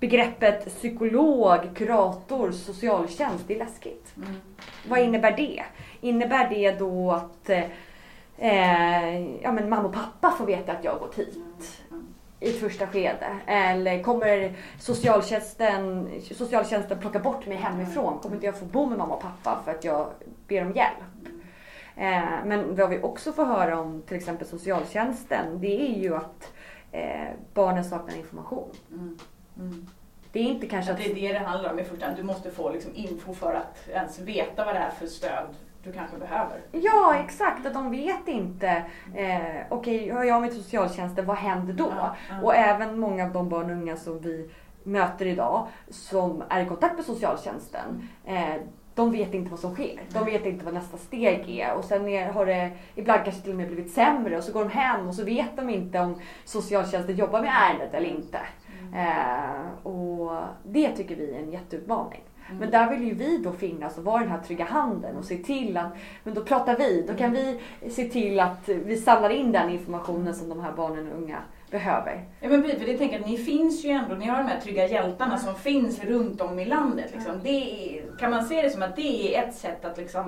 begreppet 0.00 0.66
psykolog, 0.66 1.58
kurator, 1.74 2.52
socialtjänst, 2.52 3.44
det 3.46 3.54
är 3.54 3.58
läskigt. 3.58 4.16
Mm. 4.16 4.34
Vad 4.88 4.98
innebär 4.98 5.36
det? 5.36 5.62
Innebär 6.00 6.48
det 6.48 6.78
då 6.78 7.12
att 7.12 7.50
eh, 8.36 9.20
ja, 9.42 9.52
men 9.52 9.68
mamma 9.68 9.88
och 9.88 9.94
pappa 9.94 10.30
får 10.30 10.46
veta 10.46 10.72
att 10.72 10.84
jag 10.84 10.92
har 10.92 10.98
gått 10.98 11.18
hit 11.18 11.38
i 12.40 12.50
ett 12.50 12.60
första 12.60 12.86
skede? 12.86 13.38
Eller 13.46 14.02
kommer 14.02 14.56
socialtjänsten, 14.78 16.10
socialtjänsten 16.20 16.98
plocka 16.98 17.18
bort 17.18 17.46
mig 17.46 17.56
hemifrån? 17.56 18.18
Kommer 18.18 18.34
inte 18.34 18.46
jag 18.46 18.58
få 18.58 18.64
bo 18.64 18.86
med 18.86 18.98
mamma 18.98 19.14
och 19.14 19.22
pappa 19.22 19.62
för 19.64 19.70
att 19.70 19.84
jag 19.84 20.08
ber 20.48 20.62
om 20.62 20.72
hjälp? 20.72 20.98
Eh, 21.96 22.44
men 22.44 22.76
vad 22.76 22.90
vi 22.90 23.02
också 23.02 23.32
får 23.32 23.44
höra 23.44 23.80
om 23.80 24.02
till 24.02 24.16
exempel 24.16 24.46
socialtjänsten 24.46 25.60
det 25.60 25.82
är 25.82 25.98
ju 25.98 26.16
att 26.16 26.52
eh, 26.92 27.28
barnen 27.54 27.84
saknar 27.84 28.16
information. 28.16 28.70
Mm. 28.90 29.18
Mm. 29.58 29.86
Det 30.32 30.38
är 30.38 30.44
inte 30.44 30.66
kanske 30.66 30.92
Att 30.92 30.98
att 30.98 31.04
det 31.04 31.10
är 31.10 31.14
det 31.14 31.38
det 31.38 31.44
handlar 31.44 31.72
om 31.72 31.78
i 31.78 31.84
första 31.84 32.06
hand. 32.06 32.16
Du 32.16 32.22
måste 32.22 32.50
få 32.50 32.72
liksom 32.72 32.90
info 32.94 33.34
för 33.34 33.54
att 33.54 33.88
ens 33.88 34.18
veta 34.18 34.64
vad 34.64 34.74
det 34.74 34.78
är 34.78 34.90
för 34.90 35.06
stöd 35.06 35.46
du 35.84 35.92
kanske 35.92 36.16
behöver. 36.16 36.60
Ja, 36.72 37.16
exakt. 37.24 37.66
Att 37.66 37.74
de 37.74 37.90
vet 37.90 38.28
inte. 38.28 38.84
Eh, 39.14 39.66
Okej, 39.68 40.10
hör 40.10 40.24
jag 40.24 40.40
mig 40.40 40.50
till 40.50 40.62
socialtjänsten, 40.62 41.26
vad 41.26 41.36
händer 41.36 41.72
då? 41.74 41.92
Ja, 41.96 42.16
ja. 42.30 42.42
Och 42.42 42.54
även 42.54 42.98
många 42.98 43.24
av 43.24 43.32
de 43.32 43.48
barn 43.48 43.64
och 43.64 43.76
unga 43.76 43.96
som 43.96 44.20
vi 44.20 44.50
möter 44.82 45.26
idag 45.26 45.66
som 45.88 46.42
är 46.48 46.60
i 46.60 46.66
kontakt 46.66 46.96
med 46.96 47.04
socialtjänsten. 47.04 48.08
Eh, 48.24 48.54
de 48.94 49.12
vet 49.12 49.34
inte 49.34 49.50
vad 49.50 49.60
som 49.60 49.74
sker. 49.74 50.00
De 50.12 50.24
vet 50.24 50.46
inte 50.46 50.64
vad 50.64 50.74
nästa 50.74 50.96
steg 50.96 51.58
är. 51.58 51.74
Och 51.74 51.84
sen 51.84 52.08
är, 52.08 52.32
har 52.32 52.46
det 52.46 52.70
ibland 52.94 53.24
kanske 53.24 53.42
till 53.42 53.50
och 53.50 53.56
med 53.56 53.66
blivit 53.66 53.92
sämre. 53.92 54.36
Och 54.36 54.44
så 54.44 54.52
går 54.52 54.64
de 54.64 54.70
hem 54.70 55.08
och 55.08 55.14
så 55.14 55.24
vet 55.24 55.56
de 55.56 55.70
inte 55.70 56.00
om 56.00 56.20
socialtjänsten 56.44 57.16
jobbar 57.16 57.40
med 57.40 57.52
ärendet 57.54 57.94
eller 57.94 58.08
inte. 58.08 58.38
Eh, 58.94 59.86
och 59.86 60.32
det 60.64 60.90
tycker 60.90 61.16
vi 61.16 61.34
är 61.34 61.38
en 61.38 61.52
jätteutmaning. 61.52 62.22
Men 62.58 62.70
där 62.70 62.90
vill 62.90 63.04
ju 63.04 63.14
vi 63.14 63.38
då 63.38 63.52
finnas 63.52 63.98
och 63.98 64.04
vara 64.04 64.20
den 64.20 64.30
här 64.30 64.40
trygga 64.40 64.64
handen 64.64 65.16
och 65.16 65.24
se 65.24 65.36
till 65.36 65.76
att, 65.76 65.92
men 66.24 66.34
då 66.34 66.44
pratar 66.44 66.76
vi, 66.76 67.04
då 67.08 67.14
kan 67.14 67.32
vi 67.32 67.60
se 67.90 68.04
till 68.04 68.40
att 68.40 68.68
vi 68.68 68.96
samlar 68.96 69.30
in 69.30 69.52
den 69.52 69.70
informationen 69.70 70.34
som 70.34 70.48
de 70.48 70.60
här 70.60 70.72
barnen 70.72 71.12
och 71.12 71.18
unga 71.18 71.38
behöver. 71.70 72.24
Ja 72.40 72.48
men 72.48 72.62
precis, 72.62 72.78
för 72.78 72.86
det 72.86 72.98
tänker 72.98 73.18
jag 73.18 73.28
ni 73.28 73.36
finns 73.36 73.84
ju 73.84 73.90
ändå, 73.90 74.14
ni 74.14 74.26
har 74.26 74.38
de 74.38 74.48
här 74.48 74.60
trygga 74.60 74.86
hjältarna 74.86 75.38
som 75.38 75.54
finns 75.54 76.04
runt 76.04 76.40
om 76.40 76.58
i 76.58 76.64
landet. 76.64 77.10
Liksom. 77.14 77.40
Det 77.42 77.48
är, 77.48 78.16
kan 78.18 78.30
man 78.30 78.44
se 78.44 78.62
det 78.62 78.70
som 78.70 78.82
att 78.82 78.96
det 78.96 79.36
är 79.36 79.42
ett 79.42 79.54
sätt 79.54 79.84
att 79.84 79.98
liksom 79.98 80.24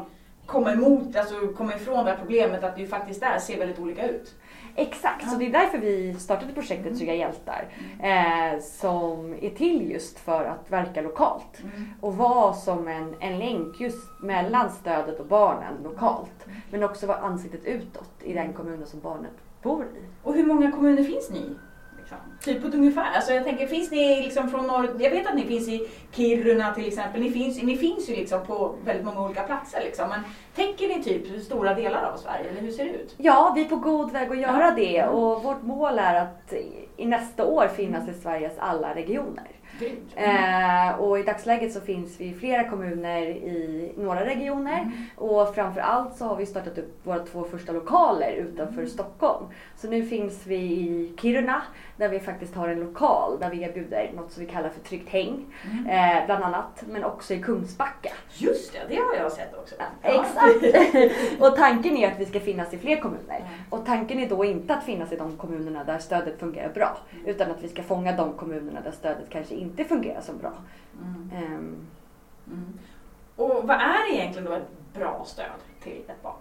komma 0.47 0.73
emot, 0.73 1.17
alltså 1.17 1.49
komma 1.49 1.75
ifrån 1.75 2.05
det 2.05 2.11
här 2.11 2.19
problemet 2.19 2.65
att 2.65 2.75
det 2.75 2.81
ju 2.81 2.89
faktiskt 2.89 3.23
är, 3.23 3.39
ser 3.39 3.59
väldigt 3.59 3.79
olika 3.79 4.09
ut. 4.09 4.35
Exakt, 4.77 5.31
så 5.31 5.37
det 5.37 5.47
är 5.47 5.53
därför 5.53 5.79
vi 5.79 6.15
startade 6.15 6.53
projektet 6.53 6.99
Trygga 6.99 7.15
hjältar. 7.15 7.69
Eh, 8.03 8.61
som 8.61 9.35
är 9.41 9.51
till 9.51 9.91
just 9.91 10.19
för 10.19 10.45
att 10.45 10.71
verka 10.71 11.03
lokalt. 11.03 11.63
Och 12.01 12.17
vara 12.17 12.53
som 12.53 12.89
en, 12.89 13.15
en 13.21 13.39
länk 13.39 13.81
just 13.81 14.21
mellan 14.23 14.71
stödet 14.71 15.21
och 15.21 15.27
barnen 15.27 15.75
lokalt. 15.85 16.47
Men 16.71 16.83
också 16.85 17.07
vara 17.07 17.19
ansiktet 17.19 17.65
utåt 17.65 18.11
i 18.23 18.33
den 18.33 18.53
kommunen 18.53 18.87
som 18.87 19.01
barnet 19.01 19.33
bor 19.63 19.85
i. 19.85 20.05
Och 20.23 20.35
hur 20.35 20.47
många 20.47 20.73
kommuner 20.73 21.05
finns 21.05 21.31
ni 21.31 21.39
i? 21.39 21.57
Liksom? 22.05 22.19
Typ 22.45 22.63
på 22.63 22.69
ett 22.69 22.75
ungefär. 22.75 23.13
Alltså 23.15 23.33
jag 23.33 23.45
tänker, 23.45 23.67
finns 23.67 23.91
ni 23.91 24.23
liksom 24.23 24.51
från 24.51 24.67
norr... 24.67 24.97
Jag 24.99 25.11
vet 25.11 25.27
att 25.27 25.35
ni 25.35 25.43
finns 25.43 25.69
i 25.69 25.89
Kiruna 26.13 26.75
till 26.75 26.87
exempel. 26.89 27.21
Ni 27.21 27.31
finns, 27.31 27.63
ni 27.63 27.77
finns 27.77 28.09
ju 28.11 28.17
liksom 28.17 28.47
på 28.47 28.75
väldigt 28.85 29.05
många 29.05 29.21
olika 29.25 29.43
platser 29.43 29.81
liksom. 29.85 30.09
Men 30.09 30.21
täcker 30.55 30.89
ni 30.89 31.03
typ 31.03 31.43
stora 31.43 31.75
delar 31.75 32.03
av 32.13 32.17
Sverige 32.17 32.51
eller 32.51 32.61
hur 32.61 32.71
ser 32.71 32.85
det 32.85 32.91
ut? 32.91 33.15
Ja, 33.17 33.53
vi 33.57 33.61
är 33.65 33.69
på 33.69 33.77
god 33.77 34.13
väg 34.13 34.31
att 34.31 34.39
göra 34.39 34.65
Ja. 34.69 34.75
det 34.77 35.05
och 35.05 35.43
vårt 35.43 35.63
mål 35.63 35.99
är 35.99 36.15
att 36.15 36.53
i- 36.97 37.07
nästa 37.07 37.45
år 37.47 37.69
finnas 37.77 38.09
i 38.09 38.15
Sveriges 38.15 38.59
alla 38.59 38.95
regioner. 38.95 39.49
Eh, 40.17 41.01
och 41.01 41.19
i 41.19 41.23
dagsläget 41.23 41.73
så 41.73 41.81
finns 41.81 42.21
vi 42.21 42.25
i 42.25 42.35
flera 42.35 42.69
kommuner 42.69 43.23
i 43.23 43.93
några 43.97 44.25
regioner 44.25 44.91
och 45.17 45.55
framförallt 45.55 46.17
så 46.17 46.25
har 46.25 46.37
vi 46.37 46.47
startat 46.47 46.79
upp 46.79 47.07
våra 47.07 47.19
två 47.19 47.45
första 47.45 47.73
lokaler 47.73 48.33
utanför 48.33 48.87
Stockholm. 48.87 49.47
Så 49.77 49.89
nu 49.89 50.03
finns 50.03 50.47
vi 50.47 50.57
i 50.57 51.15
Kiruna 51.21 51.63
där 51.97 52.09
vi 52.09 52.21
faktiskt 52.21 52.55
har 52.55 52.69
en 52.69 52.81
lokal 52.81 53.39
där 53.41 53.51
vi 53.51 53.63
erbjuder 53.63 54.11
något 54.17 54.33
som 54.33 54.45
vi 54.45 54.51
kallar 54.51 54.69
för 54.69 54.81
tryggt 54.81 55.09
häng 55.09 55.55
eh, 55.89 56.27
bland 56.27 56.45
annat. 56.45 56.85
Men 56.87 57.05
också 57.05 57.35
i 57.35 57.43
Kungsbacka. 57.43 58.13
Just 58.37 58.73
det, 58.73 58.79
det 58.89 58.97
har 58.97 59.15
jag 59.17 59.33
sett 59.33 59.55
också. 59.55 59.75
Ja. 59.79 60.09
Exakt! 60.11 61.41
och 61.41 61.57
tanken 61.57 61.97
är 61.97 62.13
att 62.13 62.21
vi 62.21 62.27
ska 62.27 62.41
finnas 62.41 62.75
i 62.75 62.79
fler 62.79 62.97
kommuner. 62.97 63.49
Och 63.71 63.87
tanken 63.87 64.19
är 64.19 64.29
då 64.29 64.45
inte 64.45 64.75
att 64.75 64.85
finnas 64.85 65.13
i 65.13 65.17
de 65.17 65.37
kommunerna 65.37 65.85
där 65.85 65.99
stödet 65.99 66.41
fungerar 66.41 66.73
bra. 66.73 66.99
Utan 67.27 67.51
att 67.51 67.63
vi 67.63 67.69
ska 67.69 67.83
fånga 67.83 68.17
de 68.17 68.33
kommunerna 68.33 68.81
där 68.81 68.91
stödet 68.91 69.31
kanske 69.31 69.55
inte 69.55 69.64
fungerar 69.89 70.21
så 70.21 70.33
bra. 70.33 70.53
Mm. 71.03 71.31
Ehm, 71.45 71.87
Mm. 72.47 72.79
Och 73.37 73.69
vad 73.69 73.77
är 73.81 74.13
egentligen 74.13 74.45
då 74.49 74.53
ett 74.53 74.95
bra 74.95 75.25
stöd 75.27 75.47
till 75.83 76.03
ett 76.09 76.23
barn? 76.23 76.35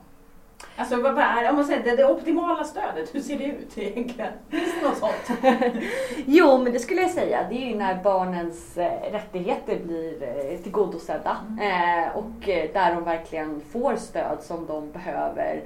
Alltså 0.76 1.02
vad 1.02 1.18
är, 1.18 1.50
om 1.50 1.56
man 1.56 1.66
säger 1.66 1.84
det, 1.84 1.96
det 1.96 2.06
optimala 2.06 2.64
stödet, 2.64 3.16
hur 3.16 3.20
ser 3.20 3.38
det 3.38 3.46
ut 3.46 3.78
egentligen? 3.78 4.34
Finns 4.50 4.74
det 4.82 4.88
något 4.90 4.98
sånt? 4.98 5.40
Jo, 6.26 6.58
men 6.58 6.74
det 6.74 6.80
skulle 6.80 7.02
jag 7.02 7.10
säga. 7.12 7.48
Det 7.50 7.56
är 7.56 7.70
ju 7.70 7.76
när 7.76 8.04
barnens 8.04 8.78
eh, 8.78 9.12
rättigheter 9.12 9.80
blir 9.80 10.24
eh, 10.24 10.58
tillgodosedda. 10.60 11.38
Eh, 11.62 12.18
och 12.18 12.32
där 12.74 12.96
de 12.96 13.04
verkligen 13.04 13.62
får 13.72 13.96
stöd 13.96 14.38
som 14.42 14.66
de 14.66 14.92
behöver. 14.92 15.64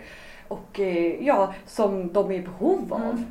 Och 0.48 0.80
eh, 0.80 1.26
ja, 1.26 1.54
som 1.66 2.14
de 2.14 2.32
är 2.32 2.36
i 2.36 2.42
behov 2.42 2.94
av. 2.94 3.24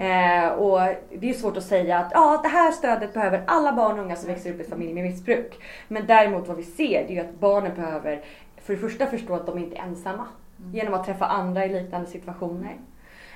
Eh, 0.00 0.48
och 0.48 0.80
det 1.18 1.30
är 1.30 1.34
svårt 1.34 1.56
att 1.56 1.64
säga 1.64 1.98
att 1.98 2.10
ja, 2.14 2.40
det 2.42 2.48
här 2.48 2.72
stödet 2.72 3.14
behöver 3.14 3.42
alla 3.46 3.72
barn 3.72 3.98
och 3.98 4.04
unga 4.04 4.16
som 4.16 4.28
växer 4.28 4.52
upp 4.52 4.60
i 4.60 4.64
familj 4.64 4.94
med 4.94 5.04
missbruk. 5.04 5.62
Men 5.88 6.06
däremot 6.06 6.48
vad 6.48 6.56
vi 6.56 6.62
ser 6.62 7.04
det 7.08 7.18
är 7.18 7.24
att 7.24 7.40
barnen 7.40 7.74
behöver 7.74 8.24
för 8.56 8.72
det 8.74 8.80
första 8.80 9.06
förstå 9.06 9.34
att 9.34 9.46
de 9.46 9.58
inte 9.58 9.76
är 9.76 9.82
ensamma. 9.82 10.26
Genom 10.72 10.94
att 10.94 11.04
träffa 11.04 11.26
andra 11.26 11.66
i 11.66 11.68
liknande 11.68 12.06
situationer. 12.06 12.76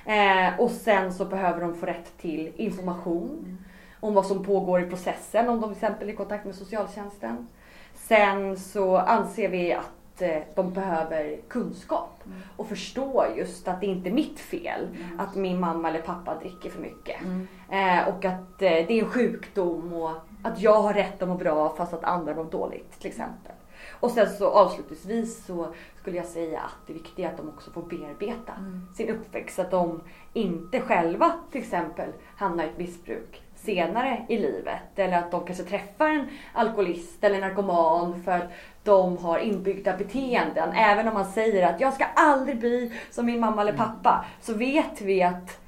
Eh, 0.05 0.59
och 0.59 0.71
sen 0.71 1.13
så 1.13 1.25
behöver 1.25 1.61
de 1.61 1.75
få 1.75 1.85
rätt 1.85 2.17
till 2.17 2.51
information 2.55 3.57
om 3.99 4.13
vad 4.13 4.25
som 4.25 4.43
pågår 4.43 4.81
i 4.81 4.85
processen, 4.85 5.49
om 5.49 5.61
de 5.61 5.73
till 5.73 5.83
exempel 5.83 6.09
är 6.09 6.13
i 6.13 6.15
kontakt 6.15 6.45
med 6.45 6.55
socialtjänsten. 6.55 7.47
Sen 7.95 8.57
så 8.57 8.97
anser 8.97 9.49
vi 9.49 9.73
att 9.73 9.91
eh, 10.21 10.41
de 10.55 10.73
behöver 10.73 11.37
kunskap 11.47 12.23
och 12.57 12.67
förstå 12.67 13.25
just 13.37 13.67
att 13.67 13.81
det 13.81 13.87
inte 13.87 14.09
är 14.09 14.13
mitt 14.13 14.39
fel 14.39 14.87
att 15.17 15.35
min 15.35 15.59
mamma 15.59 15.89
eller 15.89 16.01
pappa 16.01 16.39
dricker 16.39 16.69
för 16.69 16.81
mycket. 16.81 17.21
Eh, 17.69 18.07
och 18.07 18.25
att 18.25 18.61
eh, 18.61 18.69
det 18.87 18.91
är 18.91 19.03
en 19.03 19.09
sjukdom 19.09 19.93
och 19.93 20.11
att 20.43 20.61
jag 20.61 20.81
har 20.81 20.93
rätt 20.93 21.21
att 21.21 21.29
må 21.29 21.35
bra 21.35 21.75
fast 21.75 21.93
att 21.93 22.03
andra 22.03 22.35
mår 22.35 22.45
dåligt 22.45 22.99
till 22.99 23.09
exempel. 23.09 23.51
Och 23.91 24.11
sen 24.11 24.29
så 24.29 24.49
avslutningsvis 24.49 25.45
så 25.45 25.73
skulle 25.95 26.17
jag 26.17 26.25
säga 26.25 26.59
att 26.59 26.87
det 26.87 26.93
viktiga 26.93 27.27
är 27.27 27.31
att 27.31 27.37
de 27.37 27.49
också 27.49 27.71
får 27.71 27.81
bearbeta 27.81 28.53
sin 28.95 29.09
uppväxt. 29.09 29.55
Så 29.55 29.61
att 29.61 29.71
de 29.71 30.01
inte 30.33 30.81
själva 30.81 31.33
till 31.51 31.61
exempel 31.61 32.09
hamnar 32.35 32.63
i 32.63 32.67
ett 32.67 32.77
missbruk 32.77 33.42
senare 33.63 34.25
i 34.29 34.37
livet. 34.37 34.81
Eller 34.95 35.17
att 35.17 35.31
de 35.31 35.45
kanske 35.45 35.63
träffar 35.63 36.09
en 36.09 36.27
alkoholist 36.53 37.23
eller 37.23 37.41
narkoman 37.41 38.23
för 38.23 38.31
att 38.31 38.51
de 38.83 39.17
har 39.17 39.39
inbyggda 39.39 39.97
beteenden. 39.97 40.73
Även 40.73 41.07
om 41.07 41.13
man 41.13 41.25
säger 41.25 41.67
att 41.67 41.81
jag 41.81 41.93
ska 41.93 42.05
aldrig 42.15 42.59
bli 42.59 42.91
som 43.11 43.25
min 43.25 43.39
mamma 43.39 43.61
eller 43.61 43.73
pappa. 43.73 44.25
Så 44.41 44.53
vet 44.53 45.01
vi 45.01 45.23
att 45.23 45.59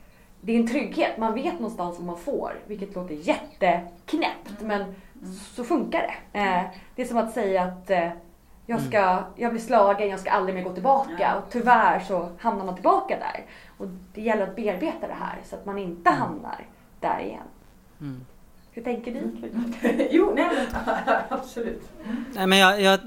det 0.41 0.51
är 0.51 0.59
en 0.59 0.67
trygghet. 0.67 1.17
Man 1.17 1.33
vet 1.33 1.53
någonstans 1.53 1.97
vad 1.97 2.05
man 2.05 2.17
får. 2.17 2.53
Vilket 2.67 2.95
låter 2.95 3.13
jätteknäppt. 3.13 4.61
Men 4.61 4.95
så 5.55 5.63
funkar 5.63 6.01
det. 6.01 6.39
Eh, 6.39 6.63
det 6.95 7.01
är 7.01 7.05
som 7.05 7.17
att 7.17 7.33
säga 7.33 7.63
att 7.63 7.89
eh, 7.89 8.09
jag, 8.65 8.81
ska, 8.81 9.23
jag 9.35 9.51
blir 9.51 9.61
slagen, 9.61 10.09
jag 10.09 10.19
ska 10.19 10.31
aldrig 10.31 10.55
mer 10.55 10.63
gå 10.63 10.73
tillbaka. 10.73 11.35
Och 11.35 11.51
tyvärr 11.51 11.99
så 11.99 12.29
hamnar 12.39 12.65
man 12.65 12.75
tillbaka 12.75 13.19
där. 13.19 13.45
Och 13.77 13.87
det 14.13 14.21
gäller 14.21 14.43
att 14.43 14.55
bearbeta 14.55 15.07
det 15.07 15.13
här 15.19 15.37
så 15.43 15.55
att 15.55 15.65
man 15.65 15.77
inte 15.77 16.09
hamnar 16.09 16.65
där 16.99 17.19
igen. 17.19 17.47
Mm. 18.05 18.25
Hur 18.71 18.83
tänker 18.83 19.11
ni? 19.11 20.07
jo, 20.11 20.33
nej 20.35 20.49
men 20.55 20.83
absolut. 21.29 21.81
Nej 22.33 22.47
men 22.47 22.59
jag, 22.59 22.81
jag, 22.81 22.99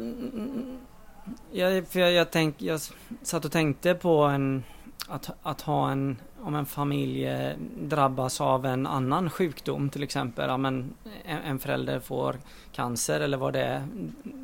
jag, 1.50 1.86
för 1.86 2.00
jag, 2.00 2.12
jag, 2.12 2.30
tänk, 2.30 2.62
jag 2.62 2.80
satt 3.22 3.44
och 3.44 3.52
tänkte 3.52 3.94
på 3.94 4.22
en, 4.22 4.64
att, 5.08 5.30
att 5.42 5.60
ha 5.60 5.90
en, 5.90 6.16
om 6.40 6.54
en 6.54 6.66
familj 6.66 7.26
eh, 7.26 7.56
drabbas 7.78 8.40
av 8.40 8.66
en 8.66 8.86
annan 8.86 9.30
sjukdom 9.30 9.90
till 9.90 10.02
exempel, 10.02 10.48
ja, 10.48 10.56
men 10.56 10.94
en, 11.24 11.38
en 11.38 11.58
förälder 11.58 12.00
får 12.00 12.36
cancer 12.72 13.20
eller 13.20 13.38
vad 13.38 13.52
det 13.52 13.62
är, 13.62 13.86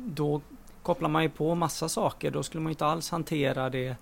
då 0.05 0.41
kopplar 0.81 1.09
man 1.09 1.23
ju 1.23 1.29
på 1.29 1.55
massa 1.55 1.89
saker, 1.89 2.31
då 2.31 2.43
skulle 2.43 2.63
man 2.63 2.71
inte 2.71 2.85
alls 2.85 3.11
hantera 3.11 3.69
det 3.69 3.95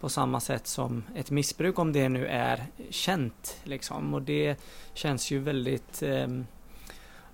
på 0.00 0.08
samma 0.08 0.40
sätt 0.40 0.66
som 0.66 1.02
ett 1.14 1.30
missbruk 1.30 1.78
om 1.78 1.92
det 1.92 2.08
nu 2.08 2.26
är 2.26 2.66
känt. 2.90 3.60
Liksom. 3.64 4.14
Och 4.14 4.22
det 4.22 4.56
känns 4.94 5.30
ju 5.30 5.38
väldigt 5.38 6.02
eh, 6.02 6.28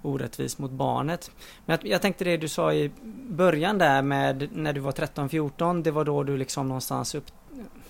orättvist 0.03 0.59
mot 0.59 0.71
barnet. 0.71 1.31
Men 1.67 1.79
jag, 1.83 1.91
jag 1.91 2.03
tänkte 2.03 2.25
det 2.25 2.37
du 2.37 2.49
sa 2.49 2.73
i 2.73 2.91
början 3.29 3.79
där 3.79 4.03
med 4.03 4.49
när 4.53 4.73
du 4.73 4.81
var 4.81 4.93
13-14, 4.93 5.83
det 5.83 5.91
var 5.91 6.05
då 6.05 6.23
du 6.23 6.37
liksom 6.37 6.69
någonstans 6.69 7.15
upp, 7.15 7.27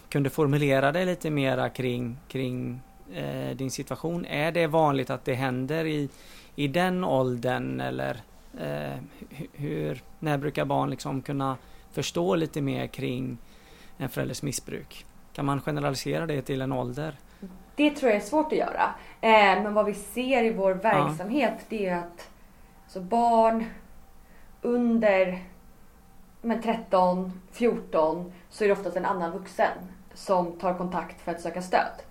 kunde 0.09 0.31
formulera 0.31 0.93
dig 0.93 1.07
lite 1.07 1.31
mera 1.31 1.69
kring, 1.69 2.17
kring 2.29 2.81
eh, 3.13 3.57
din 3.57 3.71
situation. 3.71 4.25
Är 4.25 4.53
det 4.53 4.67
vanligt 4.67 5.11
att 5.11 5.25
det 5.25 5.35
händer 5.35 5.85
i, 5.85 6.09
i 6.57 6.69
den 6.69 7.05
åldern 7.05 7.81
eller 7.81 8.23
eh, 8.61 8.99
hur, 9.53 10.03
när 10.19 10.39
brukar 10.39 10.65
barn 10.65 10.91
liksom 10.91 11.23
kunna 11.23 11.57
förstå 11.93 12.35
lite 12.35 12.61
mer 12.61 12.87
kring 12.87 13.39
en 13.99 14.09
förälders 14.09 14.43
missbruk? 14.43 15.07
Kan 15.33 15.45
man 15.45 15.61
generalisera 15.61 16.27
det 16.27 16.43
till 16.43 16.61
en 16.61 16.73
ålder? 16.73 17.17
Det 17.77 17.91
tror 17.91 18.11
jag 18.11 18.21
är 18.21 18.25
svårt 18.25 18.53
att 18.53 18.59
göra. 18.59 18.95
Eh, 19.21 19.63
men 19.63 19.75
vad 19.75 19.87
vi 19.87 19.95
ser 19.95 20.45
i 20.45 20.53
vår 20.53 20.75
verksamhet 20.75 21.55
ja. 21.59 21.65
det 21.69 21.87
är 21.87 21.97
att 21.97 22.31
alltså 22.85 23.01
barn 23.01 23.65
under 24.63 25.43
men 26.45 26.63
13, 26.63 27.41
14 27.53 28.33
så 28.51 28.65
är 28.65 28.69
det 28.69 28.75
oftast 28.75 28.97
en 28.97 29.05
annan 29.05 29.33
vuxen 29.33 29.79
som 30.15 30.53
tar 30.53 30.75
kontakt 30.75 31.21
för 31.21 31.33
att 31.33 31.41
söka 31.41 31.63
stöd. 31.63 32.03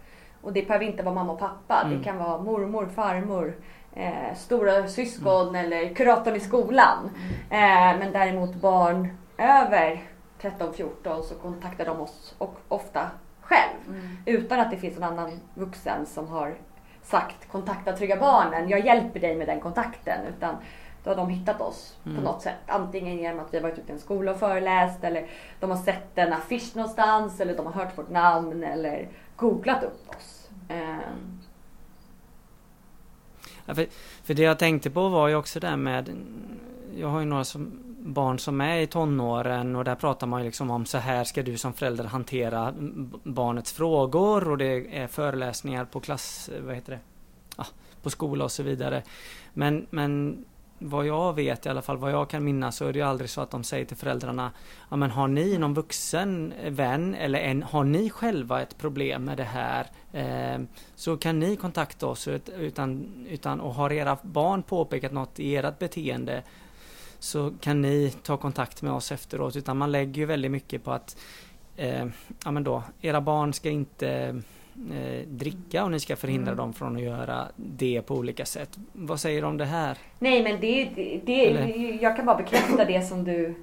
Och 0.42 0.54
det 0.54 0.68
behöver 0.68 0.86
inte 0.86 1.04
vara 1.04 1.16
mamma 1.16 1.34
och 1.34 1.40
pappa. 1.40 1.82
Mm. 1.82 1.98
Det 1.98 2.04
kan 2.04 2.18
vara 2.18 2.38
mormor, 2.38 2.86
farmor, 2.96 3.56
eh, 3.94 4.36
stora 4.36 4.88
syskon 4.88 5.50
mm. 5.50 5.66
eller 5.66 5.96
kuratorn 5.96 6.36
i 6.36 6.40
skolan. 6.40 7.10
Eh, 7.50 8.00
men 8.00 8.12
däremot 8.12 8.56
barn 8.56 9.18
över 9.38 10.02
13-14 10.44 11.22
så 11.22 11.36
kontaktar 11.36 11.86
de 11.86 12.02
oss 12.02 12.36
och 12.38 12.56
ofta 12.68 13.12
själv. 13.42 13.88
Mm. 13.88 14.18
Utan 14.26 14.60
att 14.60 14.72
det 14.72 14.78
finns 14.78 14.98
en 14.98 15.04
annan 15.04 15.40
vuxen 15.54 16.06
som 16.06 16.28
har 16.28 16.56
sagt 17.04 17.52
kontakta 17.52 17.94
Trygga 17.94 18.18
Barnen, 18.18 18.70
jag 18.70 18.86
hjälper 18.86 19.20
dig 19.20 19.36
med 19.36 19.48
den 19.48 19.60
kontakten. 19.60 20.20
Utan 20.38 20.56
då 21.04 21.10
har 21.10 21.16
de 21.16 21.30
hittat 21.30 21.62
oss 21.62 21.98
mm. 22.06 22.18
på 22.18 22.24
något 22.24 22.42
sätt. 22.42 22.56
Antingen 22.68 23.18
genom 23.18 23.40
att 23.40 23.54
vi 23.54 23.58
har 23.58 23.64
varit 23.64 23.80
ute 23.80 23.92
i 23.92 23.96
en 23.96 24.00
skola 24.00 24.32
och 24.32 24.40
föreläst 24.40 25.04
eller 25.04 25.28
de 25.60 25.70
har 25.70 25.78
sett 25.78 26.18
en 26.18 26.34
affisch 26.34 26.76
någonstans 26.76 27.40
eller 27.40 27.58
de 27.58 27.66
har 27.66 27.74
hört 27.74 27.98
vårt 27.98 28.10
namn 28.10 28.64
eller 28.64 29.08
googlat 29.36 29.84
upp 29.84 30.10
oss. 30.10 30.50
Um. 30.70 31.42
Ja, 33.66 33.76
för, 33.76 33.88
för 34.24 34.34
det 34.34 34.44
jag 34.44 34.60
tänkte 34.60 34.90
på 34.90 35.10
var 35.10 35.28
ju 35.28 35.36
också 35.36 35.60
det 35.60 35.78
med 35.78 36.10
Jag 36.96 37.08
har 37.08 37.20
ju 37.20 37.26
några 37.26 37.44
som, 37.44 37.93
barn 38.06 38.40
som 38.40 38.62
är 38.62 38.78
i 38.78 38.88
tonåren 38.88 39.76
och 39.76 39.84
där 39.84 39.96
pratar 39.96 40.28
man 40.28 40.42
ju 40.42 40.46
liksom 40.46 40.72
om 40.72 40.86
så 40.86 40.98
här 40.98 41.24
ska 41.24 41.44
du 41.44 41.58
som 41.58 41.74
förälder 41.74 42.04
hantera 42.04 42.74
barnets 43.24 43.74
frågor 43.74 44.50
och 44.50 44.58
det 44.58 44.98
är 44.98 45.08
föreläsningar 45.08 45.86
på 45.86 46.00
klass, 46.00 46.50
vad 46.62 46.76
heter 46.76 46.92
det? 46.92 47.00
Ah, 47.56 47.68
på 48.02 48.10
skola 48.10 48.44
och 48.44 48.52
så 48.52 48.64
vidare. 48.64 49.04
Men, 49.54 49.88
men 49.90 50.46
vad 50.80 51.06
jag 51.06 51.34
vet 51.34 51.66
i 51.66 51.70
alla 51.70 51.82
fall, 51.82 51.98
vad 51.98 52.12
jag 52.12 52.30
kan 52.30 52.44
minnas 52.44 52.76
så 52.76 52.86
är 52.88 52.94
det 52.94 53.00
ju 53.00 53.06
aldrig 53.06 53.30
så 53.30 53.42
att 53.42 53.52
de 53.52 53.64
säger 53.64 53.86
till 53.86 53.98
föräldrarna 53.98 54.52
Ja 54.90 54.96
men 54.96 55.12
har 55.12 55.28
ni 55.28 55.58
någon 55.58 55.74
vuxen 55.74 56.54
vän 56.70 57.16
eller 57.16 57.40
en, 57.40 57.64
har 57.64 57.84
ni 57.84 58.10
själva 58.10 58.62
ett 58.62 58.78
problem 58.78 59.26
med 59.26 59.38
det 59.38 59.44
här 59.44 59.88
eh, 60.12 60.62
Så 60.96 61.18
kan 61.18 61.40
ni 61.40 61.56
kontakta 61.56 62.08
oss 62.08 62.28
utan, 62.58 63.06
utan 63.30 63.62
och 63.62 63.74
har 63.74 63.92
era 63.92 64.18
barn 64.22 64.64
påpekat 64.64 65.12
något 65.12 65.40
i 65.40 65.56
ert 65.56 65.80
beteende 65.80 66.44
så 67.24 67.52
kan 67.62 67.82
ni 67.82 68.14
ta 68.24 68.38
kontakt 68.38 68.82
med 68.82 68.94
oss 68.94 69.12
efteråt. 69.12 69.56
Utan 69.56 69.78
man 69.78 69.92
lägger 69.92 70.22
ju 70.22 70.26
väldigt 70.26 70.52
mycket 70.52 70.84
på 70.84 70.92
att 70.92 71.18
eh, 71.78 72.06
ja, 72.46 72.52
men 72.52 72.64
då, 72.64 72.84
era 73.02 73.22
barn 73.22 73.54
ska 73.54 73.70
inte 73.70 74.42
eh, 74.92 75.28
dricka 75.28 75.84
och 75.84 75.92
ni 75.92 76.00
ska 76.00 76.16
förhindra 76.16 76.52
mm. 76.52 76.58
dem 76.58 76.74
från 76.74 76.96
att 76.96 77.02
göra 77.02 77.48
det 77.56 78.02
på 78.02 78.16
olika 78.16 78.46
sätt. 78.46 78.78
Vad 78.92 79.20
säger 79.20 79.42
du 79.42 79.48
om 79.48 79.58
det 79.58 79.66
här? 79.66 79.98
Nej 80.20 80.44
men 80.44 80.60
det, 80.60 80.90
det, 80.96 81.22
det 81.26 81.44
jag 82.02 82.16
kan 82.16 82.26
bara 82.26 82.38
bekräfta 82.38 82.86
det 82.86 83.02
som 83.02 83.24
du 83.24 83.56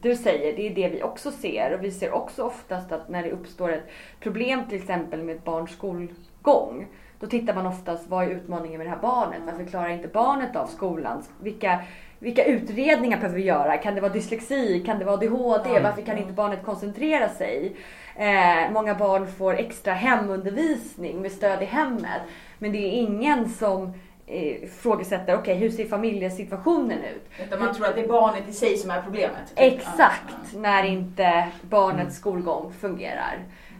du 0.00 0.16
säger, 0.16 0.56
det 0.56 0.66
är 0.66 0.74
det 0.74 0.88
vi 0.88 1.02
också 1.02 1.30
ser. 1.30 1.74
Och 1.74 1.84
vi 1.84 1.90
ser 1.90 2.12
också 2.12 2.42
oftast 2.42 2.92
att 2.92 3.08
när 3.08 3.22
det 3.22 3.30
uppstår 3.30 3.72
ett 3.72 3.88
problem 4.20 4.60
till 4.68 4.78
exempel 4.78 5.22
med 5.22 5.36
ett 5.36 5.44
barns 5.44 5.70
skolgång. 5.70 6.86
Då 7.20 7.26
tittar 7.26 7.54
man 7.54 7.66
oftast, 7.66 8.08
vad 8.08 8.24
är 8.24 8.28
utmaningen 8.28 8.78
med 8.78 8.86
det 8.86 8.90
här 8.90 9.02
barnet? 9.02 9.40
Varför 9.46 9.64
klarar 9.64 9.88
inte 9.88 10.08
barnet 10.08 10.56
av 10.56 10.66
skolan? 10.66 11.22
Vilka 11.40 11.80
vilka 12.18 12.44
utredningar 12.44 13.16
behöver 13.16 13.36
vi 13.36 13.44
göra? 13.44 13.76
Kan 13.76 13.94
det 13.94 14.00
vara 14.00 14.12
dyslexi? 14.12 14.82
Kan 14.86 14.98
det 14.98 15.04
vara 15.04 15.16
ADHD? 15.16 15.70
Mm. 15.70 15.82
Varför 15.82 16.02
kan 16.02 16.18
inte 16.18 16.32
barnet 16.32 16.64
koncentrera 16.64 17.28
sig? 17.28 17.76
Eh, 18.16 18.72
många 18.72 18.94
barn 18.94 19.26
får 19.26 19.54
extra 19.54 19.92
hemundervisning 19.92 21.22
med 21.22 21.32
stöd 21.32 21.62
i 21.62 21.64
hemmet. 21.64 22.22
Men 22.58 22.72
det 22.72 22.78
är 22.78 22.92
ingen 22.92 23.48
som 23.48 23.92
eh, 24.26 24.64
ifrågasätter, 24.64 25.34
okej 25.34 25.40
okay, 25.40 25.54
hur 25.54 25.70
ser 25.70 25.86
familjesituationen 25.86 26.98
ut? 26.98 27.28
Utan 27.46 27.60
man 27.60 27.74
tror 27.74 27.86
att 27.86 27.94
det 27.94 28.00
är 28.00 28.08
barnet 28.08 28.48
i 28.48 28.52
sig 28.52 28.76
som 28.76 28.90
är 28.90 29.02
problemet? 29.02 29.48
Typ. 29.48 29.58
Exakt, 29.58 30.36
ja. 30.52 30.58
när 30.60 30.84
inte 30.84 31.48
barnets 31.62 32.00
mm. 32.00 32.10
skolgång 32.10 32.72
fungerar. 32.80 33.38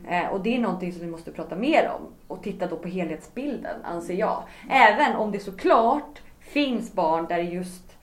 Eh, 0.08 0.26
och 0.26 0.40
det 0.40 0.56
är 0.56 0.58
någonting 0.58 0.92
som 0.92 1.00
vi 1.00 1.10
måste 1.10 1.30
prata 1.30 1.56
mer 1.56 1.90
om 1.96 2.06
och 2.26 2.42
titta 2.42 2.66
då 2.66 2.76
på 2.76 2.88
helhetsbilden 2.88 3.84
anser 3.84 4.14
jag. 4.14 4.42
Även 4.70 5.16
om 5.16 5.32
det 5.32 5.38
såklart 5.38 6.22
finns 6.40 6.92
barn 6.92 7.26
där 7.28 7.38
just 7.38 7.97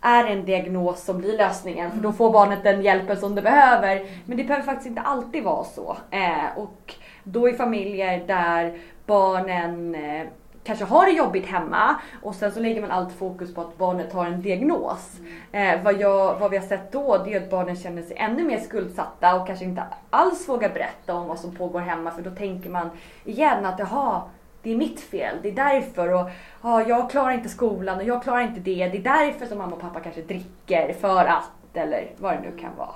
är 0.00 0.24
en 0.24 0.44
diagnos 0.44 1.04
som 1.04 1.18
blir 1.18 1.38
lösningen. 1.38 1.90
För 1.90 1.98
då 1.98 2.12
får 2.12 2.32
barnet 2.32 2.62
den 2.62 2.82
hjälpen 2.82 3.16
som 3.16 3.34
det 3.34 3.42
behöver. 3.42 4.02
Men 4.24 4.36
det 4.36 4.44
behöver 4.44 4.66
faktiskt 4.66 4.88
inte 4.88 5.00
alltid 5.00 5.44
vara 5.44 5.64
så. 5.64 5.96
Eh, 6.10 6.58
och 6.58 6.94
då 7.24 7.48
i 7.48 7.52
familjer 7.52 8.26
där 8.26 8.78
barnen 9.06 9.94
eh, 9.94 10.26
kanske 10.64 10.84
har 10.84 11.06
det 11.06 11.12
jobbigt 11.12 11.46
hemma 11.46 11.96
och 12.22 12.34
sen 12.34 12.52
så 12.52 12.60
lägger 12.60 12.80
man 12.80 12.90
allt 12.90 13.12
fokus 13.12 13.54
på 13.54 13.60
att 13.60 13.78
barnet 13.78 14.12
har 14.12 14.26
en 14.26 14.42
diagnos. 14.42 15.16
Eh, 15.52 15.82
vad, 15.82 16.00
jag, 16.00 16.38
vad 16.38 16.50
vi 16.50 16.56
har 16.56 16.66
sett 16.66 16.92
då 16.92 17.18
det 17.24 17.34
är 17.34 17.42
att 17.42 17.50
barnen 17.50 17.76
känner 17.76 18.02
sig 18.02 18.16
ännu 18.16 18.44
mer 18.44 18.58
skuldsatta 18.58 19.34
och 19.34 19.46
kanske 19.46 19.64
inte 19.64 19.82
alls 20.10 20.48
vågar 20.48 20.68
berätta 20.68 21.14
om 21.14 21.28
vad 21.28 21.38
som 21.38 21.56
pågår 21.56 21.80
hemma 21.80 22.10
för 22.10 22.22
då 22.22 22.30
tänker 22.30 22.70
man 22.70 22.90
igen 23.24 23.66
att 23.66 23.78
jaha, 23.78 24.22
det 24.62 24.72
är 24.72 24.76
mitt 24.76 25.00
fel, 25.00 25.36
det 25.42 25.48
är 25.48 25.52
därför. 25.52 26.12
Och 26.12 26.30
ja, 26.62 26.88
jag 26.88 27.10
klarar 27.10 27.30
inte 27.30 27.48
skolan 27.48 27.98
och 27.98 28.04
jag 28.04 28.22
klarar 28.22 28.40
inte 28.40 28.60
det. 28.60 28.88
Det 28.88 28.98
är 28.98 29.02
därför 29.02 29.46
som 29.46 29.58
mamma 29.58 29.76
och 29.76 29.80
pappa 29.80 30.00
kanske 30.00 30.22
dricker 30.22 30.92
för 30.92 31.24
att 31.24 31.50
eller 31.74 32.10
vad 32.16 32.32
det 32.32 32.40
nu 32.40 32.56
kan 32.56 32.76
vara. 32.76 32.94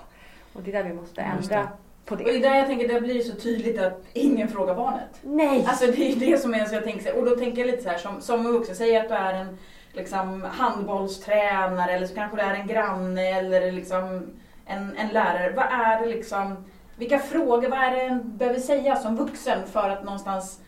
Och 0.53 0.63
det 0.63 0.71
är 0.71 0.83
där 0.83 0.91
vi 0.91 0.95
måste 0.95 1.21
ändra 1.21 1.69
på 2.05 2.15
det. 2.17 2.25
Och 2.25 2.31
det 2.31 2.37
är 2.37 2.41
där 2.41 2.55
jag 2.55 2.67
tänker, 2.67 2.89
det 2.89 3.01
blir 3.01 3.21
så 3.21 3.35
tydligt 3.35 3.81
att 3.81 4.03
ingen 4.13 4.49
frågar 4.49 4.75
barnet. 4.75 5.21
Nej! 5.23 5.65
Alltså 5.69 5.87
det 5.87 6.13
är 6.13 6.17
det 6.17 6.39
som 6.39 6.55
är 6.55 6.65
så 6.65 6.75
jag 6.75 6.85
tänker, 6.85 7.19
och 7.19 7.25
då 7.25 7.37
tänker 7.37 7.59
jag 7.59 7.67
lite 7.67 7.83
så 7.83 7.89
här 7.89 7.99
som, 7.99 8.21
som 8.21 8.45
vuxen, 8.45 8.77
säg 8.77 8.97
att 8.97 9.09
du 9.09 9.15
är 9.15 9.35
en 9.35 9.59
liksom, 9.93 10.43
handbollstränare 10.43 11.93
eller 11.93 12.07
så 12.07 12.15
kanske 12.15 12.37
du 12.37 12.43
är 12.43 12.55
en 12.55 12.67
granne 12.67 13.39
eller 13.39 13.73
liksom 13.73 14.27
en, 14.67 14.97
en 14.97 15.09
lärare. 15.09 15.53
Vad 15.57 15.65
är 15.65 16.01
det 16.01 16.07
liksom, 16.07 16.65
vilka 16.97 17.19
frågor, 17.19 17.69
vad 17.69 17.79
är 17.79 17.91
det 17.91 18.01
en 18.01 18.37
behöver 18.37 18.61
säga 18.61 18.97
som 18.97 19.17
vuxen 19.17 19.67
för 19.67 19.91
att 19.91 20.05
någonstans 20.05 20.61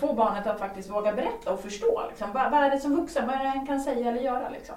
få 0.00 0.12
barnet 0.12 0.46
att 0.46 0.58
faktiskt 0.58 0.90
våga 0.90 1.12
berätta 1.12 1.52
och 1.52 1.60
förstå. 1.60 2.02
Liksom. 2.08 2.32
Vad, 2.32 2.50
vad, 2.50 2.64
är 2.64 2.70
det 2.70 2.78
som 2.78 2.96
vuxen, 2.96 3.26
vad 3.26 3.36
är 3.36 3.40
det 3.40 3.48
en 3.48 3.66
kan 3.66 3.80
säga 3.80 4.10
eller 4.10 4.20
göra? 4.20 4.48
Liksom? 4.48 4.74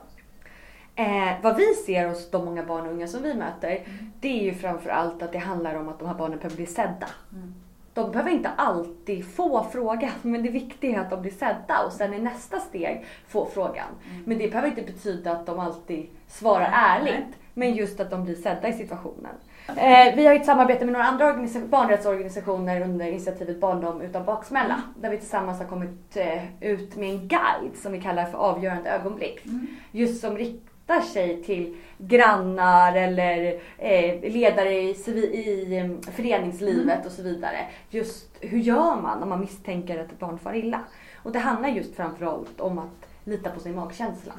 Eh, 0.95 1.41
vad 1.41 1.55
vi 1.55 1.73
ser 1.73 2.07
hos 2.07 2.31
de 2.31 2.45
många 2.45 2.63
barn 2.63 2.85
och 2.85 2.93
unga 2.93 3.07
som 3.07 3.23
vi 3.23 3.33
möter, 3.33 3.71
mm. 3.71 4.11
det 4.19 4.39
är 4.39 4.43
ju 4.43 4.53
framförallt 4.53 5.21
att 5.21 5.31
det 5.31 5.37
handlar 5.37 5.75
om 5.75 5.89
att 5.89 5.99
de 5.99 6.07
här 6.07 6.15
barnen 6.15 6.37
behöver 6.37 6.55
bli 6.55 6.65
sedda. 6.65 7.09
Mm. 7.33 7.53
De 7.93 8.11
behöver 8.11 8.31
inte 8.31 8.49
alltid 8.49 9.35
få 9.35 9.67
frågan, 9.71 10.11
men 10.21 10.43
det 10.43 10.49
viktiga 10.49 10.97
är 10.97 11.01
att 11.01 11.09
de 11.09 11.21
blir 11.21 11.31
sedda 11.31 11.85
och 11.85 11.93
sen 11.93 12.13
i 12.13 12.19
nästa 12.19 12.59
steg 12.59 13.05
få 13.27 13.45
frågan. 13.45 13.87
Mm. 14.11 14.23
Men 14.25 14.37
det 14.37 14.47
behöver 14.47 14.69
inte 14.69 14.81
betyda 14.81 15.31
att 15.31 15.45
de 15.45 15.59
alltid 15.59 16.09
svarar 16.27 16.71
ärligt, 16.73 17.35
men 17.53 17.75
just 17.75 17.99
att 17.99 18.09
de 18.09 18.23
blir 18.23 18.35
sedda 18.35 18.67
i 18.67 18.73
situationen. 18.73 19.35
Eh, 19.75 20.15
vi 20.15 20.25
har 20.25 20.35
ett 20.35 20.45
samarbete 20.45 20.85
med 20.85 20.93
några 20.93 21.05
andra 21.05 21.33
barnrättsorganisationer 21.69 22.81
under 22.81 23.07
initiativet 23.07 23.59
Barndom 23.59 24.01
utan 24.01 24.25
baksmälla. 24.25 24.73
Mm. 24.73 25.01
Där 25.01 25.09
vi 25.09 25.17
tillsammans 25.17 25.59
har 25.59 25.65
kommit 25.65 26.17
eh, 26.17 26.43
ut 26.61 26.95
med 26.95 27.09
en 27.09 27.27
guide 27.27 27.77
som 27.81 27.91
vi 27.91 28.01
kallar 28.01 28.25
för 28.25 28.37
avgörande 28.37 28.89
ögonblick. 28.89 29.45
Mm. 29.45 29.67
Just 29.91 30.21
som 30.21 30.37
riktar 30.37 31.01
sig 31.01 31.43
till 31.43 31.77
grannar 31.97 32.95
eller 32.95 33.59
eh, 33.77 34.31
ledare 34.31 34.73
i, 34.73 34.95
i 35.15 35.81
um, 35.81 36.01
föreningslivet 36.01 36.95
mm. 36.95 37.05
och 37.05 37.11
så 37.11 37.21
vidare. 37.21 37.57
Just 37.89 38.37
hur 38.39 38.59
gör 38.59 39.01
man 39.01 39.23
om 39.23 39.29
man 39.29 39.39
misstänker 39.39 39.99
att 39.99 40.11
ett 40.11 40.19
barn 40.19 40.39
far 40.39 40.53
illa? 40.53 40.79
Och 41.23 41.31
det 41.31 41.39
handlar 41.39 41.69
just 41.69 41.95
framförallt 41.95 42.61
om 42.61 42.79
att 42.79 43.09
lita 43.23 43.49
på 43.49 43.59
sin 43.59 43.75
magkänsla. 43.75 44.33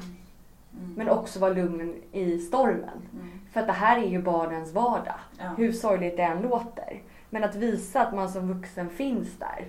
Mm. 0.79 0.95
Men 0.97 1.09
också 1.09 1.39
vara 1.41 1.53
lugn 1.53 1.95
i 2.13 2.39
stormen. 2.39 3.09
Mm. 3.15 3.29
För 3.53 3.61
att 3.61 3.67
det 3.67 3.73
här 3.73 3.99
är 3.99 4.07
ju 4.09 4.23
barnens 4.23 4.73
vardag. 4.73 5.15
Ja. 5.39 5.45
Hur 5.57 5.73
sorgligt 5.73 6.17
det 6.17 6.23
än 6.23 6.43
låter. 6.43 7.03
Men 7.31 7.45
att 7.45 7.55
visa 7.55 8.01
att 8.01 8.15
man 8.15 8.29
som 8.29 8.53
vuxen 8.55 8.91
finns 8.91 9.39
där 9.39 9.67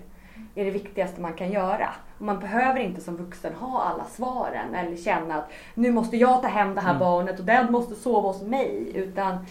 är 0.55 0.65
det 0.65 0.71
viktigaste 0.71 1.21
man 1.21 1.33
kan 1.33 1.51
göra. 1.51 1.89
Och 2.17 2.25
man 2.25 2.39
behöver 2.39 2.79
inte 2.79 3.01
som 3.01 3.17
vuxen 3.17 3.53
ha 3.53 3.81
alla 3.83 4.05
svaren 4.05 4.75
eller 4.75 4.97
känna 4.97 5.35
att 5.35 5.51
nu 5.73 5.91
måste 5.91 6.17
jag 6.17 6.41
ta 6.41 6.47
hem 6.47 6.75
det 6.75 6.81
här 6.81 6.89
Mm. 6.89 6.99
barnet 6.99 7.39
och 7.39 7.45
den 7.45 7.71
måste 7.71 7.95
sova 7.95 8.27
hos 8.27 8.41
mig. 8.41 8.91
Utan 8.95 9.45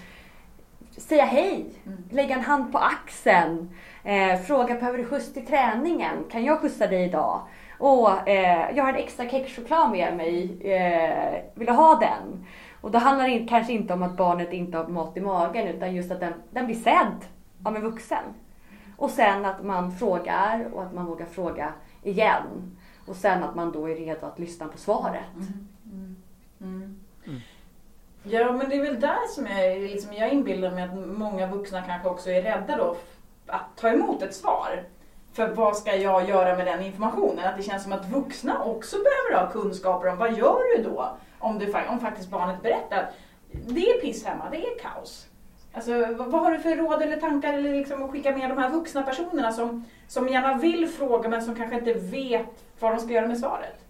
säga 0.96 1.24
hej, 1.24 1.66
Mm. 1.86 1.98
lägga 2.10 2.34
en 2.34 2.44
hand 2.44 2.72
på 2.72 2.78
axeln, 2.78 3.70
eh, 4.04 4.36
fråga 4.40 4.74
behöver 4.74 4.98
du 4.98 5.04
skjuts 5.04 5.32
till 5.32 5.46
träningen? 5.46 6.24
Kan 6.30 6.44
jag 6.44 6.60
skjutsa 6.60 6.86
dig 6.86 7.04
idag? 7.04 7.40
Åh, 7.78 8.18
eh, 8.26 8.76
jag 8.76 8.84
har 8.84 8.92
en 8.92 8.96
extra 8.98 9.28
kexchoklad 9.28 9.90
med 9.90 10.16
mig, 10.16 10.70
eh, 10.72 11.42
vill 11.54 11.66
du 11.66 11.72
ha 11.72 11.94
den? 11.94 12.46
Och 12.80 12.90
då 12.90 12.98
handlar 12.98 13.28
det 13.28 13.46
kanske 13.48 13.72
inte 13.72 13.94
om 13.94 14.02
att 14.02 14.16
barnet 14.16 14.52
inte 14.52 14.78
har 14.78 14.86
mat 14.86 15.16
i 15.16 15.20
magen 15.20 15.68
utan 15.68 15.94
just 15.94 16.10
att 16.10 16.20
den, 16.20 16.32
den 16.50 16.66
blir 16.66 16.76
sedd 16.76 17.24
av 17.62 17.76
en 17.76 17.82
vuxen. 17.82 18.24
Och 18.96 19.10
sen 19.10 19.44
att 19.44 19.64
man 19.64 19.92
frågar 19.92 20.74
och 20.74 20.82
att 20.82 20.94
man 20.94 21.06
vågar 21.06 21.26
fråga 21.26 21.72
igen. 22.02 22.76
Och 23.06 23.16
sen 23.16 23.44
att 23.44 23.54
man 23.54 23.72
då 23.72 23.90
är 23.90 23.94
redo 23.94 24.26
att 24.26 24.38
lyssna 24.38 24.68
på 24.68 24.78
svaret. 24.78 25.34
Mm. 25.34 26.16
Mm. 26.60 27.00
Ja, 28.22 28.52
men 28.52 28.68
det 28.68 28.76
är 28.76 28.82
väl 28.82 29.00
där 29.00 29.26
som 29.34 29.46
jag, 29.46 29.80
liksom, 29.80 30.14
jag 30.14 30.32
inbillar 30.32 30.70
mig 30.70 30.84
att 30.84 31.18
många 31.18 31.46
vuxna 31.46 31.82
kanske 31.82 32.08
också 32.08 32.30
är 32.30 32.42
rädda 32.42 32.76
då 32.76 32.96
att 33.46 33.76
ta 33.76 33.88
emot 33.88 34.22
ett 34.22 34.34
svar. 34.34 34.84
För 35.38 35.48
vad 35.48 35.76
ska 35.76 35.96
jag 35.96 36.28
göra 36.28 36.56
med 36.56 36.66
den 36.66 36.82
informationen? 36.82 37.48
Att 37.48 37.56
det 37.56 37.62
känns 37.62 37.82
som 37.82 37.92
att 37.92 38.10
vuxna 38.10 38.64
också 38.64 38.96
behöver 38.96 39.44
ha 39.44 39.52
kunskaper 39.52 40.08
om 40.08 40.18
vad 40.18 40.38
gör 40.38 40.76
du 40.76 40.82
då? 40.82 41.16
Om, 41.38 41.58
du, 41.58 41.74
om 41.88 42.00
faktiskt 42.00 42.30
barnet 42.30 42.62
berättar 42.62 42.96
att 42.96 43.14
det 43.52 43.90
är 43.90 44.00
piss 44.00 44.24
hemma, 44.24 44.44
det 44.50 44.56
är 44.56 44.78
kaos. 44.78 45.26
Alltså, 45.72 45.92
vad, 46.14 46.30
vad 46.30 46.40
har 46.40 46.50
du 46.50 46.58
för 46.58 46.76
råd 46.76 47.02
eller 47.02 47.16
tankar 47.16 47.52
eller 47.52 47.72
liksom 47.72 48.02
att 48.02 48.10
skicka 48.10 48.36
med 48.36 48.50
de 48.50 48.58
här 48.58 48.70
vuxna 48.70 49.02
personerna 49.02 49.52
som, 49.52 49.84
som 50.08 50.28
gärna 50.28 50.54
vill 50.54 50.88
fråga 50.88 51.28
men 51.28 51.42
som 51.42 51.54
kanske 51.54 51.78
inte 51.78 51.94
vet 51.94 52.64
vad 52.80 52.92
de 52.92 52.98
ska 52.98 53.12
göra 53.12 53.26
med 53.26 53.38
svaret? 53.38 53.84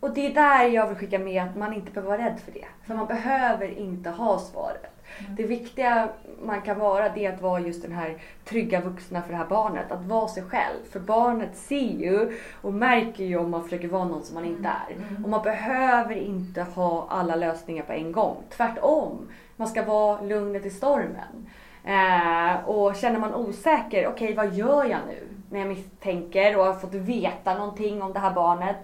Och 0.00 0.14
det 0.14 0.26
är 0.26 0.34
där 0.34 0.68
jag 0.68 0.86
vill 0.86 0.96
skicka 0.96 1.18
med 1.18 1.42
att 1.42 1.56
man 1.56 1.72
inte 1.72 1.90
behöver 1.90 2.16
vara 2.16 2.26
rädd 2.26 2.40
för 2.44 2.52
det. 2.52 2.66
För 2.86 2.94
man 2.94 3.06
behöver 3.06 3.78
inte 3.78 4.10
ha 4.10 4.38
svaret. 4.38 4.93
Det 5.36 5.42
viktiga 5.42 6.08
man 6.42 6.62
kan 6.62 6.78
vara 6.78 7.08
det 7.08 7.26
är 7.26 7.32
att 7.32 7.42
vara 7.42 7.60
just 7.60 7.82
den 7.82 7.92
här 7.92 8.16
trygga 8.44 8.80
vuxna 8.80 9.22
för 9.22 9.30
det 9.30 9.36
här 9.36 9.46
barnet. 9.46 9.92
Att 9.92 10.04
vara 10.04 10.28
sig 10.28 10.42
själv. 10.42 10.84
För 10.92 11.00
barnet 11.00 11.56
ser 11.56 11.76
ju 11.76 12.38
och 12.62 12.74
märker 12.74 13.24
ju 13.24 13.36
om 13.36 13.50
man 13.50 13.64
försöker 13.64 13.88
vara 13.88 14.04
någon 14.04 14.22
som 14.22 14.34
man 14.34 14.44
inte 14.44 14.68
är. 14.68 14.96
Och 15.24 15.30
man 15.30 15.42
behöver 15.42 16.14
inte 16.14 16.62
ha 16.62 17.06
alla 17.10 17.36
lösningar 17.36 17.84
på 17.84 17.92
en 17.92 18.12
gång. 18.12 18.36
Tvärtom. 18.50 19.28
Man 19.56 19.68
ska 19.68 19.84
vara 19.84 20.20
lugnet 20.20 20.66
i 20.66 20.70
stormen. 20.70 21.46
Eh, 21.84 22.68
och 22.68 22.96
känner 22.96 23.18
man 23.18 23.34
osäker, 23.34 24.06
okej 24.08 24.34
vad 24.34 24.54
gör 24.54 24.84
jag 24.84 25.00
nu? 25.08 25.28
När 25.50 25.58
jag 25.58 25.68
misstänker 25.68 26.58
och 26.58 26.64
har 26.64 26.74
fått 26.74 26.94
veta 26.94 27.58
någonting 27.58 28.02
om 28.02 28.12
det 28.12 28.18
här 28.18 28.34
barnet 28.34 28.76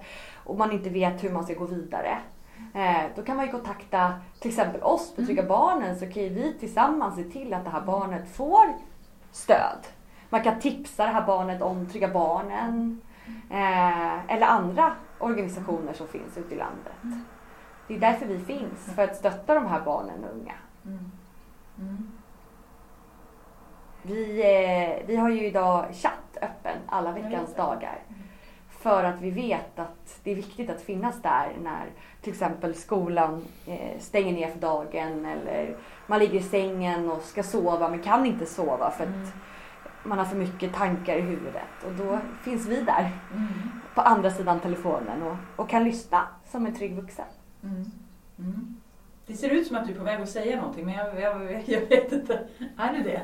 och 0.44 0.58
man 0.58 0.72
inte 0.72 0.90
vet 0.90 1.24
hur 1.24 1.30
man 1.30 1.44
ska 1.44 1.54
gå 1.54 1.64
vidare. 1.64 2.18
Eh, 2.74 3.02
då 3.16 3.22
kan 3.22 3.36
man 3.36 3.46
ju 3.46 3.52
kontakta 3.52 4.14
till 4.40 4.50
exempel 4.50 4.82
oss 4.82 5.14
på 5.14 5.24
Trygga 5.24 5.42
Barnen 5.42 5.98
så 5.98 6.06
kan 6.06 6.22
ju 6.22 6.28
vi 6.28 6.58
tillsammans 6.58 7.16
se 7.16 7.24
till 7.24 7.54
att 7.54 7.64
det 7.64 7.70
här 7.70 7.80
barnet 7.80 8.36
får 8.36 8.74
stöd. 9.32 9.86
Man 10.28 10.42
kan 10.42 10.60
tipsa 10.60 11.06
det 11.06 11.12
här 11.12 11.26
barnet 11.26 11.62
om 11.62 11.86
Trygga 11.86 12.08
Barnen 12.08 13.00
eh, 13.50 14.32
eller 14.34 14.46
andra 14.46 14.92
organisationer 15.18 15.92
som 15.92 16.08
finns 16.08 16.38
ute 16.38 16.54
i 16.54 16.58
landet. 16.58 17.22
Det 17.88 17.94
är 17.94 18.00
därför 18.00 18.26
vi 18.26 18.38
finns, 18.38 18.94
för 18.94 19.04
att 19.04 19.16
stötta 19.16 19.54
de 19.54 19.66
här 19.66 19.80
barnen 19.80 20.24
och 20.24 20.36
unga. 20.36 20.54
Mm. 20.86 21.10
Mm. 21.78 22.10
Vi, 24.02 24.40
eh, 24.40 25.06
vi 25.06 25.16
har 25.16 25.28
ju 25.28 25.46
idag 25.46 25.86
chatt 25.92 26.38
öppen 26.42 26.78
alla 26.86 27.12
veckans 27.12 27.54
dagar. 27.54 27.98
För 28.80 29.04
att 29.04 29.20
vi 29.20 29.30
vet 29.30 29.78
att 29.78 30.20
det 30.24 30.30
är 30.30 30.34
viktigt 30.34 30.70
att 30.70 30.80
finnas 30.82 31.22
där 31.22 31.56
när 31.62 31.86
till 32.20 32.32
exempel 32.32 32.74
skolan 32.74 33.44
eh, 33.66 33.98
stänger 34.00 34.32
ner 34.32 34.50
för 34.50 34.58
dagen 34.60 35.26
eller 35.26 35.76
man 36.06 36.18
ligger 36.18 36.38
i 36.40 36.42
sängen 36.42 37.10
och 37.10 37.22
ska 37.22 37.42
sova 37.42 37.88
men 37.88 38.02
kan 38.02 38.26
inte 38.26 38.46
sova 38.46 38.90
för 38.90 39.04
att 39.04 39.32
man 40.04 40.18
har 40.18 40.24
för 40.24 40.36
mycket 40.36 40.74
tankar 40.74 41.16
i 41.16 41.20
huvudet. 41.20 41.84
Och 41.86 41.92
då 41.92 42.18
finns 42.42 42.66
vi 42.66 42.80
där 42.80 43.10
Mm. 43.34 43.48
på 43.94 44.00
andra 44.00 44.30
sidan 44.30 44.60
telefonen 44.60 45.22
och, 45.22 45.36
och 45.56 45.68
kan 45.68 45.84
lyssna 45.84 46.26
som 46.50 46.66
en 46.66 46.74
trygg 46.74 46.96
vuxen. 46.96 47.24
Mm. 47.62 47.84
Mm. 48.38 48.79
Det 49.30 49.36
ser 49.36 49.50
ut 49.50 49.66
som 49.66 49.76
att 49.76 49.86
du 49.86 49.92
är 49.92 49.98
på 49.98 50.04
väg 50.04 50.20
att 50.20 50.28
säga 50.28 50.56
någonting 50.56 50.84
men 50.84 50.94
jag, 50.94 51.20
jag, 51.20 51.64
jag 51.66 51.80
vet 51.80 52.12
inte. 52.12 52.40
Är 52.76 52.92
du 52.92 53.02
det? 53.02 53.22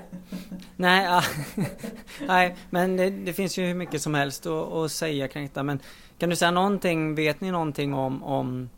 Nej, 0.76 1.04
ja. 1.04 1.22
Nej 2.26 2.56
men 2.70 2.96
det, 2.96 3.10
det 3.10 3.32
finns 3.32 3.58
ju 3.58 3.66
hur 3.66 3.74
mycket 3.74 4.02
som 4.02 4.14
helst 4.14 4.46
att, 4.46 4.72
att 4.72 4.92
säga 4.92 5.28
kring 5.28 5.42
detta. 5.42 5.62
Men 5.62 5.78
kan 6.18 6.30
du 6.30 6.36
säga 6.36 6.50
någonting, 6.50 7.14
vet 7.14 7.40
ni 7.40 7.50
någonting 7.50 7.94
om, 7.94 8.22
om 8.22 8.70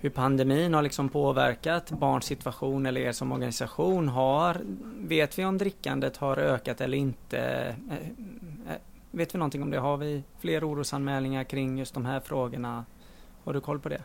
hur 0.00 0.10
pandemin 0.10 0.74
har 0.74 0.82
liksom 0.82 1.08
påverkat 1.08 1.90
barns 1.90 2.24
situation 2.24 2.86
eller 2.86 3.00
er 3.00 3.12
som 3.12 3.32
organisation? 3.32 4.08
Har, 4.08 4.60
vet 4.98 5.38
vi 5.38 5.44
om 5.44 5.58
drickandet 5.58 6.16
har 6.16 6.36
ökat 6.36 6.80
eller 6.80 6.98
inte? 6.98 7.38
Eh, 7.38 7.68
eh, 7.68 8.78
vet 9.10 9.34
vi 9.34 9.38
någonting 9.38 9.62
om 9.62 9.70
det? 9.70 9.78
Har 9.78 9.96
vi 9.96 10.22
fler 10.38 10.68
orosanmälningar 10.68 11.44
kring 11.44 11.78
just 11.78 11.94
de 11.94 12.06
här 12.06 12.20
frågorna? 12.20 12.84
Har 13.44 13.52
du 13.52 13.60
koll 13.60 13.80
på 13.80 13.88
det? 13.88 14.02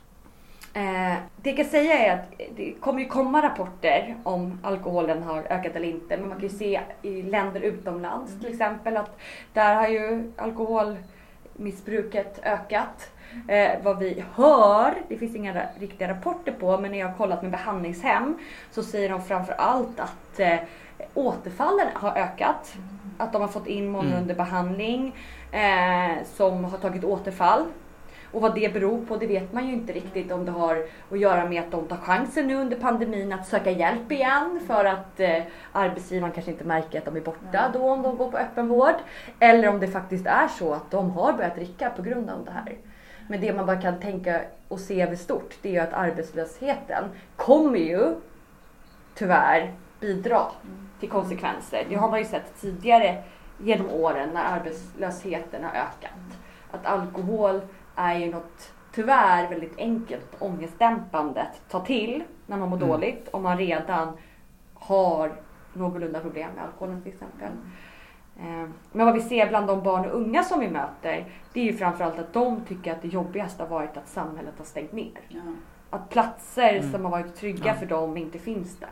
Eh, 0.79 1.15
det 1.41 1.49
jag 1.49 1.57
kan 1.57 1.65
säga 1.65 1.97
är 1.97 2.13
att 2.13 2.31
det 2.55 2.73
kommer 2.79 2.99
ju 2.99 3.05
komma 3.07 3.41
rapporter 3.41 4.15
om 4.23 4.59
alkoholen 4.63 5.23
har 5.23 5.43
ökat 5.49 5.75
eller 5.75 5.87
inte. 5.87 6.17
Men 6.17 6.29
man 6.29 6.39
kan 6.39 6.49
ju 6.49 6.57
se 6.57 6.79
i 7.01 7.21
länder 7.21 7.61
utomlands 7.61 8.39
till 8.39 8.49
exempel 8.49 8.97
att 8.97 9.17
där 9.53 9.75
har 9.75 9.87
ju 9.87 10.31
alkoholmissbruket 10.37 12.39
ökat. 12.43 13.11
Eh, 13.47 13.71
vad 13.83 13.99
vi 13.99 14.23
hör, 14.33 14.93
det 15.09 15.17
finns 15.17 15.35
inga 15.35 15.61
riktiga 15.79 16.07
rapporter 16.07 16.51
på, 16.51 16.77
men 16.77 16.91
när 16.91 16.99
jag 16.99 17.07
har 17.07 17.17
kollat 17.17 17.41
med 17.41 17.51
behandlingshem 17.51 18.37
så 18.71 18.83
säger 18.83 19.09
de 19.09 19.21
framför 19.21 19.53
allt 19.53 19.99
att 19.99 20.39
eh, 20.39 20.59
återfallen 21.13 21.87
har 21.93 22.17
ökat. 22.17 22.73
Att 23.17 23.33
de 23.33 23.41
har 23.41 23.49
fått 23.49 23.67
in 23.67 23.89
många 23.89 24.07
Mm. 24.07 24.21
under 24.21 24.35
behandling 24.35 25.15
eh, 25.51 26.23
som 26.25 26.63
har 26.63 26.77
tagit 26.77 27.03
återfall. 27.03 27.65
Och 28.31 28.41
vad 28.41 28.55
det 28.55 28.73
beror 28.73 29.05
på 29.05 29.15
det 29.15 29.27
vet 29.27 29.53
man 29.53 29.67
ju 29.67 29.73
inte 29.73 29.93
riktigt 29.93 30.31
om 30.31 30.45
det 30.45 30.51
har 30.51 30.85
att 31.11 31.19
göra 31.19 31.45
med 31.45 31.63
att 31.63 31.71
de 31.71 31.87
tar 31.87 31.97
chansen 31.97 32.47
nu 32.47 32.55
under 32.55 32.77
pandemin 32.77 33.33
att 33.33 33.47
söka 33.47 33.71
hjälp 33.71 34.11
igen 34.11 34.59
för 34.67 34.85
att 34.85 35.19
eh, 35.19 35.43
arbetsgivaren 35.71 36.33
kanske 36.33 36.51
inte 36.51 36.63
märker 36.63 36.99
att 36.99 37.05
de 37.05 37.15
är 37.15 37.21
borta 37.21 37.71
då 37.73 37.89
om 37.89 38.01
de 38.01 38.17
går 38.17 38.31
på 38.31 38.37
öppenvård. 38.37 38.95
Eller 39.39 39.67
om 39.67 39.79
det 39.79 39.87
faktiskt 39.87 40.25
är 40.25 40.47
så 40.47 40.73
att 40.73 40.91
de 40.91 41.11
har 41.11 41.33
börjat 41.33 41.55
dricka 41.55 41.89
på 41.89 42.01
grund 42.01 42.29
av 42.29 42.45
det 42.45 42.51
här. 42.51 42.77
Men 43.27 43.41
det 43.41 43.53
man 43.53 43.65
bara 43.65 43.81
kan 43.81 43.99
tänka 43.99 44.41
och 44.67 44.79
se 44.79 45.01
över 45.01 45.15
stort 45.15 45.57
det 45.61 45.69
är 45.69 45.73
ju 45.73 45.79
att 45.79 45.93
arbetslösheten 45.93 47.03
kommer 47.35 47.79
ju 47.79 48.15
tyvärr 49.15 49.73
bidra 49.99 50.41
till 50.99 51.09
konsekvenser. 51.09 51.85
Det 51.89 51.95
har 51.95 52.09
man 52.09 52.19
ju 52.19 52.25
sett 52.25 52.61
tidigare 52.61 53.23
genom 53.57 53.89
åren 53.89 54.29
när 54.33 54.43
arbetslösheten 54.43 55.63
har 55.63 55.71
ökat. 55.71 56.39
Att 56.71 56.85
alkohol 56.85 57.61
är 57.99 58.15
ju 58.19 58.31
något 58.31 58.73
tyvärr 58.93 59.49
väldigt 59.49 59.77
enkelt 59.77 60.35
ångestdämpande 60.39 61.41
att 61.41 61.69
ta 61.69 61.79
till 61.85 62.23
när 62.47 62.57
man 62.57 62.69
mår 62.69 62.77
Mm. 62.77 62.89
dåligt 62.89 63.27
om 63.31 63.43
man 63.43 63.57
redan 63.57 64.17
har 64.73 65.31
någorlunda 65.73 66.19
problem 66.19 66.49
med 66.55 66.63
alkoholen 66.63 67.01
till 67.01 67.11
exempel. 67.13 67.49
Eh, 68.39 68.69
Men 68.91 69.05
vad 69.05 69.13
vi 69.13 69.21
ser 69.21 69.49
bland 69.49 69.67
de 69.67 69.83
barn 69.83 70.05
och 70.05 70.15
unga 70.17 70.43
som 70.43 70.59
vi 70.59 70.69
möter 70.69 71.25
det 71.53 71.59
är 71.59 71.63
ju 71.63 71.73
framförallt 71.73 72.19
att 72.19 72.33
de 72.33 72.61
tycker 72.67 72.91
att 72.91 73.01
det 73.01 73.07
jobbigaste 73.07 73.63
har 73.63 73.69
varit 73.69 73.97
att 73.97 74.07
samhället 74.07 74.53
har 74.57 74.65
stängt 74.65 74.91
ner. 74.91 75.19
Ja. 75.27 75.41
Att 75.89 76.09
platser 76.09 76.75
Mm. 76.75 76.91
som 76.91 77.03
har 77.05 77.11
varit 77.11 77.35
trygga 77.35 77.67
Ja. 77.67 77.73
för 77.73 77.85
dem 77.85 78.17
inte 78.17 78.39
finns 78.39 78.79
där. 78.79 78.89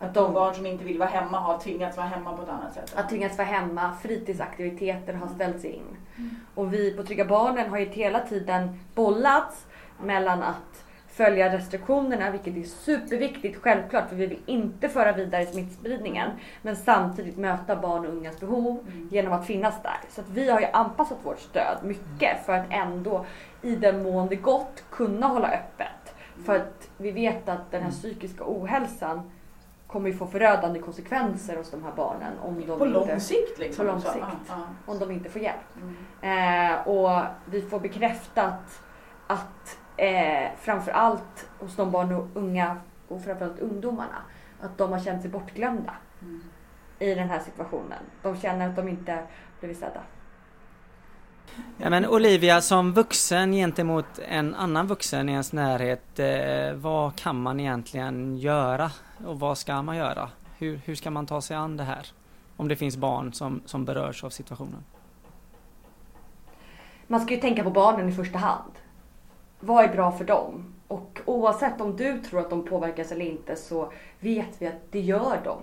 Att 0.00 0.14
de 0.14 0.32
barn 0.34 0.54
som 0.54 0.66
inte 0.66 0.84
vill 0.84 0.98
vara 0.98 1.08
hemma 1.08 1.38
har 1.38 1.58
tvingats 1.58 1.96
vara 1.96 2.06
hemma 2.06 2.36
på 2.36 2.42
ett 2.42 2.48
annat 2.48 2.74
sätt. 2.74 2.92
Att 2.96 3.08
tvingas 3.08 3.38
vara 3.38 3.48
hemma, 3.48 3.92
fritidsaktiviteter 4.02 5.12
har 5.12 5.28
ställts 5.28 5.64
in. 5.64 5.96
Och 6.54 6.74
vi 6.74 6.96
på 6.96 7.02
Trygga 7.02 7.24
Barnen 7.24 7.70
har 7.70 7.78
ju 7.78 7.84
hela 7.84 8.20
tiden 8.20 8.80
bollats 8.94 9.66
mellan 10.00 10.42
att 10.42 10.84
följa 11.08 11.52
restriktionerna, 11.52 12.30
vilket 12.30 12.56
är 12.56 12.62
superviktigt 12.62 13.62
självklart 13.62 14.08
för 14.08 14.16
vi 14.16 14.26
vill 14.26 14.38
inte 14.46 14.88
föra 14.88 15.12
vidare 15.12 15.46
smittspridningen. 15.46 16.30
Men 16.62 16.76
samtidigt 16.76 17.36
möta 17.36 17.76
barn 17.76 18.06
och 18.06 18.12
ungas 18.12 18.40
behov 18.40 18.86
genom 19.10 19.32
att 19.32 19.46
finnas 19.46 19.82
där. 19.82 19.98
Så 20.10 20.20
att 20.20 20.28
vi 20.28 20.50
har 20.50 20.60
ju 20.60 20.66
anpassat 20.72 21.18
vårt 21.22 21.40
stöd 21.40 21.78
mycket 21.82 22.46
för 22.46 22.52
att 22.52 22.66
ändå 22.70 23.26
i 23.62 23.76
den 23.76 24.02
mån 24.02 24.28
det 24.28 24.36
gått 24.36 24.84
kunna 24.90 25.26
hålla 25.26 25.48
öppet. 25.48 26.14
För 26.44 26.56
att 26.56 26.88
vi 26.96 27.10
vet 27.10 27.48
att 27.48 27.70
den 27.70 27.82
här 27.82 27.90
psykiska 27.90 28.44
ohälsan 28.46 29.30
kommer 29.86 30.10
ju 30.10 30.16
få 30.16 30.26
förödande 30.26 30.80
konsekvenser 30.80 31.56
hos 31.56 31.70
de 31.70 31.84
här 31.84 31.92
barnen 31.96 32.38
om 32.42 32.60
de, 32.60 32.66
på 32.66 32.72
inte, 32.72 32.86
lång 32.86 33.20
sikt 33.20 33.58
liksom. 33.58 33.86
På 33.86 33.92
lång 33.92 34.00
Så, 34.00 34.12
sikt. 34.12 34.24
ja, 34.48 34.66
om 34.86 34.98
de 34.98 35.10
inte 35.10 35.30
får 35.30 35.42
hjälp. 35.42 35.76
Mm. 36.22 36.72
Eh, 36.72 36.88
och 36.88 37.22
vi 37.44 37.62
får 37.62 37.80
bekräftat 37.80 38.82
att 39.26 39.78
eh, 39.96 40.48
framförallt 40.60 41.48
hos 41.58 41.76
de 41.76 41.90
barn 41.90 42.12
och 42.12 42.26
unga 42.34 42.76
och 43.08 43.24
framförallt 43.24 43.58
ungdomarna, 43.58 44.22
att 44.60 44.78
de 44.78 44.92
har 44.92 45.00
känt 45.00 45.22
sig 45.22 45.30
bortglömda 45.30 45.92
Mm. 46.22 46.42
i 46.98 47.14
den 47.14 47.28
här 47.28 47.40
situationen. 47.40 47.98
De 48.22 48.36
känner 48.36 48.68
att 48.68 48.76
de 48.76 48.88
inte 48.88 49.22
blivit 49.60 49.78
sedda. 49.78 50.00
Ja, 51.76 51.90
men 51.90 52.06
Olivia, 52.06 52.60
som 52.60 52.92
vuxen 52.92 53.52
gentemot 53.52 54.18
en 54.28 54.54
annan 54.54 54.86
vuxen 54.86 55.28
i 55.28 55.32
ens 55.32 55.52
närhet, 55.52 56.18
eh, 56.18 56.74
vad 56.74 57.16
kan 57.16 57.42
man 57.42 57.60
egentligen 57.60 58.36
göra? 58.38 58.90
Och 59.24 59.40
vad 59.40 59.58
ska 59.58 59.82
man 59.82 59.96
göra? 59.96 60.30
Hur, 60.58 60.80
hur 60.84 60.94
ska 60.94 61.10
man 61.10 61.26
ta 61.26 61.40
sig 61.40 61.56
an 61.56 61.76
det 61.76 61.84
här? 61.84 62.06
Om 62.56 62.68
det 62.68 62.76
finns 62.76 62.96
barn 62.96 63.32
som, 63.32 63.60
som 63.64 63.84
berörs 63.84 64.24
av 64.24 64.30
situationen. 64.30 64.84
Man 67.06 67.20
ska 67.20 67.34
ju 67.34 67.40
tänka 67.40 67.64
på 67.64 67.70
barnen 67.70 68.08
i 68.08 68.12
första 68.12 68.38
hand. 68.38 68.72
Vad 69.60 69.84
är 69.84 69.88
bra 69.88 70.12
för 70.12 70.24
dem? 70.24 70.74
Och 70.88 71.20
oavsett 71.24 71.80
om 71.80 71.96
du 71.96 72.20
tror 72.20 72.40
att 72.40 72.50
de 72.50 72.64
påverkas 72.64 73.12
eller 73.12 73.24
inte 73.24 73.56
så 73.56 73.92
vet 74.20 74.62
vi 74.62 74.66
att 74.66 74.92
det 74.92 75.00
gör 75.00 75.40
de. 75.44 75.58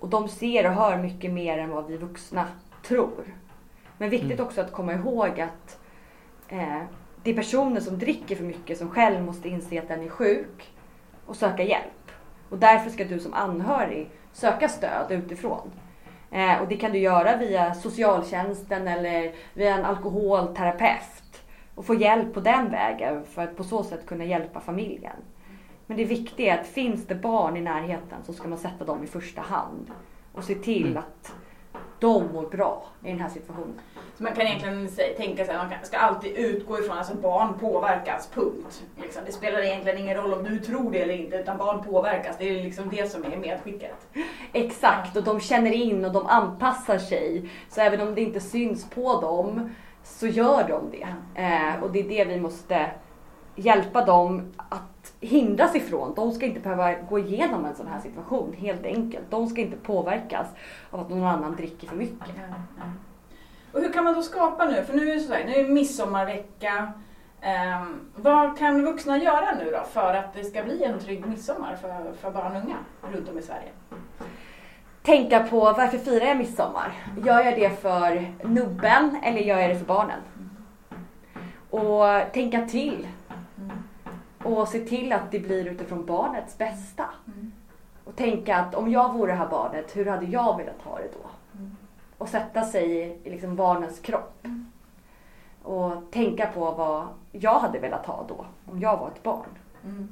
Och 0.00 0.08
de 0.08 0.28
ser 0.28 0.66
och 0.66 0.72
hör 0.72 0.98
mycket 0.98 1.32
mer 1.32 1.58
än 1.58 1.70
vad 1.70 1.86
vi 1.86 1.96
vuxna 1.96 2.46
tror. 2.86 3.34
Men 3.98 4.10
viktigt 4.10 4.32
Mm. 4.32 4.46
också 4.46 4.60
att 4.60 4.72
komma 4.72 4.92
ihåg 4.92 5.40
att 5.40 5.78
eh, 6.48 6.82
det 7.22 7.30
är 7.30 7.34
personer 7.34 7.80
som 7.80 7.98
dricker 7.98 8.36
för 8.36 8.44
mycket 8.44 8.78
som 8.78 8.90
själv 8.90 9.24
måste 9.24 9.48
inse 9.48 9.82
att 9.82 9.88
den 9.88 10.02
är 10.02 10.08
sjuk 10.08 10.72
och 11.26 11.36
söka 11.36 11.62
hjälp. 11.62 12.03
Och 12.54 12.60
därför 12.60 12.90
ska 12.90 13.04
du 13.04 13.18
som 13.20 13.34
anhörig 13.34 14.10
söka 14.32 14.68
stöd 14.68 15.06
utifrån. 15.10 15.70
Eh, 16.30 16.62
och 16.62 16.68
det 16.68 16.76
kan 16.76 16.92
du 16.92 16.98
göra 16.98 17.36
via 17.36 17.74
socialtjänsten 17.74 18.88
eller 18.88 19.32
via 19.54 19.74
en 19.76 19.84
alkoholterapeut. 19.84 21.42
Och 21.74 21.84
få 21.86 21.94
hjälp 21.94 22.34
på 22.34 22.40
den 22.40 22.70
vägen 22.70 23.24
för 23.24 23.42
att 23.42 23.56
på 23.56 23.64
så 23.64 23.82
sätt 23.82 24.06
kunna 24.06 24.24
hjälpa 24.24 24.60
familjen. 24.60 25.16
Men 25.86 25.96
det 25.96 26.04
viktiga 26.04 26.54
är 26.54 26.60
att 26.60 26.66
finns 26.66 27.06
det 27.06 27.14
barn 27.14 27.56
i 27.56 27.60
närheten 27.60 28.18
så 28.26 28.32
ska 28.32 28.48
man 28.48 28.58
sätta 28.58 28.84
dem 28.84 29.04
i 29.04 29.06
första 29.06 29.42
hand. 29.42 29.90
Och 30.32 30.44
se 30.44 30.54
till 30.54 30.86
Mm. 30.86 30.98
att 30.98 31.34
de 31.98 32.32
mår 32.32 32.46
bra 32.46 32.86
i 33.04 33.08
den 33.08 33.20
här 33.20 33.28
situationen. 33.28 33.80
Så 34.16 34.22
man 34.22 34.34
kan 34.34 34.46
egentligen 34.46 34.88
tänka 35.16 35.44
sig 35.44 35.54
att 35.54 35.70
man 35.70 35.78
ska 35.82 35.98
alltid 35.98 36.36
utgå 36.36 36.78
ifrån 36.78 36.92
att 36.92 36.98
alltså 36.98 37.14
barn 37.14 37.58
påverkas, 37.58 38.28
punkt. 38.34 38.82
Liksom. 39.02 39.22
Det 39.26 39.32
spelar 39.32 39.64
egentligen 39.64 39.98
ingen 39.98 40.16
roll 40.16 40.32
om 40.32 40.44
du 40.44 40.58
tror 40.58 40.90
det 40.90 41.02
eller 41.02 41.14
inte, 41.14 41.36
utan 41.36 41.58
barn 41.58 41.84
påverkas. 41.84 42.38
Det 42.38 42.48
är 42.48 42.62
liksom 42.62 42.88
det 42.90 43.10
som 43.10 43.24
är 43.24 43.36
medskicket. 43.36 44.06
Exakt, 44.52 45.16
och 45.16 45.24
de 45.24 45.40
känner 45.40 45.70
in 45.70 46.04
och 46.04 46.12
de 46.12 46.26
anpassar 46.26 46.98
sig. 46.98 47.50
Så 47.68 47.80
även 47.80 48.00
om 48.00 48.14
det 48.14 48.20
inte 48.20 48.40
syns 48.40 48.90
på 48.90 49.20
dem 49.20 49.74
så 50.04 50.26
gör 50.26 50.68
de 50.68 50.90
det. 50.90 51.08
Eh, 51.42 51.82
och 51.82 51.90
det 51.90 52.00
är 52.00 52.08
det 52.08 52.24
vi 52.24 52.40
måste 52.40 52.90
hjälpa 53.56 54.04
dem 54.04 54.52
att 54.56 54.93
hindras 55.24 55.74
ifrån. 55.74 56.12
De 56.16 56.32
ska 56.32 56.46
inte 56.46 56.60
behöva 56.60 56.94
gå 56.94 57.18
igenom 57.18 57.64
en 57.64 57.74
sån 57.74 57.86
här 57.86 58.00
situation 58.00 58.54
helt 58.58 58.84
enkelt. 58.84 59.24
De 59.30 59.46
ska 59.46 59.60
inte 59.60 59.76
påverkas 59.76 60.46
av 60.90 61.00
att 61.00 61.10
någon 61.10 61.24
annan 61.24 61.56
dricker 61.56 61.88
för 61.88 61.96
mycket. 61.96 62.28
Och 63.72 63.80
hur 63.80 63.92
kan 63.92 64.04
man 64.04 64.14
då 64.14 64.22
skapa 64.22 64.64
nu? 64.64 64.84
För 64.84 64.94
nu 64.94 65.10
är 65.10 65.14
det, 65.14 65.20
så 65.20 65.32
här, 65.32 65.44
nu 65.44 65.54
är 65.54 65.64
det 65.64 65.70
midsommarvecka. 65.70 66.92
Ehm, 67.40 68.00
vad 68.16 68.58
kan 68.58 68.84
vuxna 68.84 69.18
göra 69.18 69.54
nu 69.58 69.70
då 69.70 69.84
för 69.92 70.14
att 70.14 70.34
det 70.34 70.44
ska 70.44 70.62
bli 70.62 70.84
en 70.84 70.98
trygg 70.98 71.26
midsommar 71.26 71.76
för, 71.76 72.12
för 72.20 72.30
barn 72.30 72.56
och 72.56 72.62
unga 72.62 72.76
runt 73.12 73.28
om 73.28 73.38
i 73.38 73.42
Sverige? 73.42 73.68
Tänka 75.02 75.40
på 75.40 75.60
varför 75.60 75.98
firar 75.98 76.26
jag 76.26 76.36
midsommar? 76.36 76.92
Gör 77.24 77.40
jag 77.40 77.54
det 77.54 77.70
för 77.70 78.32
nubben 78.44 79.16
eller 79.22 79.40
gör 79.40 79.58
jag 79.58 79.70
det 79.70 79.78
för 79.78 79.86
barnen? 79.86 80.20
Och 81.70 82.32
tänka 82.32 82.66
till. 82.66 83.06
Och 84.44 84.68
se 84.68 84.80
till 84.80 85.12
att 85.12 85.30
det 85.30 85.38
blir 85.38 85.66
utifrån 85.66 86.06
barnets 86.06 86.58
bästa. 86.58 87.04
Och 88.04 88.16
tänka 88.16 88.56
att 88.56 88.74
om 88.74 88.90
jag 88.90 89.12
vore 89.12 89.32
det 89.32 89.38
här 89.38 89.48
barnet, 89.48 89.96
hur 89.96 90.06
hade 90.06 90.26
jag 90.26 90.56
velat 90.56 90.82
ha 90.82 90.98
det 90.98 91.08
då? 91.22 91.28
Och 92.18 92.28
sätta 92.28 92.62
sig 92.64 92.98
i, 93.24 93.30
liksom 93.30 93.56
barnens 93.56 94.00
kropp. 94.00 94.46
Och 95.62 95.92
tänka 96.10 96.46
på 96.46 96.70
vad 96.70 97.06
jag 97.32 97.58
hade 97.58 97.78
velat 97.78 98.06
ha 98.06 98.24
då, 98.28 98.46
om 98.66 98.80
jag 98.80 98.96
var 98.96 99.08
ett 99.08 99.22
barn. 99.22 99.48
Mm. 99.84 100.08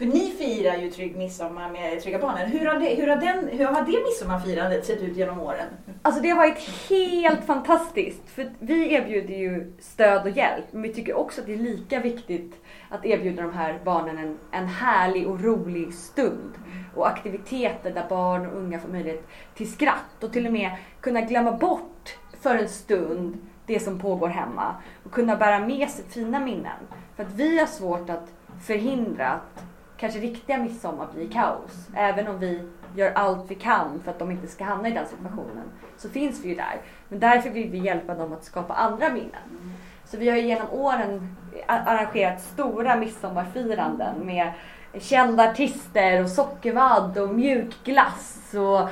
För 0.00 0.06
ni 0.06 0.30
firar 0.30 0.76
ju 0.76 0.90
trygg 0.90 1.16
midsommar 1.16 1.70
med 1.70 2.02
Trygga 2.02 2.18
Barnen. 2.18 2.50
Hur 2.50 2.66
har 2.66 2.80
det, 2.80 2.94
hur 2.94 3.06
har 3.06 3.16
den, 3.16 3.48
hur 3.48 3.64
har 3.64 3.82
det 3.82 4.04
midsommarfirandet 4.04 4.86
sett 4.86 5.02
ut 5.02 5.16
genom 5.16 5.40
åren? 5.40 5.66
Alltså 6.02 6.22
det 6.22 6.28
har 6.28 6.36
varit 6.36 6.88
helt 6.88 7.44
fantastiskt. 7.44 8.28
För 8.28 8.50
vi 8.58 8.94
erbjuder 8.94 9.34
ju 9.34 9.72
stöd 9.80 10.22
och 10.22 10.30
hjälp. 10.30 10.64
Men 10.70 10.82
vi 10.82 10.94
tycker 10.94 11.14
också 11.14 11.40
att 11.40 11.46
det 11.46 11.52
är 11.52 11.58
lika 11.58 12.00
viktigt 12.00 12.59
att 12.90 13.04
erbjuda 13.04 13.42
de 13.42 13.52
här 13.52 13.80
barnen 13.84 14.18
en, 14.18 14.38
en 14.50 14.66
härlig 14.66 15.28
och 15.28 15.40
rolig 15.40 15.94
stund. 15.94 16.54
Och 16.94 17.08
aktiviteter 17.08 17.90
där 17.90 18.08
barn 18.08 18.46
och 18.46 18.56
unga 18.56 18.78
får 18.78 18.88
möjlighet 18.88 19.28
till 19.54 19.72
skratt. 19.72 20.24
Och 20.24 20.32
till 20.32 20.46
och 20.46 20.52
med 20.52 20.70
kunna 21.00 21.20
glömma 21.20 21.52
bort 21.52 22.18
för 22.40 22.54
en 22.54 22.68
stund 22.68 23.38
det 23.66 23.80
som 23.80 23.98
pågår 23.98 24.28
hemma. 24.28 24.74
Och 25.04 25.12
kunna 25.12 25.36
bära 25.36 25.66
med 25.66 25.90
sig 25.90 26.04
fina 26.04 26.40
minnen. 26.40 26.78
För 27.16 27.22
att 27.22 27.32
vi 27.32 27.58
har 27.58 27.66
svårt 27.66 28.10
att 28.10 28.32
förhindra 28.66 29.28
att 29.28 29.64
kanske 29.96 30.18
riktiga 30.18 30.58
midsommar 30.58 31.08
blir 31.14 31.30
kaos. 31.30 31.88
Även 31.94 32.28
om 32.28 32.38
vi 32.38 32.68
gör 32.96 33.12
allt 33.12 33.50
vi 33.50 33.54
kan 33.54 34.00
för 34.04 34.10
att 34.10 34.18
de 34.18 34.30
inte 34.30 34.46
ska 34.46 34.64
hamna 34.64 34.88
i 34.88 34.92
den 34.92 35.06
situationen. 35.06 35.64
Så 35.96 36.08
finns 36.08 36.44
vi 36.44 36.48
ju 36.48 36.54
där. 36.54 36.80
Men 37.08 37.20
därför 37.20 37.50
vill 37.50 37.70
vi 37.70 37.78
hjälpa 37.78 38.14
dem 38.14 38.32
att 38.32 38.44
skapa 38.44 38.74
andra 38.74 39.12
minnen. 39.12 39.74
Så 40.04 40.16
vi 40.16 40.30
har 40.30 40.36
ju 40.36 40.46
genom 40.46 40.70
åren 40.70 41.36
arrangerat 41.66 42.40
stora 42.40 42.96
midsommarfiranden 42.96 44.26
med 44.26 44.52
kända 45.00 45.50
artister 45.50 46.22
och 46.22 46.28
sockervadd 46.30 47.18
och 47.18 47.28
mjukglass 47.34 48.54
och 48.54 48.88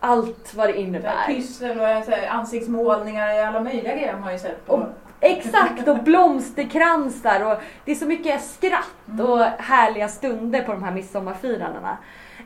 allt 0.00 0.54
vad 0.54 0.68
det 0.68 0.80
innebär. 0.80 1.26
Pyssel 1.26 1.70
och 1.80 2.04
så 2.04 2.10
här, 2.10 2.28
ansiktsmålningar 2.28 3.34
och 3.40 3.46
alla 3.46 3.60
möjliga 3.60 3.92
grejer 3.96 4.12
har 4.12 4.20
man 4.20 4.32
ju 4.32 4.38
sett 4.38 4.66
på. 4.66 4.72
Och- 4.72 4.82
Exakt 5.20 5.88
och 5.88 5.98
blomsterkransar 6.04 7.52
och 7.52 7.58
det 7.84 7.90
är 7.90 7.94
så 7.94 8.06
mycket 8.06 8.44
skratt 8.44 9.20
och 9.28 9.38
härliga 9.62 10.08
stunder 10.08 10.62
på 10.62 10.72
de 10.72 10.82
här 10.84 10.90
midsommarfirandena. 10.92 11.96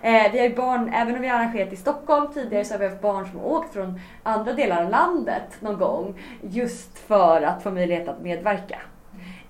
Eh, 0.02 0.32
vi 0.32 0.38
har 0.38 0.46
ju 0.46 0.54
barn, 0.54 0.92
även 0.94 1.14
om 1.14 1.20
vi 1.22 1.28
har 1.28 1.38
arrangerat 1.38 1.72
i 1.72 1.76
Stockholm 1.76 2.32
tidigare 2.34 2.64
så 2.64 2.74
har 2.74 2.78
vi 2.78 2.88
haft 2.88 3.02
barn 3.02 3.28
som 3.30 3.38
har 3.40 3.46
åkt 3.46 3.72
från 3.72 4.00
andra 4.22 4.52
delar 4.52 4.84
av 4.84 4.90
landet 4.90 5.56
någon 5.60 5.78
gång 5.78 6.20
just 6.42 6.98
för 6.98 7.42
att 7.42 7.62
få 7.62 7.70
möjlighet 7.70 8.08
att 8.08 8.20
medverka. 8.22 8.78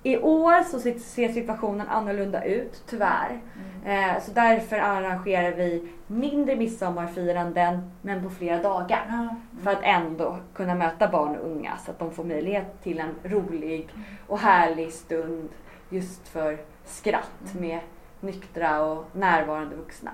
I 0.02 0.18
år 0.18 0.62
så 0.62 0.80
ser 0.80 1.32
situationen 1.32 1.88
annorlunda 1.88 2.44
ut, 2.44 2.82
tyvärr. 2.86 3.40
Eh, 3.84 4.22
så 4.22 4.32
därför 4.32 4.78
arrangerar 4.78 5.52
vi 5.52 5.88
mindre 6.06 6.56
midsommarfiranden 6.56 7.90
men 8.02 8.22
på 8.22 8.30
flera 8.30 8.62
dagar. 8.62 9.06
Ja. 9.08 9.36
För 9.62 9.70
att 9.70 9.82
ändå 9.82 10.38
kunna 10.54 10.74
möta 10.74 11.08
barn 11.08 11.36
och 11.36 11.50
unga 11.50 11.76
så 11.84 11.90
att 11.90 11.98
de 11.98 12.10
får 12.10 12.24
möjlighet 12.24 12.82
till 12.82 12.98
en 12.98 13.14
rolig 13.24 13.88
och 14.26 14.38
härlig 14.38 14.92
stund 14.92 15.48
just 15.90 16.28
för 16.28 16.58
skratt 16.84 17.54
med 17.60 17.80
nyktra 18.20 18.84
och 18.84 19.04
närvarande 19.12 19.76
vuxna. 19.76 20.10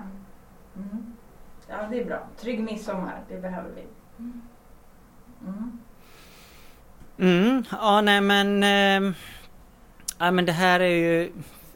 Mm. 0.75 1.13
Ja, 1.67 1.75
det 1.91 1.99
är 1.99 2.05
bra. 2.05 2.19
Trygg 2.37 2.63
midsommar, 2.63 3.21
det 3.29 3.37
behöver 3.37 3.69
vi. 3.75 3.83
Mm. 4.19 4.41
Mm, 7.17 7.63
ja 7.71 8.01
nej 8.01 8.21
men... 8.21 8.63
Ja 10.17 10.31
men 10.31 10.45
det 10.45 10.51
här 10.51 10.79
är 10.79 10.95
ju... 10.95 11.31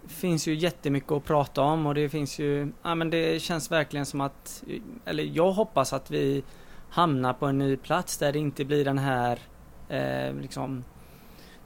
Finns 0.08 0.48
ju 0.48 0.56
jättemycket 0.56 1.12
att 1.12 1.26
prata 1.26 1.62
om 1.62 1.86
och 1.86 1.96
det 1.96 2.10
finns 2.10 2.40
ju... 2.40 2.72
Ja 2.84 2.96
men 2.96 3.10
det 3.10 3.42
känns 3.42 3.72
verkligen 3.72 4.06
som 4.06 4.22
att... 4.22 4.64
Eller 5.06 5.24
jag 5.24 5.52
hoppas 5.52 5.94
att 5.94 6.12
vi 6.12 6.44
hamnar 6.90 7.34
på 7.34 7.46
en 7.46 7.58
ny 7.58 7.78
plats 7.78 8.18
där 8.18 8.32
det 8.32 8.40
inte 8.40 8.66
blir 8.66 8.86
den 8.86 8.98
här 8.98 9.40
eh, 9.90 10.34
liksom 10.42 10.84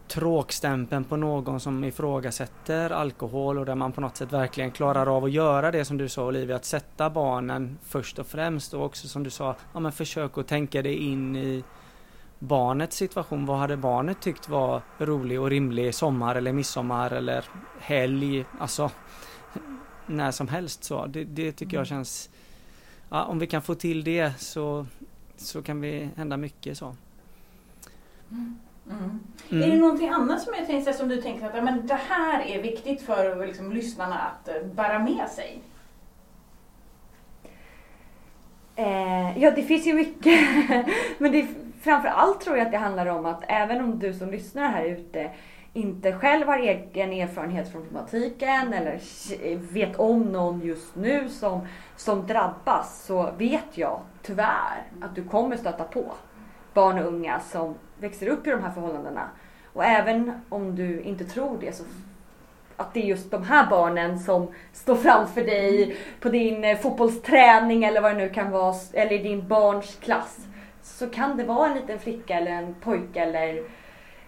tråkstämpeln 0.07 1.03
på 1.03 1.17
någon 1.17 1.59
som 1.59 1.84
ifrågasätter 1.84 2.89
alkohol 2.89 3.59
och 3.59 3.65
där 3.65 3.76
man 3.76 3.91
på 3.91 4.01
något 4.01 4.17
sätt 4.17 4.34
verkligen 4.34 4.71
klarar 4.71 5.17
av 5.17 5.24
att 5.24 5.32
göra 5.32 5.71
det 5.71 5.86
som 5.86 5.97
du 5.97 6.09
sa 6.09 6.26
Olivia, 6.26 6.55
att 6.55 6.65
sätta 6.65 7.09
barnen 7.09 7.78
först 7.84 8.19
och 8.19 8.28
främst 8.28 8.74
och 8.74 8.86
också 8.86 9.07
som 9.07 9.24
du 9.24 9.30
sa, 9.30 9.55
ja 9.74 9.80
men 9.80 9.91
försök 9.91 10.38
att 10.38 10.47
tänka 10.47 10.82
dig 10.82 10.95
in 10.95 11.36
i 11.36 11.63
barnets 12.43 12.97
situation. 12.97 13.45
Vad 13.45 13.57
hade 13.57 13.77
barnet 13.77 14.21
tyckt 14.21 14.49
var 14.49 14.81
rolig 14.97 15.41
och 15.41 15.49
rimlig 15.49 15.95
sommar 15.95 16.35
eller 16.35 16.53
midsommar 16.53 17.11
eller 17.11 17.45
helg, 17.79 18.45
alltså 18.59 18.91
när 20.05 20.31
som 20.31 20.47
helst 20.47 20.83
så. 20.83 21.05
Det, 21.05 21.23
det 21.23 21.51
tycker 21.51 21.77
jag 21.77 21.87
känns, 21.87 22.29
ja, 23.09 23.23
om 23.23 23.39
vi 23.39 23.47
kan 23.47 23.61
få 23.61 23.75
till 23.75 24.03
det 24.03 24.33
så, 24.39 24.85
så 25.37 25.61
kan 25.61 25.81
vi 25.81 26.09
hända 26.15 26.37
mycket 26.37 26.77
så. 26.77 26.95
Mm. 28.31 28.59
Mm. 28.89 29.63
Är 29.63 29.71
det 29.71 29.77
någonting 29.77 30.09
annat 30.09 30.41
som, 30.41 30.53
jag 30.57 30.67
tänkte, 30.67 30.93
som 30.93 31.09
du 31.09 31.21
tänker 31.21 31.45
att 31.45 31.63
men 31.63 31.87
det 31.87 31.99
här 32.09 32.45
är 32.45 32.61
viktigt 32.61 33.01
för 33.01 33.47
liksom, 33.47 33.71
lyssnarna 33.71 34.19
att 34.19 34.47
eh, 34.47 34.63
bära 34.73 34.99
med 34.99 35.29
sig? 35.29 35.61
Eh, 38.75 39.37
ja, 39.37 39.51
det 39.51 39.63
finns 39.63 39.87
ju 39.87 39.93
mycket. 39.93 40.39
Men 41.17 41.31
det, 41.31 41.47
framför 41.84 42.09
allt 42.09 42.41
tror 42.41 42.57
jag 42.57 42.65
att 42.65 42.71
det 42.71 42.77
handlar 42.77 43.05
om 43.05 43.25
att 43.25 43.43
även 43.47 43.84
om 43.84 43.99
du 43.99 44.13
som 44.13 44.31
lyssnar 44.31 44.69
här 44.69 44.86
ute 44.86 45.31
inte 45.73 46.13
själv 46.13 46.47
har 46.47 46.59
egen 46.59 47.13
erfarenhet 47.13 47.71
från 47.71 47.81
problematiken 47.81 48.73
eller 48.73 48.99
vet 49.73 49.95
om 49.95 50.21
någon 50.21 50.61
just 50.61 50.95
nu 50.95 51.29
som, 51.29 51.67
som 51.95 52.27
drabbas 52.27 53.03
så 53.05 53.31
vet 53.38 53.77
jag 53.77 53.99
tyvärr 54.21 54.84
att 55.01 55.15
du 55.15 55.23
kommer 55.23 55.57
stöta 55.57 55.84
på 55.84 56.05
barn 56.73 56.99
och 56.99 57.07
unga 57.07 57.39
som 57.39 57.75
växer 57.99 58.27
upp 58.27 58.47
i 58.47 58.49
de 58.49 58.63
här 58.63 58.71
förhållandena. 58.71 59.29
Och 59.73 59.86
även 59.86 60.41
om 60.49 60.75
du 60.75 61.01
inte 61.01 61.25
tror 61.25 61.57
det 61.61 61.75
så 61.75 61.84
att 62.77 62.93
det 62.93 63.01
är 63.01 63.05
just 63.05 63.31
de 63.31 63.43
här 63.43 63.69
barnen 63.69 64.19
som 64.19 64.47
står 64.73 64.95
framför 64.95 65.41
dig 65.41 65.97
på 66.19 66.29
din 66.29 66.77
fotbollsträning 66.77 67.84
eller 67.84 68.01
vad 68.01 68.11
det 68.11 68.17
nu 68.17 68.29
kan 68.29 68.51
vara, 68.51 68.75
eller 68.93 69.11
i 69.13 69.17
din 69.17 69.47
barns 69.47 69.95
klass. 69.95 70.38
Så 70.84 71.09
kan 71.09 71.38
det 71.38 71.43
vara 71.43 71.69
en 71.69 71.75
liten 71.75 71.99
flicka 71.99 72.38
eller 72.38 72.51
en 72.51 72.75
pojke 72.81 73.19
eller 73.19 73.57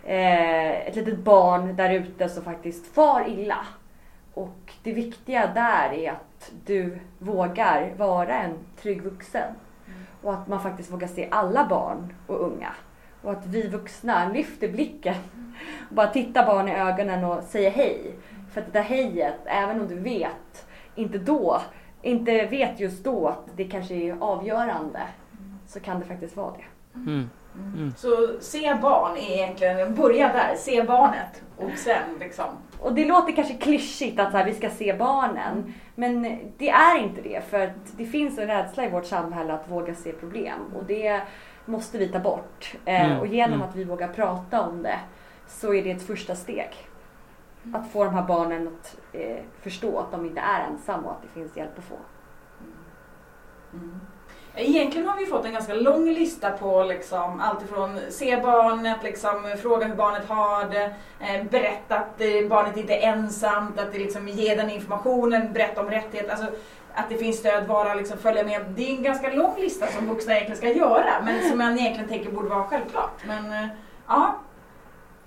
eh, 0.04 0.88
ett 0.88 0.96
litet 0.96 1.20
barn 1.20 1.76
där 1.76 1.94
ute 1.94 2.30
som 2.30 2.44
faktiskt 2.44 2.94
far 2.94 3.28
illa. 3.28 3.66
Och 4.34 4.74
det 4.84 4.94
viktiga 4.94 5.48
där 5.48 5.94
är 5.94 6.12
att 6.12 6.52
du 6.66 7.00
vågar 7.20 7.94
vara 7.98 8.40
en 8.40 8.58
trygg 8.82 9.02
vuxen. 9.02 9.54
Och 10.22 10.34
att 10.34 10.48
man 10.48 10.62
faktiskt 10.62 10.92
vågar 10.92 11.08
se 11.08 11.28
alla 11.32 11.66
barn 11.66 12.14
och 12.28 12.42
unga. 12.42 12.72
Och 13.22 13.32
att 13.32 13.46
vi 13.46 13.68
vuxna 13.68 14.30
lyfter 14.30 14.68
blicken 14.72 15.16
och 15.90 15.96
bara 15.96 16.08
tittar 16.08 16.46
barn 16.46 16.68
i 16.68 16.76
ögonen 16.76 17.24
och 17.24 17.44
säger 17.44 17.72
hej. 17.72 18.16
För 18.54 18.62
att 18.62 18.74
det 18.74 18.80
där 18.80 18.84
hejet, 18.84 19.40
även 19.46 19.82
om 19.82 19.88
du 19.88 20.00
vet, 20.00 20.68
inte 20.96 21.18
då, 21.18 21.62
inte 22.02 22.46
vet 22.46 22.80
just 22.80 23.04
då 23.04 23.28
att 23.28 23.58
det 23.58 23.64
kanske 23.64 23.96
är 23.96 24.18
avgörande, 24.20 25.02
så 25.76 25.82
kan 25.82 26.00
det 26.00 26.06
faktiskt 26.06 26.38
vara 26.38 26.52
det. 26.52 26.66
Mm. 26.96 27.30
Mm. 27.56 27.94
Så 27.98 28.40
se 28.40 28.76
barn 28.82 29.18
är 29.18 29.32
egentligen, 29.32 29.96
börja 29.96 30.28
där, 30.28 30.56
se 30.56 30.84
barnet 30.84 31.44
och 31.58 31.78
sen 31.78 32.20
liksom. 32.20 32.46
Och 32.80 32.94
det 32.94 33.06
låter 33.06 33.36
kanske 33.36 33.54
klyschigt 33.54 34.20
att 34.20 34.32
så 34.32 34.38
här, 34.38 34.46
vi 34.46 34.54
ska 34.54 34.70
se 34.70 34.94
barnen. 34.94 35.74
Men 35.96 36.40
det 36.58 36.70
är 36.70 36.98
inte 37.04 37.22
det. 37.22 37.42
För 37.50 37.60
att 37.60 37.98
det 37.98 38.06
finns 38.06 38.40
en 38.40 38.48
rädsla 38.48 38.86
i 38.86 38.90
vårt 38.90 39.06
samhälle 39.06 39.54
att 39.54 39.72
våga 39.72 39.96
se 39.96 40.12
problem. 40.12 40.60
Och 40.76 40.84
det 40.84 41.22
måste 41.66 41.98
vi 41.98 42.08
ta 42.08 42.20
bort. 42.20 42.76
Eh, 42.86 43.06
mm. 43.06 43.20
Och 43.20 43.28
genom 43.28 43.54
mm. 43.54 43.70
att 43.70 43.76
vi 43.76 43.84
vågar 43.84 44.08
prata 44.08 44.62
om 44.62 44.84
det 44.84 45.00
så 45.48 45.74
är 45.74 45.84
det 45.84 45.92
ett 45.92 46.08
första 46.08 46.36
steg. 46.36 46.70
Att 47.74 47.92
få 47.92 48.04
de 48.04 48.14
här 48.14 48.28
barnen 48.28 48.68
att 48.68 48.98
eh, 49.12 49.44
förstå 49.62 50.00
att 50.00 50.12
de 50.12 50.26
inte 50.26 50.42
är 50.42 50.68
ensamma 50.68 51.08
och 51.08 51.12
att 51.12 51.22
det 51.22 51.40
finns 51.40 51.58
hjälp 51.58 51.78
att 51.78 51.84
få. 51.84 51.96
Mm. 53.74 54.00
Egentligen 54.58 55.08
har 55.08 55.18
vi 55.18 55.26
fått 55.26 55.46
en 55.46 55.54
ganska 55.54 55.74
lång 55.74 56.06
lista 56.10 56.52
på 56.52 56.84
liksom, 56.84 57.42
allt 57.42 57.64
ifrån 57.64 58.00
se 58.10 58.38
barnet, 58.38 59.04
liksom, 59.04 59.56
fråga 59.62 59.86
hur 59.86 59.96
barnet 59.96 60.30
har 60.30 60.70
det, 60.70 60.94
eh, 61.20 61.44
berätta 61.52 61.96
att 61.96 62.22
eh, 62.22 62.48
barnet 62.50 62.78
inte 62.78 62.94
är 62.94 63.12
ensamt, 63.12 63.80
att 63.80 63.94
liksom, 63.94 64.28
ge 64.28 64.56
den 64.56 64.70
informationen, 64.70 65.54
berätta 65.54 65.82
om 65.82 65.90
rättigheter. 65.90 66.32
Alltså, 66.32 66.48
att 66.94 67.10
det 67.10 67.18
finns 67.18 67.38
stöd, 67.38 67.68
vara, 67.68 67.94
liksom, 67.94 68.18
följa 68.18 68.44
med. 68.44 68.66
Det 68.76 68.86
är 68.86 68.96
en 68.96 69.04
ganska 69.04 69.34
lång 69.34 69.56
lista 69.58 69.88
som 69.88 70.08
vuxna 70.08 70.34
egentligen 70.34 70.58
ska 70.58 70.80
göra, 70.80 71.22
men 71.26 71.50
som 71.50 71.58
man 71.58 71.80
egentligen 71.80 72.10
tänker 72.10 72.32
borde 72.32 72.50
vara 72.50 72.64
självklart. 72.64 73.22
Men 73.28 73.54
eh, 73.54 73.68
ja, 74.08 74.36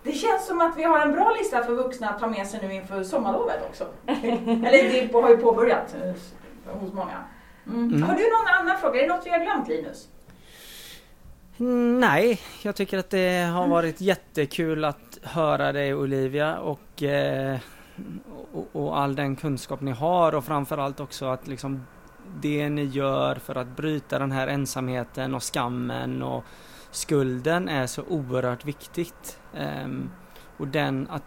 det 0.02 0.12
känns 0.12 0.46
som 0.46 0.60
att 0.60 0.76
vi 0.76 0.82
har 0.82 0.98
en 0.98 1.12
bra 1.12 1.34
lista 1.38 1.62
för 1.62 1.72
vuxna 1.72 2.08
att 2.08 2.20
ta 2.20 2.26
med 2.26 2.46
sig 2.46 2.60
nu 2.62 2.74
inför 2.74 3.02
sommarlovet 3.02 3.62
också. 3.68 3.84
Eller 4.06 5.08
det 5.08 5.12
har 5.12 5.30
ju 5.30 5.36
påbörjat 5.36 5.96
hos 6.80 6.92
många. 6.92 7.24
Mm. 7.68 7.88
Mm. 7.88 8.02
Har 8.02 8.14
du 8.14 8.22
någon 8.22 8.60
annan 8.60 8.80
fråga? 8.80 9.00
Är 9.00 9.08
det 9.08 9.14
något 9.14 9.26
vi 9.26 9.30
har 9.30 9.38
glömt 9.38 9.68
Linus? 9.68 10.08
Nej, 12.00 12.40
jag 12.62 12.76
tycker 12.76 12.98
att 12.98 13.10
det 13.10 13.42
har 13.42 13.68
varit 13.68 14.00
jättekul 14.00 14.84
att 14.84 15.18
höra 15.22 15.72
dig 15.72 15.94
Olivia 15.94 16.58
och, 16.58 17.02
eh, 17.02 17.58
och, 18.52 18.66
och, 18.72 18.98
all 18.98 19.16
den 19.16 19.36
kunskap 19.36 19.80
ni 19.80 19.90
har 19.90 20.34
och 20.34 20.44
framförallt 20.44 21.00
också 21.00 21.26
att 21.26 21.46
liksom 21.46 21.86
det 22.40 22.68
ni 22.68 22.84
gör 22.84 23.34
för 23.34 23.54
att 23.54 23.76
bryta 23.76 24.18
den 24.18 24.32
här 24.32 24.46
ensamheten 24.46 25.34
och 25.34 25.42
skammen 25.42 26.22
och 26.22 26.44
skulden 26.90 27.68
är 27.68 27.86
så 27.86 28.02
oerhört 28.02 28.64
viktigt. 28.64 29.40
Um, 29.84 30.10
och 30.56 30.68
den, 30.68 31.08
att, 31.10 31.22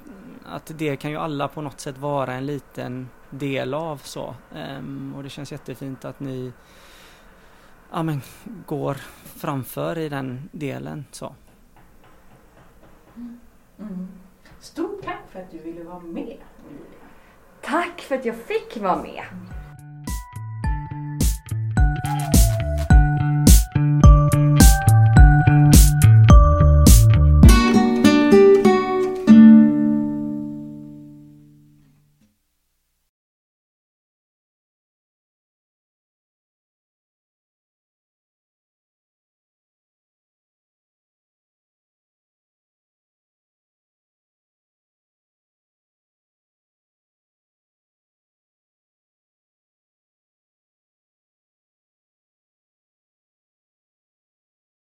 att 0.46 0.72
det 0.78 0.96
kan 0.96 1.12
ju 1.12 1.18
alla 1.18 1.48
på 1.48 1.62
något 1.62 1.80
sätt 1.80 1.98
vara 1.98 2.34
en 2.34 2.46
liten 2.46 3.10
del 3.32 3.74
av 3.74 3.98
så. 3.98 4.36
Um, 4.56 5.14
och 5.18 5.24
det 5.24 5.30
känns 5.30 5.52
jättefint 5.52 6.06
att 6.06 6.20
ni 6.20 6.52
ja, 7.92 8.04
men, 8.04 8.22
går 8.66 8.94
framför 9.24 9.98
i 9.98 10.10
den 10.10 10.50
delen. 10.52 11.06
så. 11.12 11.36
Mm. 13.80 14.08
Stort 14.60 15.04
tack 15.04 15.22
för 15.32 15.40
att 15.40 15.52
du 15.52 15.58
ville 15.58 15.84
vara 15.84 16.00
med 16.00 16.38
Tack 17.62 18.02
för 18.02 18.16
att 18.16 18.26
jag 18.26 18.36
fick 18.36 18.78
vara 18.78 19.02
med. 19.02 19.24